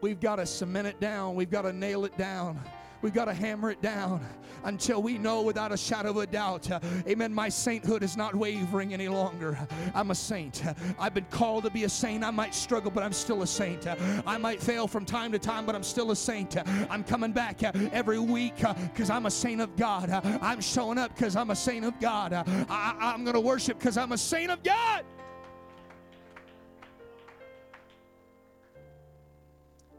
We've 0.00 0.20
got 0.20 0.36
to 0.36 0.46
cement 0.46 0.86
it 0.86 1.00
down, 1.00 1.34
we've 1.34 1.50
got 1.50 1.62
to 1.62 1.72
nail 1.72 2.04
it 2.04 2.16
down. 2.18 2.60
We've 3.02 3.12
got 3.12 3.26
to 3.26 3.34
hammer 3.34 3.70
it 3.70 3.82
down 3.82 4.24
until 4.64 5.02
we 5.02 5.18
know 5.18 5.42
without 5.42 5.70
a 5.70 5.76
shadow 5.76 6.10
of 6.10 6.16
a 6.16 6.26
doubt, 6.26 6.70
uh, 6.70 6.80
amen, 7.06 7.32
my 7.32 7.48
sainthood 7.48 8.02
is 8.02 8.16
not 8.16 8.34
wavering 8.34 8.94
any 8.94 9.06
longer. 9.08 9.56
I'm 9.94 10.10
a 10.10 10.14
saint. 10.14 10.64
I've 10.98 11.14
been 11.14 11.26
called 11.26 11.64
to 11.64 11.70
be 11.70 11.84
a 11.84 11.88
saint. 11.88 12.24
I 12.24 12.30
might 12.30 12.54
struggle, 12.54 12.90
but 12.90 13.04
I'm 13.04 13.12
still 13.12 13.42
a 13.42 13.46
saint. 13.46 13.86
I 14.26 14.38
might 14.38 14.60
fail 14.60 14.88
from 14.88 15.04
time 15.04 15.30
to 15.32 15.38
time, 15.38 15.66
but 15.66 15.74
I'm 15.74 15.82
still 15.82 16.10
a 16.10 16.16
saint. 16.16 16.56
I'm 16.90 17.04
coming 17.04 17.32
back 17.32 17.62
every 17.92 18.18
week 18.18 18.56
because 18.56 19.10
I'm 19.10 19.26
a 19.26 19.30
saint 19.30 19.60
of 19.60 19.76
God. 19.76 20.10
I'm 20.10 20.60
showing 20.60 20.98
up 20.98 21.14
because 21.14 21.36
I'm 21.36 21.50
a 21.50 21.56
saint 21.56 21.84
of 21.84 22.00
God. 22.00 22.32
I, 22.32 22.96
I'm 22.98 23.24
going 23.24 23.34
to 23.34 23.40
worship 23.40 23.78
because 23.78 23.96
I'm 23.96 24.12
a 24.12 24.18
saint 24.18 24.50
of 24.50 24.62
God. 24.62 25.04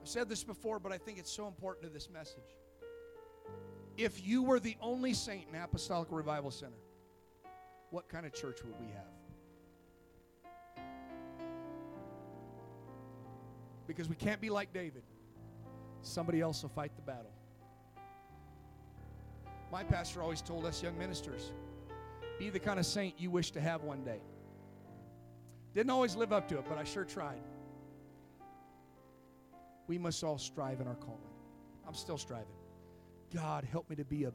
I've 0.07 0.11
said 0.11 0.29
this 0.29 0.45
before, 0.45 0.79
but 0.79 0.93
I 0.93 0.97
think 0.97 1.19
it's 1.19 1.29
so 1.29 1.47
important 1.47 1.83
to 1.83 1.89
this 1.89 2.09
message. 2.09 2.55
If 3.97 4.25
you 4.25 4.41
were 4.41 4.57
the 4.57 4.77
only 4.79 5.13
saint 5.13 5.49
in 5.49 5.55
Apostolic 5.59 6.07
Revival 6.11 6.49
Center, 6.49 6.79
what 7.89 8.07
kind 8.07 8.25
of 8.25 8.33
church 8.33 8.59
would 8.63 8.79
we 8.79 8.87
have? 8.93 10.85
Because 13.85 14.07
we 14.07 14.15
can't 14.15 14.39
be 14.39 14.49
like 14.49 14.71
David. 14.71 15.03
Somebody 16.03 16.39
else 16.39 16.61
will 16.61 16.69
fight 16.69 16.95
the 16.95 17.01
battle. 17.01 17.33
My 19.73 19.83
pastor 19.83 20.21
always 20.21 20.41
told 20.41 20.63
us 20.63 20.81
young 20.81 20.97
ministers 20.97 21.51
be 22.39 22.49
the 22.49 22.59
kind 22.59 22.79
of 22.79 22.85
saint 22.85 23.19
you 23.19 23.29
wish 23.29 23.51
to 23.51 23.59
have 23.59 23.83
one 23.83 24.05
day. 24.05 24.21
Didn't 25.75 25.89
always 25.89 26.15
live 26.15 26.31
up 26.31 26.47
to 26.47 26.59
it, 26.59 26.63
but 26.69 26.77
I 26.77 26.85
sure 26.85 27.03
tried 27.03 27.41
we 29.88 29.97
must 29.97 30.23
all 30.23 30.38
strive 30.38 30.81
in 30.81 30.88
our 30.88 30.95
calling. 30.95 31.19
I'm 31.88 31.93
still 31.93 32.17
striving. 32.17 32.47
God, 33.33 33.63
help 33.63 33.89
me 33.89 33.95
to 33.95 34.05
be 34.05 34.25
a 34.25 34.31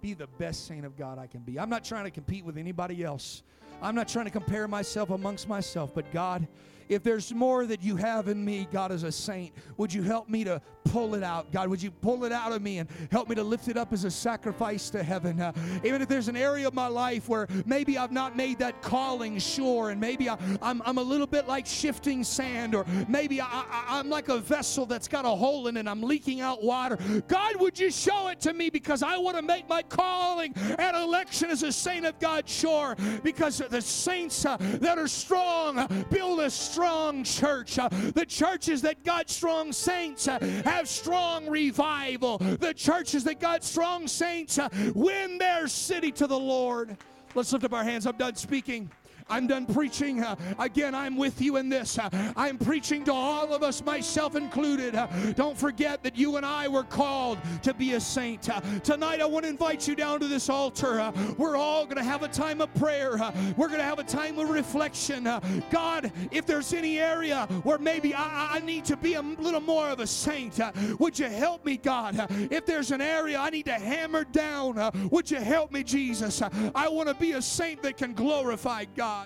be 0.00 0.14
the 0.14 0.26
best 0.26 0.66
saint 0.66 0.86
of 0.86 0.96
God 0.96 1.18
I 1.18 1.26
can 1.26 1.40
be. 1.40 1.58
I'm 1.58 1.70
not 1.70 1.84
trying 1.84 2.04
to 2.04 2.10
compete 2.10 2.44
with 2.44 2.56
anybody 2.56 3.02
else. 3.02 3.42
I'm 3.80 3.94
not 3.94 4.08
trying 4.08 4.26
to 4.26 4.30
compare 4.30 4.66
myself 4.68 5.10
amongst 5.10 5.48
myself, 5.48 5.94
but 5.94 6.10
God, 6.12 6.46
if 6.88 7.02
there's 7.02 7.32
more 7.34 7.66
that 7.66 7.82
you 7.82 7.96
have 7.96 8.28
in 8.28 8.44
me, 8.44 8.66
God, 8.72 8.92
as 8.92 9.02
a 9.02 9.12
saint, 9.12 9.52
would 9.76 9.92
you 9.92 10.02
help 10.02 10.28
me 10.28 10.44
to 10.44 10.60
pull 10.84 11.14
it 11.14 11.22
out? 11.22 11.52
God, 11.52 11.68
would 11.68 11.82
you 11.82 11.90
pull 11.90 12.24
it 12.24 12.32
out 12.32 12.52
of 12.52 12.62
me 12.62 12.78
and 12.78 12.88
help 13.10 13.28
me 13.28 13.34
to 13.34 13.42
lift 13.42 13.68
it 13.68 13.76
up 13.76 13.92
as 13.92 14.04
a 14.04 14.10
sacrifice 14.10 14.88
to 14.90 15.02
heaven? 15.02 15.40
Uh, 15.40 15.52
even 15.84 16.00
if 16.00 16.08
there's 16.08 16.28
an 16.28 16.36
area 16.36 16.66
of 16.66 16.74
my 16.74 16.86
life 16.86 17.28
where 17.28 17.46
maybe 17.66 17.98
I've 17.98 18.12
not 18.12 18.36
made 18.36 18.58
that 18.60 18.80
calling 18.80 19.38
sure, 19.38 19.90
and 19.90 20.00
maybe 20.00 20.28
I, 20.28 20.34
am 20.34 20.58
I'm, 20.62 20.82
I'm 20.84 20.98
a 20.98 21.02
little 21.02 21.26
bit 21.26 21.46
like 21.46 21.66
shifting 21.66 22.24
sand, 22.24 22.74
or 22.74 22.86
maybe 23.06 23.40
I, 23.40 23.64
I'm 23.88 24.08
like 24.08 24.28
a 24.28 24.38
vessel 24.38 24.86
that's 24.86 25.08
got 25.08 25.24
a 25.24 25.30
hole 25.30 25.68
in 25.68 25.76
it, 25.76 25.80
and 25.80 25.88
I'm 25.88 26.02
leaking 26.02 26.40
out 26.40 26.62
water. 26.62 26.98
God, 27.28 27.56
would 27.60 27.78
you 27.78 27.90
show 27.90 28.28
it 28.28 28.40
to 28.40 28.54
me 28.54 28.70
because 28.70 29.02
I 29.02 29.18
want 29.18 29.36
to 29.36 29.42
make 29.42 29.68
my 29.68 29.82
calling 29.82 30.54
and 30.56 30.96
election 30.96 31.50
as 31.50 31.62
a 31.62 31.72
saint 31.72 32.06
of 32.06 32.18
God 32.18 32.48
sure? 32.48 32.96
Because 33.22 33.60
the 33.70 33.82
saints 33.82 34.44
uh, 34.44 34.56
that 34.80 34.98
are 34.98 35.08
strong 35.08 35.86
build 36.10 36.40
a 36.40 36.50
strong 36.50 37.24
church. 37.24 37.78
Uh, 37.78 37.88
the 38.14 38.26
churches 38.26 38.82
that 38.82 39.04
got 39.04 39.30
strong 39.30 39.72
saints 39.72 40.28
uh, 40.28 40.38
have 40.64 40.88
strong 40.88 41.48
revival. 41.48 42.38
The 42.38 42.74
churches 42.74 43.24
that 43.24 43.40
got 43.40 43.64
strong 43.64 44.06
saints 44.06 44.58
uh, 44.58 44.68
win 44.94 45.38
their 45.38 45.68
city 45.68 46.12
to 46.12 46.26
the 46.26 46.38
Lord. 46.38 46.96
Let's 47.34 47.52
lift 47.52 47.64
up 47.64 47.72
our 47.72 47.84
hands. 47.84 48.06
I'm 48.06 48.16
done 48.16 48.36
speaking. 48.36 48.90
I'm 49.30 49.46
done 49.46 49.66
preaching. 49.66 50.22
Uh, 50.22 50.36
again, 50.58 50.94
I'm 50.94 51.16
with 51.16 51.40
you 51.40 51.56
in 51.56 51.68
this. 51.68 51.98
Uh, 51.98 52.08
I'm 52.36 52.56
preaching 52.56 53.04
to 53.04 53.12
all 53.12 53.52
of 53.52 53.62
us, 53.62 53.84
myself 53.84 54.36
included. 54.36 54.94
Uh, 54.94 55.06
don't 55.34 55.56
forget 55.56 56.02
that 56.02 56.16
you 56.16 56.36
and 56.36 56.46
I 56.46 56.68
were 56.68 56.82
called 56.82 57.38
to 57.62 57.74
be 57.74 57.94
a 57.94 58.00
saint. 58.00 58.48
Uh, 58.48 58.60
tonight, 58.82 59.20
I 59.20 59.26
want 59.26 59.44
to 59.44 59.50
invite 59.50 59.86
you 59.86 59.94
down 59.94 60.20
to 60.20 60.28
this 60.28 60.48
altar. 60.48 61.00
Uh, 61.00 61.12
we're 61.36 61.56
all 61.56 61.84
going 61.84 61.98
to 61.98 62.04
have 62.04 62.22
a 62.22 62.28
time 62.28 62.60
of 62.60 62.72
prayer. 62.74 63.20
Uh, 63.20 63.32
we're 63.56 63.68
going 63.68 63.80
to 63.80 63.84
have 63.84 63.98
a 63.98 64.04
time 64.04 64.38
of 64.38 64.48
reflection. 64.48 65.28
God, 65.70 66.10
if 66.30 66.46
there's 66.46 66.72
any 66.72 66.98
area 66.98 67.46
where 67.64 67.78
maybe 67.78 68.14
I, 68.14 68.56
I, 68.56 68.60
need 68.60 68.84
to 68.86 68.96
be 68.96 69.14
a 69.14 69.22
little 69.22 69.60
more 69.60 69.88
of 69.88 70.00
a 70.00 70.06
saint, 70.06 70.60
would 70.98 71.18
you 71.18 71.28
help 71.28 71.64
me, 71.64 71.76
God? 71.76 72.26
if 72.50 72.66
there's 72.66 72.90
an 72.90 73.00
area 73.00 73.38
I 73.38 73.50
need 73.50 73.66
to 73.66 73.74
hammer 73.74 74.24
down, 74.24 74.90
would 75.10 75.30
you 75.30 75.38
help 75.38 75.72
me, 75.72 75.82
Jesus? 75.82 76.42
I 76.74 76.88
want 76.88 77.08
to 77.08 77.14
be 77.14 77.32
a 77.32 77.42
saint 77.42 77.82
that 77.82 77.96
can 77.96 78.14
glorify 78.14 78.84
God. 78.96 79.17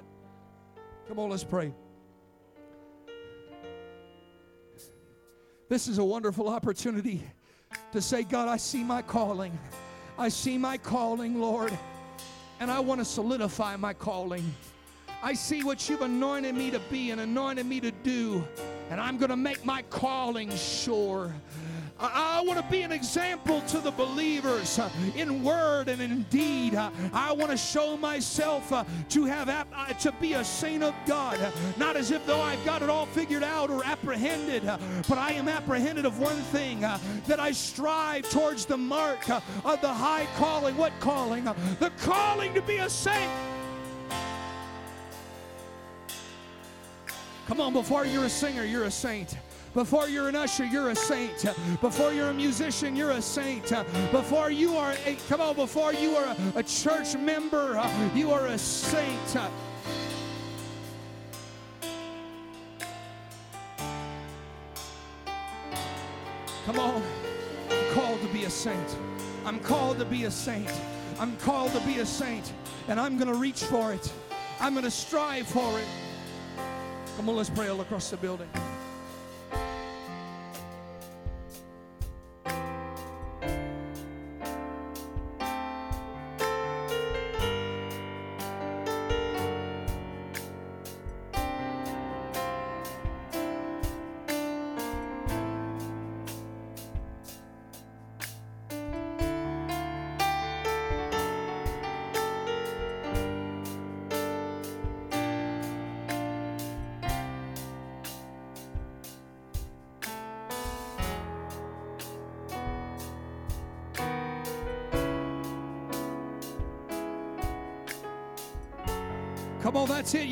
Come 1.13 1.19
on, 1.19 1.29
let's 1.29 1.45
pray. 1.45 1.75
This 5.69 5.87
is 5.87 5.99
a 5.99 6.05
wonderful 6.05 6.49
opportunity 6.49 7.23
to 7.93 8.01
say, 8.01 8.23
God, 8.23 8.49
I 8.49 8.57
see 8.57 8.83
my 8.83 9.03
calling. 9.03 9.59
I 10.17 10.31
see 10.31 10.57
my 10.57 10.79
calling, 10.79 11.39
Lord, 11.39 11.77
and 12.61 12.71
I 12.71 12.81
want 12.81 13.03
to 13.03 13.05
solidify 13.05 13.77
my 13.77 13.93
calling. 13.93 14.55
I 15.23 15.35
see 15.35 15.63
what 15.63 15.87
you've 15.87 16.01
anointed 16.01 16.55
me 16.55 16.71
to 16.71 16.81
be 16.91 17.11
and 17.11 17.21
anointed 17.21 17.67
me 17.67 17.79
to 17.81 17.91
do, 17.91 18.43
and 18.89 18.99
I'm 18.99 19.19
going 19.19 19.29
to 19.29 19.37
make 19.37 19.67
my 19.67 19.83
calling 19.91 20.49
sure. 20.57 21.31
I, 21.99 22.43
want 22.45 22.59
to 22.59 22.71
be 22.71 22.83
an 22.83 22.93
example 22.93 23.61
to 23.69 23.79
the 23.79 23.91
believers 23.91 24.79
uh, 24.79 24.91
in 25.15 25.43
word 25.43 25.89
and 25.89 26.03
in 26.03 26.23
deed. 26.25 26.75
Uh, 26.75 26.91
I 27.13 27.33
want 27.33 27.51
to 27.51 27.57
show 27.57 27.97
myself 27.97 28.73
uh, 28.73 28.85
to 29.11 29.25
have 29.25 29.43
to 30.01 30.13
be 30.21 30.35
a 30.35 30.45
saint 30.45 30.83
of 30.83 30.95
God, 31.07 31.39
not 31.77 31.97
as 31.97 32.11
if 32.11 32.25
though 32.27 32.41
I've 32.41 32.65
got 32.65 32.83
it 32.83 32.89
all 32.89 33.07
figured 33.07 33.45
out 33.45 33.71
or 33.71 33.85
apprehended, 33.85 34.65
but 35.09 35.19
I 35.19 35.33
am 35.33 35.49
apprehended 35.49 36.05
of 36.05 36.19
one 36.19 36.37
thing 36.37 36.81
that 36.81 37.39
I 37.39 37.53
strive 37.53 38.29
towards 38.31 38.67
the 38.67 38.77
mark 38.77 39.29
of 39.29 39.81
the 39.81 39.93
high 39.93 40.27
calling. 40.37 40.77
What 40.77 40.93
calling? 41.01 41.45
The 41.45 41.93
calling 41.99 42.55
to 42.55 42.63
be 42.63 42.79
a 42.79 42.91
saint. 42.91 43.31
Come 47.47 47.61
on, 47.61 47.73
before 47.73 48.07
you're 48.07 48.25
a 48.25 48.31
singer, 48.31 48.65
you're 48.65 48.85
a 48.85 48.91
saint. 48.91 49.37
Before 49.75 50.07
you're 50.07 50.29
an 50.29 50.37
usher, 50.37 50.65
you're 50.65 50.91
a 50.91 50.95
saint. 50.95 51.47
Before 51.81 52.13
you're 52.13 52.29
a 52.29 52.35
musician, 52.35 52.95
you're 52.95 53.13
a 53.13 53.23
saint. 53.23 53.73
Before 54.11 54.51
you 54.51 54.77
are 54.77 54.95
a, 55.07 55.17
come 55.29 55.41
on, 55.41 55.57
before 55.57 55.95
you 55.95 56.15
are 56.17 56.37
a, 56.55 56.59
a 56.59 56.63
church 56.63 57.17
member, 57.17 57.83
you 58.15 58.33
are 58.33 58.47
a 58.47 58.59
saint. 58.59 59.37
Come 66.67 66.79
on. 66.79 67.03
I'm 67.71 67.95
called 67.95 68.21
to 68.21 68.29
be 68.29 68.45
a 68.45 68.51
saint. 68.51 68.97
I'm 69.45 69.59
called 69.59 69.99
to 69.99 70.05
be 70.05 70.25
a 70.25 70.31
saint. 70.31 70.71
I'm 71.19 71.37
called 71.39 71.73
to 71.73 71.81
be 71.81 71.99
a 71.99 72.07
saint. 72.07 72.53
And 72.89 73.01
I'm 73.01 73.17
going 73.17 73.29
to 73.29 73.35
reach 73.35 73.65
for 73.65 73.93
it. 73.93 74.13
I'm 74.61 74.75
going 74.75 74.85
to 74.85 74.91
strive 74.91 75.47
for 75.47 75.79
it. 75.79 75.87
Come 77.17 77.29
on, 77.29 77.37
let's 77.37 77.51
pray 77.51 77.69
all 77.69 77.81
across 77.81 78.11
the 78.11 78.17
building. 78.17 78.49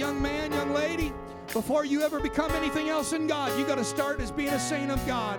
Young 0.00 0.22
man, 0.22 0.50
young 0.50 0.72
lady. 0.72 1.12
Before 1.52 1.84
you 1.84 2.00
ever 2.00 2.20
become 2.20 2.50
anything 2.52 2.88
else 2.88 3.12
in 3.12 3.26
God, 3.26 3.58
you 3.58 3.66
got 3.66 3.74
to 3.74 3.84
start 3.84 4.18
as 4.18 4.30
being 4.30 4.48
a 4.48 4.58
saint 4.58 4.90
of 4.90 5.06
God. 5.06 5.38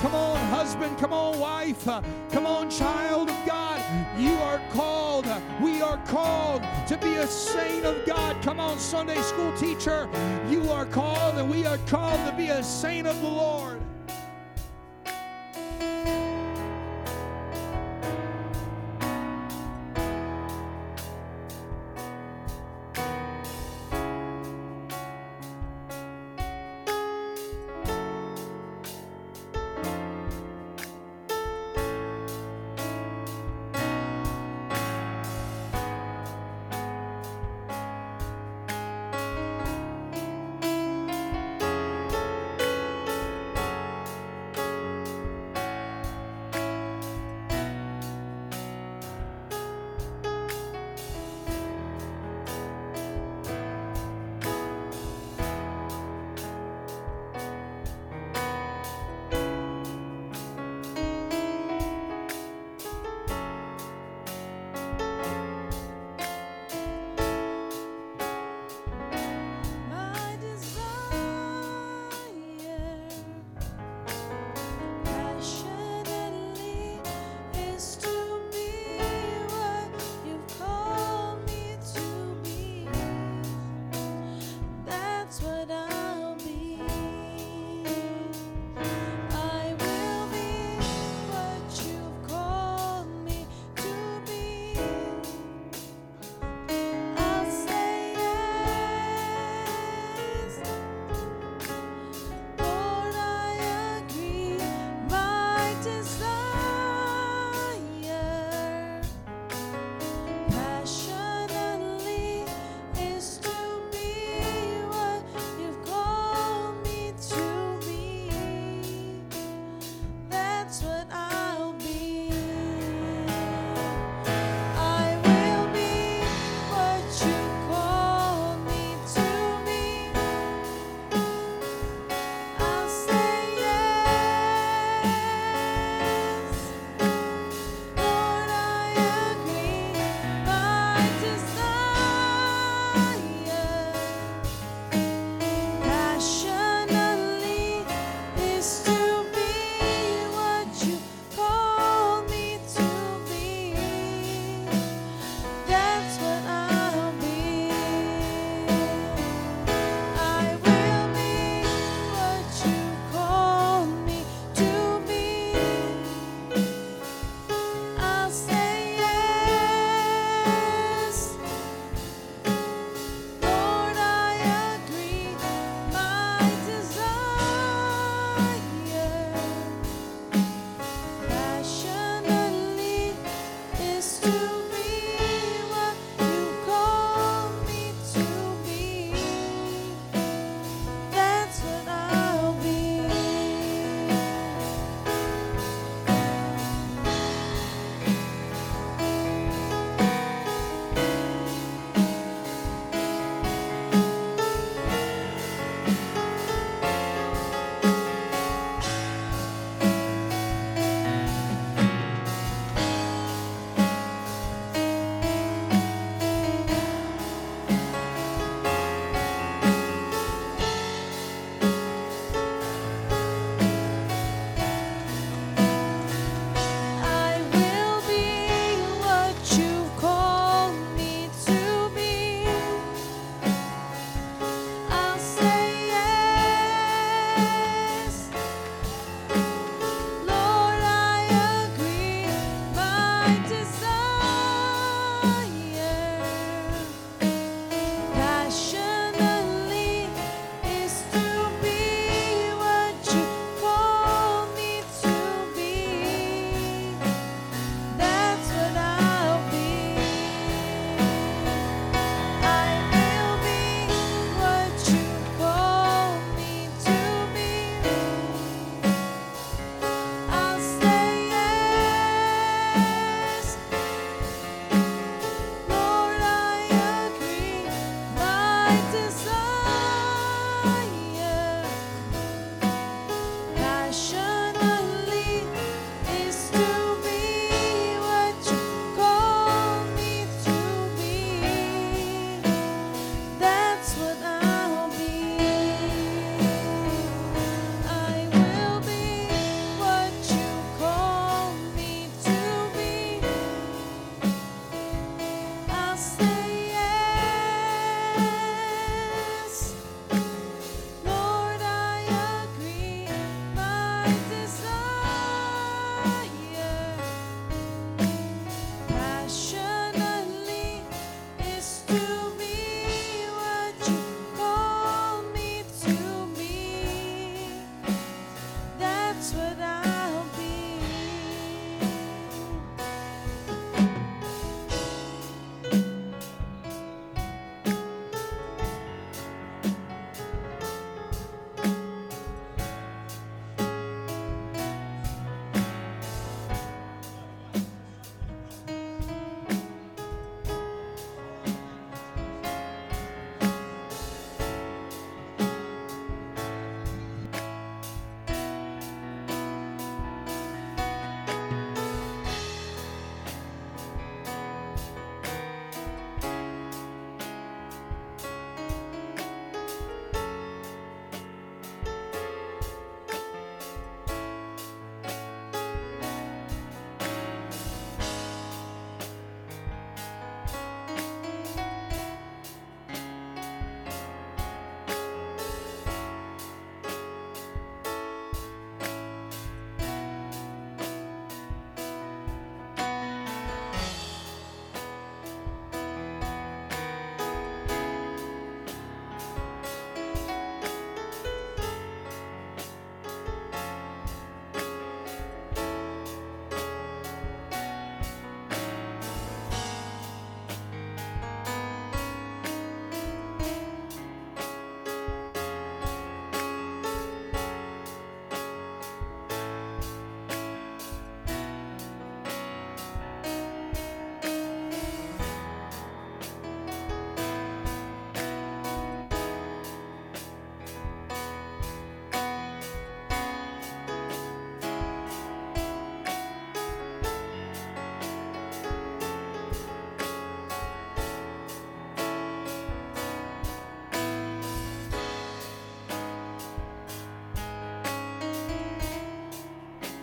Come 0.00 0.14
on, 0.14 0.38
husband. 0.46 0.96
Come 0.96 1.12
on, 1.12 1.40
wife. 1.40 1.88
Uh, 1.88 2.00
come 2.30 2.46
on, 2.46 2.70
child 2.70 3.28
of 3.28 3.36
God. 3.44 3.82
You 4.16 4.34
are 4.34 4.60
called. 4.70 5.26
uh, 5.26 5.40
We 5.60 5.82
are 5.82 5.96
called 6.06 6.62
to 6.86 6.96
be 6.98 7.16
a 7.16 7.26
saint 7.26 7.84
of 7.84 8.06
God. 8.06 8.40
Come 8.42 8.60
on, 8.60 8.78
Sunday 8.78 9.20
school 9.22 9.52
teacher. 9.56 10.08
You 10.48 10.70
are 10.70 10.86
called, 10.86 11.34
and 11.38 11.50
we 11.50 11.66
are 11.66 11.78
called 11.88 12.24
to 12.30 12.34
be 12.36 12.46
a 12.50 12.62
saint 12.62 13.08
of 13.08 13.20
the 13.20 13.26
Lord. 13.28 13.80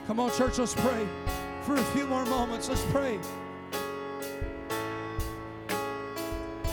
Come 0.08 0.22
on, 0.22 0.32
church, 0.32 0.58
let's 0.58 0.74
pray. 0.74 1.06
For 1.64 1.76
a 1.76 1.84
few 1.84 2.08
more 2.08 2.26
moments, 2.28 2.70
let's 2.70 2.86
pray. 2.92 3.20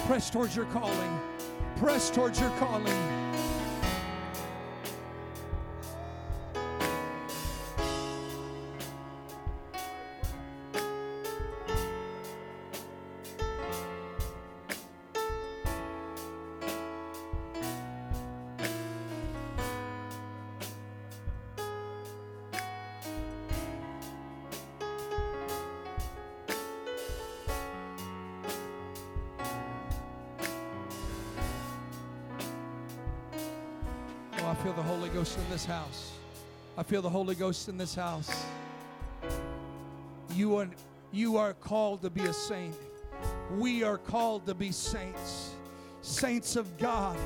Press 0.06 0.30
towards 0.30 0.54
your 0.54 0.66
calling. 0.66 1.20
Press 1.74 2.10
towards 2.10 2.38
your 2.40 2.50
calling. 2.60 3.23
Feel 36.84 37.00
the 37.00 37.08
Holy 37.08 37.34
Ghost 37.34 37.68
in 37.70 37.78
this 37.78 37.94
house. 37.94 38.44
You 40.34 40.56
are, 40.56 40.68
you 41.12 41.38
are 41.38 41.54
called 41.54 42.02
to 42.02 42.10
be 42.10 42.22
a 42.24 42.32
saint. 42.32 42.74
We 43.56 43.82
are 43.82 43.96
called 43.96 44.44
to 44.46 44.54
be 44.54 44.70
saints, 44.70 45.54
saints 46.02 46.56
of 46.56 46.76
God. 46.76 47.16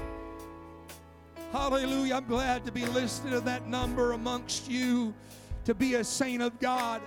Hallelujah. 1.50 2.14
I'm 2.14 2.26
glad 2.26 2.64
to 2.66 2.72
be 2.72 2.86
listed 2.86 3.32
in 3.32 3.44
that 3.46 3.66
number 3.66 4.12
amongst 4.12 4.70
you 4.70 5.12
to 5.64 5.74
be 5.74 5.94
a 5.94 6.04
saint 6.04 6.40
of 6.40 6.58
God. 6.60 7.02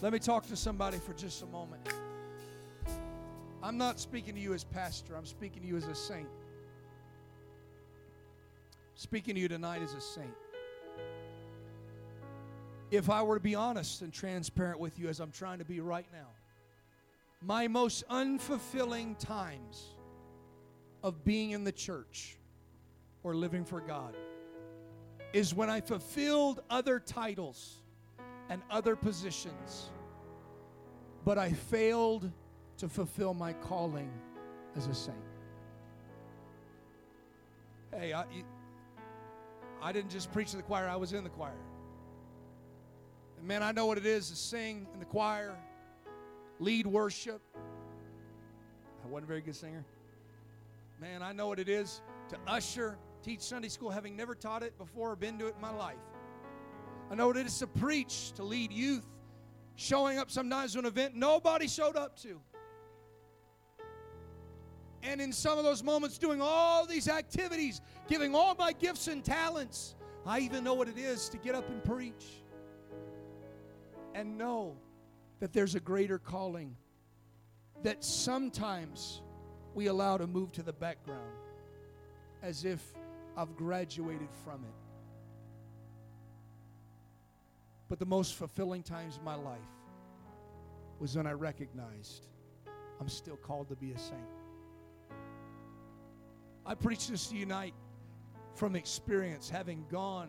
Let 0.00 0.12
me 0.12 0.18
talk 0.18 0.46
to 0.46 0.56
somebody 0.56 0.96
for 0.98 1.12
just 1.12 1.42
a 1.42 1.46
moment. 1.46 1.82
I'm 3.68 3.76
not 3.76 4.00
speaking 4.00 4.34
to 4.34 4.40
you 4.40 4.54
as 4.54 4.64
pastor, 4.64 5.14
I'm 5.14 5.26
speaking 5.26 5.60
to 5.60 5.68
you 5.68 5.76
as 5.76 5.86
a 5.88 5.94
saint. 5.94 6.30
Speaking 8.94 9.34
to 9.34 9.40
you 9.42 9.46
tonight 9.46 9.82
as 9.82 9.92
a 9.92 10.00
saint. 10.00 10.32
If 12.90 13.10
I 13.10 13.22
were 13.22 13.36
to 13.36 13.42
be 13.42 13.54
honest 13.54 14.00
and 14.00 14.10
transparent 14.10 14.80
with 14.80 14.98
you 14.98 15.08
as 15.08 15.20
I'm 15.20 15.30
trying 15.30 15.58
to 15.58 15.66
be 15.66 15.80
right 15.80 16.06
now, 16.10 16.28
my 17.42 17.68
most 17.68 18.08
unfulfilling 18.08 19.18
times 19.18 19.88
of 21.02 21.22
being 21.22 21.50
in 21.50 21.62
the 21.62 21.72
church 21.72 22.38
or 23.22 23.34
living 23.34 23.66
for 23.66 23.82
God 23.82 24.16
is 25.34 25.54
when 25.54 25.68
I 25.68 25.82
fulfilled 25.82 26.62
other 26.70 26.98
titles 26.98 27.82
and 28.48 28.62
other 28.70 28.96
positions, 28.96 29.90
but 31.26 31.36
I 31.36 31.52
failed 31.52 32.32
to 32.78 32.88
fulfill 32.88 33.34
my 33.34 33.52
calling 33.52 34.10
as 34.76 34.86
a 34.86 34.94
saint. 34.94 35.16
Hey, 37.92 38.12
I, 38.12 38.24
I 39.82 39.92
didn't 39.92 40.10
just 40.10 40.32
preach 40.32 40.52
to 40.52 40.56
the 40.56 40.62
choir, 40.62 40.88
I 40.88 40.96
was 40.96 41.12
in 41.12 41.24
the 41.24 41.30
choir. 41.30 41.56
And 43.38 43.46
man, 43.46 43.62
I 43.62 43.72
know 43.72 43.86
what 43.86 43.98
it 43.98 44.06
is 44.06 44.30
to 44.30 44.36
sing 44.36 44.86
in 44.92 45.00
the 45.00 45.06
choir, 45.06 45.56
lead 46.60 46.86
worship. 46.86 47.40
I 49.04 49.08
wasn't 49.08 49.24
a 49.24 49.28
very 49.28 49.40
good 49.40 49.56
singer. 49.56 49.84
Man, 51.00 51.22
I 51.22 51.32
know 51.32 51.46
what 51.46 51.58
it 51.58 51.68
is 51.68 52.00
to 52.28 52.36
usher, 52.46 52.98
teach 53.22 53.40
Sunday 53.40 53.68
school, 53.68 53.90
having 53.90 54.16
never 54.16 54.34
taught 54.34 54.62
it 54.62 54.76
before 54.78 55.12
or 55.12 55.16
been 55.16 55.38
to 55.38 55.46
it 55.46 55.54
in 55.54 55.60
my 55.60 55.74
life. 55.74 55.96
I 57.10 57.14
know 57.14 57.28
what 57.28 57.36
it 57.36 57.46
is 57.46 57.58
to 57.58 57.66
preach, 57.66 58.32
to 58.32 58.44
lead 58.44 58.72
youth, 58.72 59.06
showing 59.76 60.18
up 60.18 60.30
sometimes 60.30 60.74
to 60.74 60.80
an 60.80 60.86
event 60.86 61.14
nobody 61.14 61.66
showed 61.68 61.96
up 61.96 62.20
to. 62.22 62.40
And 65.02 65.20
in 65.20 65.32
some 65.32 65.58
of 65.58 65.64
those 65.64 65.82
moments, 65.82 66.18
doing 66.18 66.40
all 66.42 66.86
these 66.86 67.08
activities, 67.08 67.80
giving 68.08 68.34
all 68.34 68.54
my 68.54 68.72
gifts 68.72 69.08
and 69.08 69.24
talents. 69.24 69.94
I 70.26 70.40
even 70.40 70.64
know 70.64 70.74
what 70.74 70.88
it 70.88 70.98
is 70.98 71.28
to 71.30 71.38
get 71.38 71.54
up 71.54 71.68
and 71.68 71.82
preach 71.82 72.42
and 74.14 74.36
know 74.36 74.76
that 75.40 75.52
there's 75.52 75.74
a 75.74 75.80
greater 75.80 76.18
calling 76.18 76.76
that 77.82 78.04
sometimes 78.04 79.22
we 79.74 79.86
allow 79.86 80.16
to 80.16 80.26
move 80.26 80.52
to 80.52 80.62
the 80.62 80.72
background 80.72 81.32
as 82.42 82.64
if 82.64 82.82
I've 83.36 83.54
graduated 83.56 84.28
from 84.44 84.64
it. 84.64 84.74
But 87.88 87.98
the 87.98 88.06
most 88.06 88.34
fulfilling 88.34 88.82
times 88.82 89.16
of 89.16 89.22
my 89.22 89.36
life 89.36 89.58
was 90.98 91.16
when 91.16 91.26
I 91.26 91.32
recognized 91.32 92.26
I'm 93.00 93.08
still 93.08 93.36
called 93.36 93.68
to 93.68 93.76
be 93.76 93.92
a 93.92 93.98
saint. 93.98 94.37
I 96.68 96.74
preach 96.74 97.08
this 97.08 97.28
to 97.28 97.34
you 97.34 97.46
tonight 97.46 97.72
from 98.54 98.76
experience, 98.76 99.48
having 99.48 99.86
gone 99.90 100.28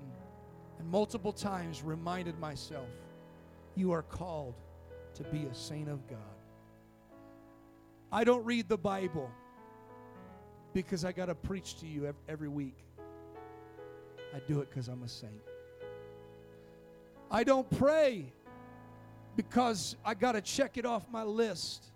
and 0.79 0.87
multiple 0.87 1.33
times 1.33 1.83
reminded 1.83 2.39
myself 2.39 2.87
you 3.75 3.91
are 3.91 4.03
called 4.03 4.55
to 5.15 5.23
be 5.25 5.47
a 5.51 5.53
saint 5.53 5.89
of 5.89 6.07
God. 6.07 6.17
I 8.09 8.23
don't 8.23 8.45
read 8.45 8.69
the 8.69 8.77
Bible 8.77 9.29
because 10.71 11.03
I 11.03 11.11
got 11.11 11.25
to 11.25 11.35
preach 11.35 11.77
to 11.81 11.87
you 11.87 12.15
every 12.29 12.47
week. 12.47 12.85
I 14.33 14.39
do 14.47 14.61
it 14.61 14.69
because 14.69 14.87
I'm 14.87 15.03
a 15.03 15.09
saint. 15.09 15.41
I 17.29 17.43
don't 17.43 17.69
pray 17.69 18.31
because 19.35 19.97
I 20.05 20.13
got 20.13 20.31
to 20.31 20.41
check 20.41 20.77
it 20.77 20.85
off 20.85 21.05
my 21.11 21.23
list. 21.23 21.91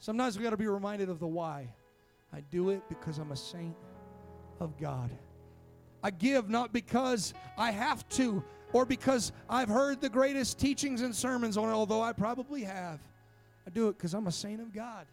Sometimes 0.00 0.36
we 0.36 0.42
got 0.42 0.50
to 0.50 0.56
be 0.56 0.66
reminded 0.66 1.10
of 1.10 1.20
the 1.20 1.28
why. 1.28 1.68
I 2.32 2.40
do 2.40 2.70
it 2.70 2.82
because 2.88 3.18
I'm 3.18 3.32
a 3.32 3.36
saint 3.36 3.76
of 4.60 4.78
God. 4.78 5.10
I 6.02 6.10
give 6.10 6.48
not 6.48 6.72
because 6.72 7.34
I 7.56 7.70
have 7.70 8.08
to 8.10 8.42
or 8.72 8.84
because 8.84 9.32
I've 9.48 9.68
heard 9.68 10.00
the 10.00 10.08
greatest 10.08 10.58
teachings 10.58 11.00
and 11.02 11.14
sermons 11.14 11.56
on 11.56 11.68
it, 11.68 11.72
although 11.72 12.02
I 12.02 12.12
probably 12.12 12.62
have. 12.64 13.00
I 13.66 13.70
do 13.70 13.88
it 13.88 13.96
because 13.96 14.14
I'm 14.14 14.26
a 14.26 14.32
saint 14.32 14.60
of 14.60 14.72
God. 14.72 15.06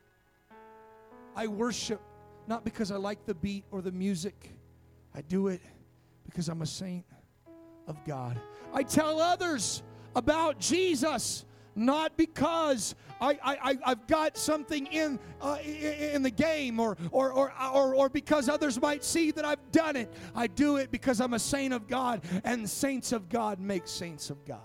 I 1.35 1.47
worship 1.47 2.01
not 2.47 2.63
because 2.63 2.91
I 2.91 2.97
like 2.97 3.25
the 3.25 3.33
beat 3.33 3.63
or 3.71 3.81
the 3.81 3.91
music. 3.91 4.51
I 5.13 5.21
do 5.21 5.47
it 5.47 5.61
because 6.25 6.49
I'm 6.49 6.61
a 6.61 6.65
saint 6.65 7.05
of 7.87 8.03
God. 8.05 8.39
I 8.73 8.83
tell 8.83 9.19
others 9.19 9.81
about 10.15 10.59
Jesus 10.59 11.45
not 11.75 12.17
because 12.17 12.95
I, 13.21 13.37
I, 13.43 13.77
I've 13.85 14.07
got 14.07 14.37
something 14.37 14.87
in, 14.87 15.19
uh, 15.41 15.57
in 15.63 16.23
the 16.23 16.31
game 16.31 16.79
or, 16.79 16.97
or, 17.11 17.31
or, 17.31 17.53
or, 17.73 17.95
or 17.95 18.09
because 18.09 18.49
others 18.49 18.79
might 18.81 19.03
see 19.03 19.31
that 19.31 19.45
I've 19.45 19.71
done 19.71 19.95
it. 19.95 20.13
I 20.35 20.47
do 20.47 20.77
it 20.77 20.91
because 20.91 21.21
I'm 21.21 21.33
a 21.33 21.39
saint 21.39 21.73
of 21.73 21.87
God, 21.87 22.21
and 22.43 22.69
saints 22.69 23.11
of 23.11 23.29
God 23.29 23.59
make 23.59 23.87
saints 23.87 24.29
of 24.29 24.45
God. 24.45 24.59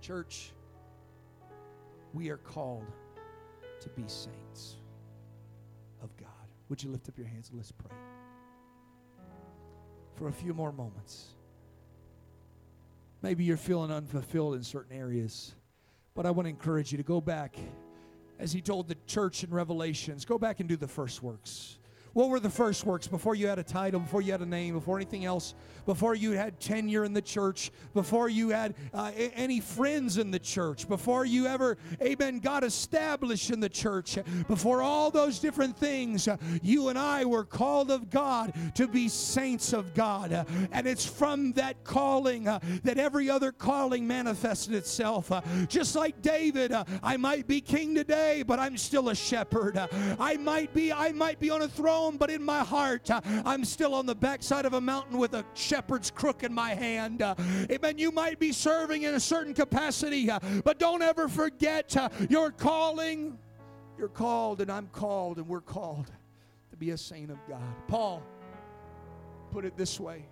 Church, 0.00 0.52
we 2.12 2.28
are 2.30 2.36
called 2.36 2.86
to 3.80 3.88
be 3.90 4.02
saints 4.06 4.76
of 6.02 6.16
God. 6.16 6.28
Would 6.68 6.82
you 6.82 6.90
lift 6.90 7.08
up 7.08 7.18
your 7.18 7.26
hands 7.26 7.48
and 7.50 7.58
let's 7.58 7.72
pray? 7.72 7.96
For 10.16 10.28
a 10.28 10.32
few 10.32 10.54
more 10.54 10.72
moments. 10.72 11.34
Maybe 13.22 13.44
you're 13.44 13.56
feeling 13.56 13.92
unfulfilled 13.92 14.56
in 14.56 14.64
certain 14.64 14.96
areas. 14.96 15.54
But 16.14 16.26
I 16.26 16.32
want 16.32 16.46
to 16.46 16.50
encourage 16.50 16.90
you 16.90 16.98
to 16.98 17.04
go 17.04 17.20
back, 17.20 17.56
as 18.38 18.52
he 18.52 18.60
told 18.60 18.88
the 18.88 18.96
church 19.06 19.44
in 19.44 19.50
Revelations, 19.50 20.24
go 20.24 20.38
back 20.38 20.58
and 20.58 20.68
do 20.68 20.76
the 20.76 20.88
first 20.88 21.22
works. 21.22 21.78
What 22.14 22.28
were 22.28 22.40
the 22.40 22.50
first 22.50 22.84
works 22.84 23.06
before 23.06 23.34
you 23.34 23.46
had 23.46 23.58
a 23.58 23.62
title, 23.62 24.00
before 24.00 24.20
you 24.20 24.32
had 24.32 24.42
a 24.42 24.46
name, 24.46 24.74
before 24.74 24.96
anything 24.96 25.24
else, 25.24 25.54
before 25.86 26.14
you 26.14 26.32
had 26.32 26.60
tenure 26.60 27.04
in 27.04 27.14
the 27.14 27.22
church, 27.22 27.70
before 27.94 28.28
you 28.28 28.50
had 28.50 28.74
uh, 28.92 29.12
any 29.16 29.60
friends 29.60 30.18
in 30.18 30.30
the 30.30 30.38
church, 30.38 30.86
before 30.88 31.24
you 31.24 31.46
ever, 31.46 31.78
amen, 32.02 32.40
got 32.40 32.64
established 32.64 33.50
in 33.50 33.60
the 33.60 33.68
church, 33.68 34.18
before 34.46 34.82
all 34.82 35.10
those 35.10 35.38
different 35.38 35.76
things, 35.76 36.28
uh, 36.28 36.36
you 36.62 36.88
and 36.88 36.98
I 36.98 37.24
were 37.24 37.44
called 37.44 37.90
of 37.90 38.10
God 38.10 38.52
to 38.74 38.86
be 38.86 39.08
saints 39.08 39.72
of 39.72 39.94
God. 39.94 40.32
Uh, 40.32 40.44
and 40.70 40.86
it's 40.86 41.06
from 41.06 41.52
that 41.52 41.82
calling 41.82 42.46
uh, 42.46 42.60
that 42.84 42.98
every 42.98 43.30
other 43.30 43.52
calling 43.52 44.06
manifested 44.06 44.74
itself. 44.74 45.32
Uh, 45.32 45.40
just 45.66 45.96
like 45.96 46.20
David, 46.20 46.72
uh, 46.72 46.84
I 47.02 47.16
might 47.16 47.46
be 47.46 47.62
king 47.62 47.94
today, 47.94 48.44
but 48.46 48.58
I'm 48.58 48.76
still 48.76 49.08
a 49.08 49.14
shepherd. 49.14 49.78
I 50.18 50.36
might 50.36 50.74
be, 50.74 50.92
I 50.92 51.12
might 51.12 51.40
be 51.40 51.48
on 51.48 51.62
a 51.62 51.68
throne 51.68 52.01
but 52.10 52.30
in 52.30 52.42
my 52.42 52.60
heart, 52.60 53.10
uh, 53.10 53.20
I'm 53.44 53.64
still 53.64 53.94
on 53.94 54.06
the 54.06 54.14
backside 54.14 54.66
of 54.66 54.72
a 54.74 54.80
mountain 54.80 55.18
with 55.18 55.34
a 55.34 55.44
shepherd's 55.54 56.10
crook 56.10 56.42
in 56.42 56.52
my 56.52 56.74
hand. 56.74 57.22
Uh, 57.22 57.34
amen. 57.70 57.98
You 57.98 58.10
might 58.10 58.38
be 58.38 58.52
serving 58.52 59.02
in 59.04 59.14
a 59.14 59.20
certain 59.20 59.54
capacity, 59.54 60.28
uh, 60.30 60.40
but 60.64 60.78
don't 60.78 61.02
ever 61.02 61.28
forget 61.28 61.94
your 62.28 62.50
calling 62.50 63.38
You're 63.98 64.08
called, 64.08 64.60
and 64.60 64.70
I'm 64.72 64.88
called, 64.88 65.36
and 65.36 65.46
we're 65.46 65.60
called 65.60 66.10
to 66.70 66.76
be 66.76 66.90
a 66.90 66.98
saint 66.98 67.30
of 67.30 67.38
God. 67.48 67.62
Paul 67.86 68.22
put 69.52 69.64
it 69.64 69.76
this 69.76 70.00
way 70.00 70.24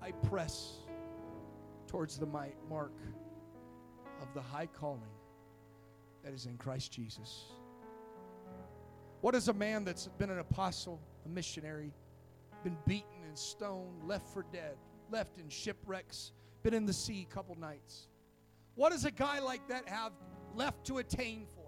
I 0.00 0.12
press 0.12 0.72
towards 1.88 2.16
the 2.18 2.26
mark 2.26 2.92
of 4.22 4.32
the 4.34 4.40
high 4.40 4.66
calling 4.66 5.02
that 6.24 6.32
is 6.32 6.46
in 6.46 6.56
Christ 6.56 6.92
Jesus. 6.92 7.46
What 9.26 9.34
is 9.34 9.48
a 9.48 9.52
man 9.52 9.84
that's 9.84 10.06
been 10.18 10.30
an 10.30 10.38
apostle, 10.38 11.00
a 11.24 11.28
missionary, 11.28 11.92
been 12.62 12.76
beaten 12.86 13.24
and 13.26 13.36
stoned, 13.36 14.04
left 14.04 14.28
for 14.28 14.46
dead, 14.52 14.76
left 15.10 15.40
in 15.40 15.48
shipwrecks, 15.48 16.30
been 16.62 16.72
in 16.72 16.86
the 16.86 16.92
sea 16.92 17.26
a 17.28 17.34
couple 17.34 17.58
nights? 17.58 18.06
What 18.76 18.92
does 18.92 19.04
a 19.04 19.10
guy 19.10 19.40
like 19.40 19.66
that 19.66 19.88
have 19.88 20.12
left 20.54 20.84
to 20.84 20.98
attain 20.98 21.44
for? 21.56 21.66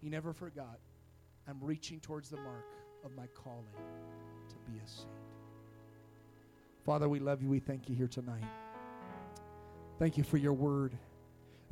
He 0.00 0.08
never 0.08 0.32
forgot. 0.32 0.78
I'm 1.46 1.58
reaching 1.60 2.00
towards 2.00 2.30
the 2.30 2.38
mark 2.38 2.64
of 3.04 3.14
my 3.14 3.26
calling 3.26 3.66
to 4.48 4.54
be 4.72 4.78
a 4.78 4.88
saint. 4.88 5.08
Father, 6.86 7.06
we 7.06 7.18
love 7.18 7.42
you. 7.42 7.50
We 7.50 7.60
thank 7.60 7.86
you 7.90 7.94
here 7.94 8.08
tonight. 8.08 8.44
Thank 9.98 10.16
you 10.16 10.24
for 10.24 10.38
your 10.38 10.54
word. 10.54 10.96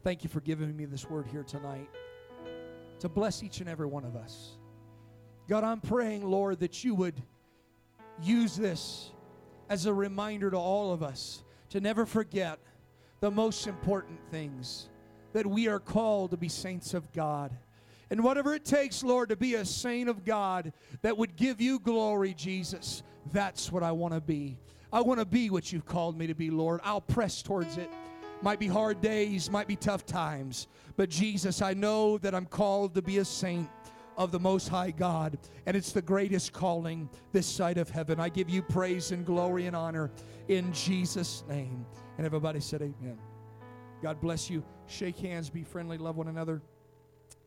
Thank 0.03 0.25
you 0.25 0.29
for 0.29 0.43
giving 0.43 0.77
me 0.77 0.85
this 0.85 1.09
word 1.09 1.27
here 1.27 1.43
tonight 1.43 1.89
to 3.01 3.09
bless 3.09 3.43
each 3.43 3.61
and 3.61 3.69
every 3.69 3.87
one 3.87 4.05
of 4.05 4.17
us. 4.17 4.57
God, 5.49 5.65
I'm 5.65 5.81
praying, 5.81 6.29
Lord, 6.29 6.61
that 6.61 6.85
you 6.85 6.95
would 6.95 7.23
use 8.23 8.57
this 8.57 9.13
as 9.69 9.87
a 9.87 9.93
reminder 9.93 10.51
to 10.51 10.57
all 10.57 10.93
of 10.93 11.03
us 11.03 11.45
to 11.71 11.81
never 11.81 12.07
forget 12.07 12.59
the 13.21 13.31
most 13.31 13.67
important 13.67 14.19
things 14.31 14.89
that 15.33 15.47
we 15.47 15.69
are 15.69 15.81
called 15.81 16.31
to 16.31 16.37
be 16.37 16.49
saints 16.49 16.95
of 16.95 17.13
God. 17.13 17.53
And 18.11 18.25
whatever 18.25 18.55
it 18.55 18.65
takes, 18.65 19.03
Lord, 19.03 19.29
to 19.29 19.37
be 19.37 19.55
a 19.55 19.65
saint 19.65 20.09
of 20.09 20.25
God 20.25 20.73
that 21.03 21.17
would 21.17 21.37
give 21.37 21.61
you 21.61 21.79
glory, 21.79 22.33
Jesus, 22.35 23.03
that's 23.33 23.71
what 23.71 23.83
I 23.83 23.93
want 23.93 24.15
to 24.15 24.21
be. 24.21 24.57
I 24.91 25.03
want 25.03 25.21
to 25.21 25.27
be 25.27 25.51
what 25.51 25.71
you've 25.71 25.85
called 25.85 26.17
me 26.17 26.27
to 26.29 26.35
be, 26.35 26.51
Lord. 26.51 26.81
I'll 26.83 27.03
press 27.03 27.43
towards 27.43 27.77
it. 27.77 27.91
Might 28.41 28.61
be 28.61 28.69
hard 28.69 29.01
days, 29.01 29.51
might 29.51 29.67
be 29.67 29.77
tough 29.77 30.07
times. 30.07 30.69
But 30.97 31.09
Jesus, 31.09 31.61
I 31.61 31.75
know 31.75 32.19
that 32.19 32.35
I'm 32.35 32.47
called 32.47 32.95
to 32.95 33.03
be 33.03 33.19
a 33.19 33.25
saint 33.25 33.69
of 34.17 34.33
the 34.33 34.39
Most 34.39 34.69
High 34.69 34.91
God, 34.91 35.39
and 35.67 35.77
it's 35.77 35.93
the 35.93 36.03
greatest 36.03 36.53
calling 36.53 37.09
this 37.33 37.47
side 37.47 37.79
of 37.79 37.89
heaven. 37.89 38.19
I 38.21 38.29
give 38.29 38.49
you 38.49 38.63
praise 38.63 39.13
and 39.13 39.25
glory 39.25 39.67
and 39.67 39.77
honor 39.77 40.11
in 40.49 40.73
Jesus' 40.73 41.45
name. 41.49 41.87
And 42.17 42.27
everybody 42.27 42.61
said, 42.61 42.83
Amen. 42.83 43.19
God 44.03 44.21
bless 44.21 44.49
you. 44.49 44.65
Shake 44.87 45.19
hands, 45.19 45.51
be 45.51 45.65
friendly, 45.65 45.99
love 45.99 46.17
one 46.17 46.29
another. 46.29 46.63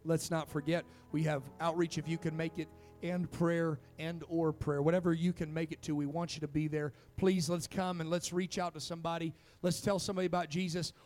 Let's 0.04 0.32
not 0.32 0.50
forget, 0.50 0.84
we 1.12 1.24
have 1.24 1.44
outreach 1.60 1.98
if 1.98 2.08
you 2.08 2.18
can 2.18 2.36
make 2.36 2.58
it 2.58 2.68
and 3.04 3.30
prayer 3.32 3.80
and 4.00 4.24
or 4.30 4.52
prayer. 4.52 4.82
Whatever 4.82 5.14
you 5.14 5.34
can 5.34 5.54
make 5.54 5.72
it 5.72 5.82
to 5.84 5.96
we 5.96 6.06
want 6.06 6.36
you 6.36 6.42
to 6.42 6.48
be 6.48 6.68
there. 6.68 6.94
Please 7.18 7.50
let's 7.50 7.68
come 7.68 8.02
and 8.02 8.10
let's 8.10 8.34
reach 8.34 8.58
out 8.58 8.74
to 8.74 8.80
somebody. 8.80 9.34
Let's 9.62 9.82
tell 9.82 10.00
somebody 10.00 10.26
about 10.26 10.50
jesus 10.50 10.94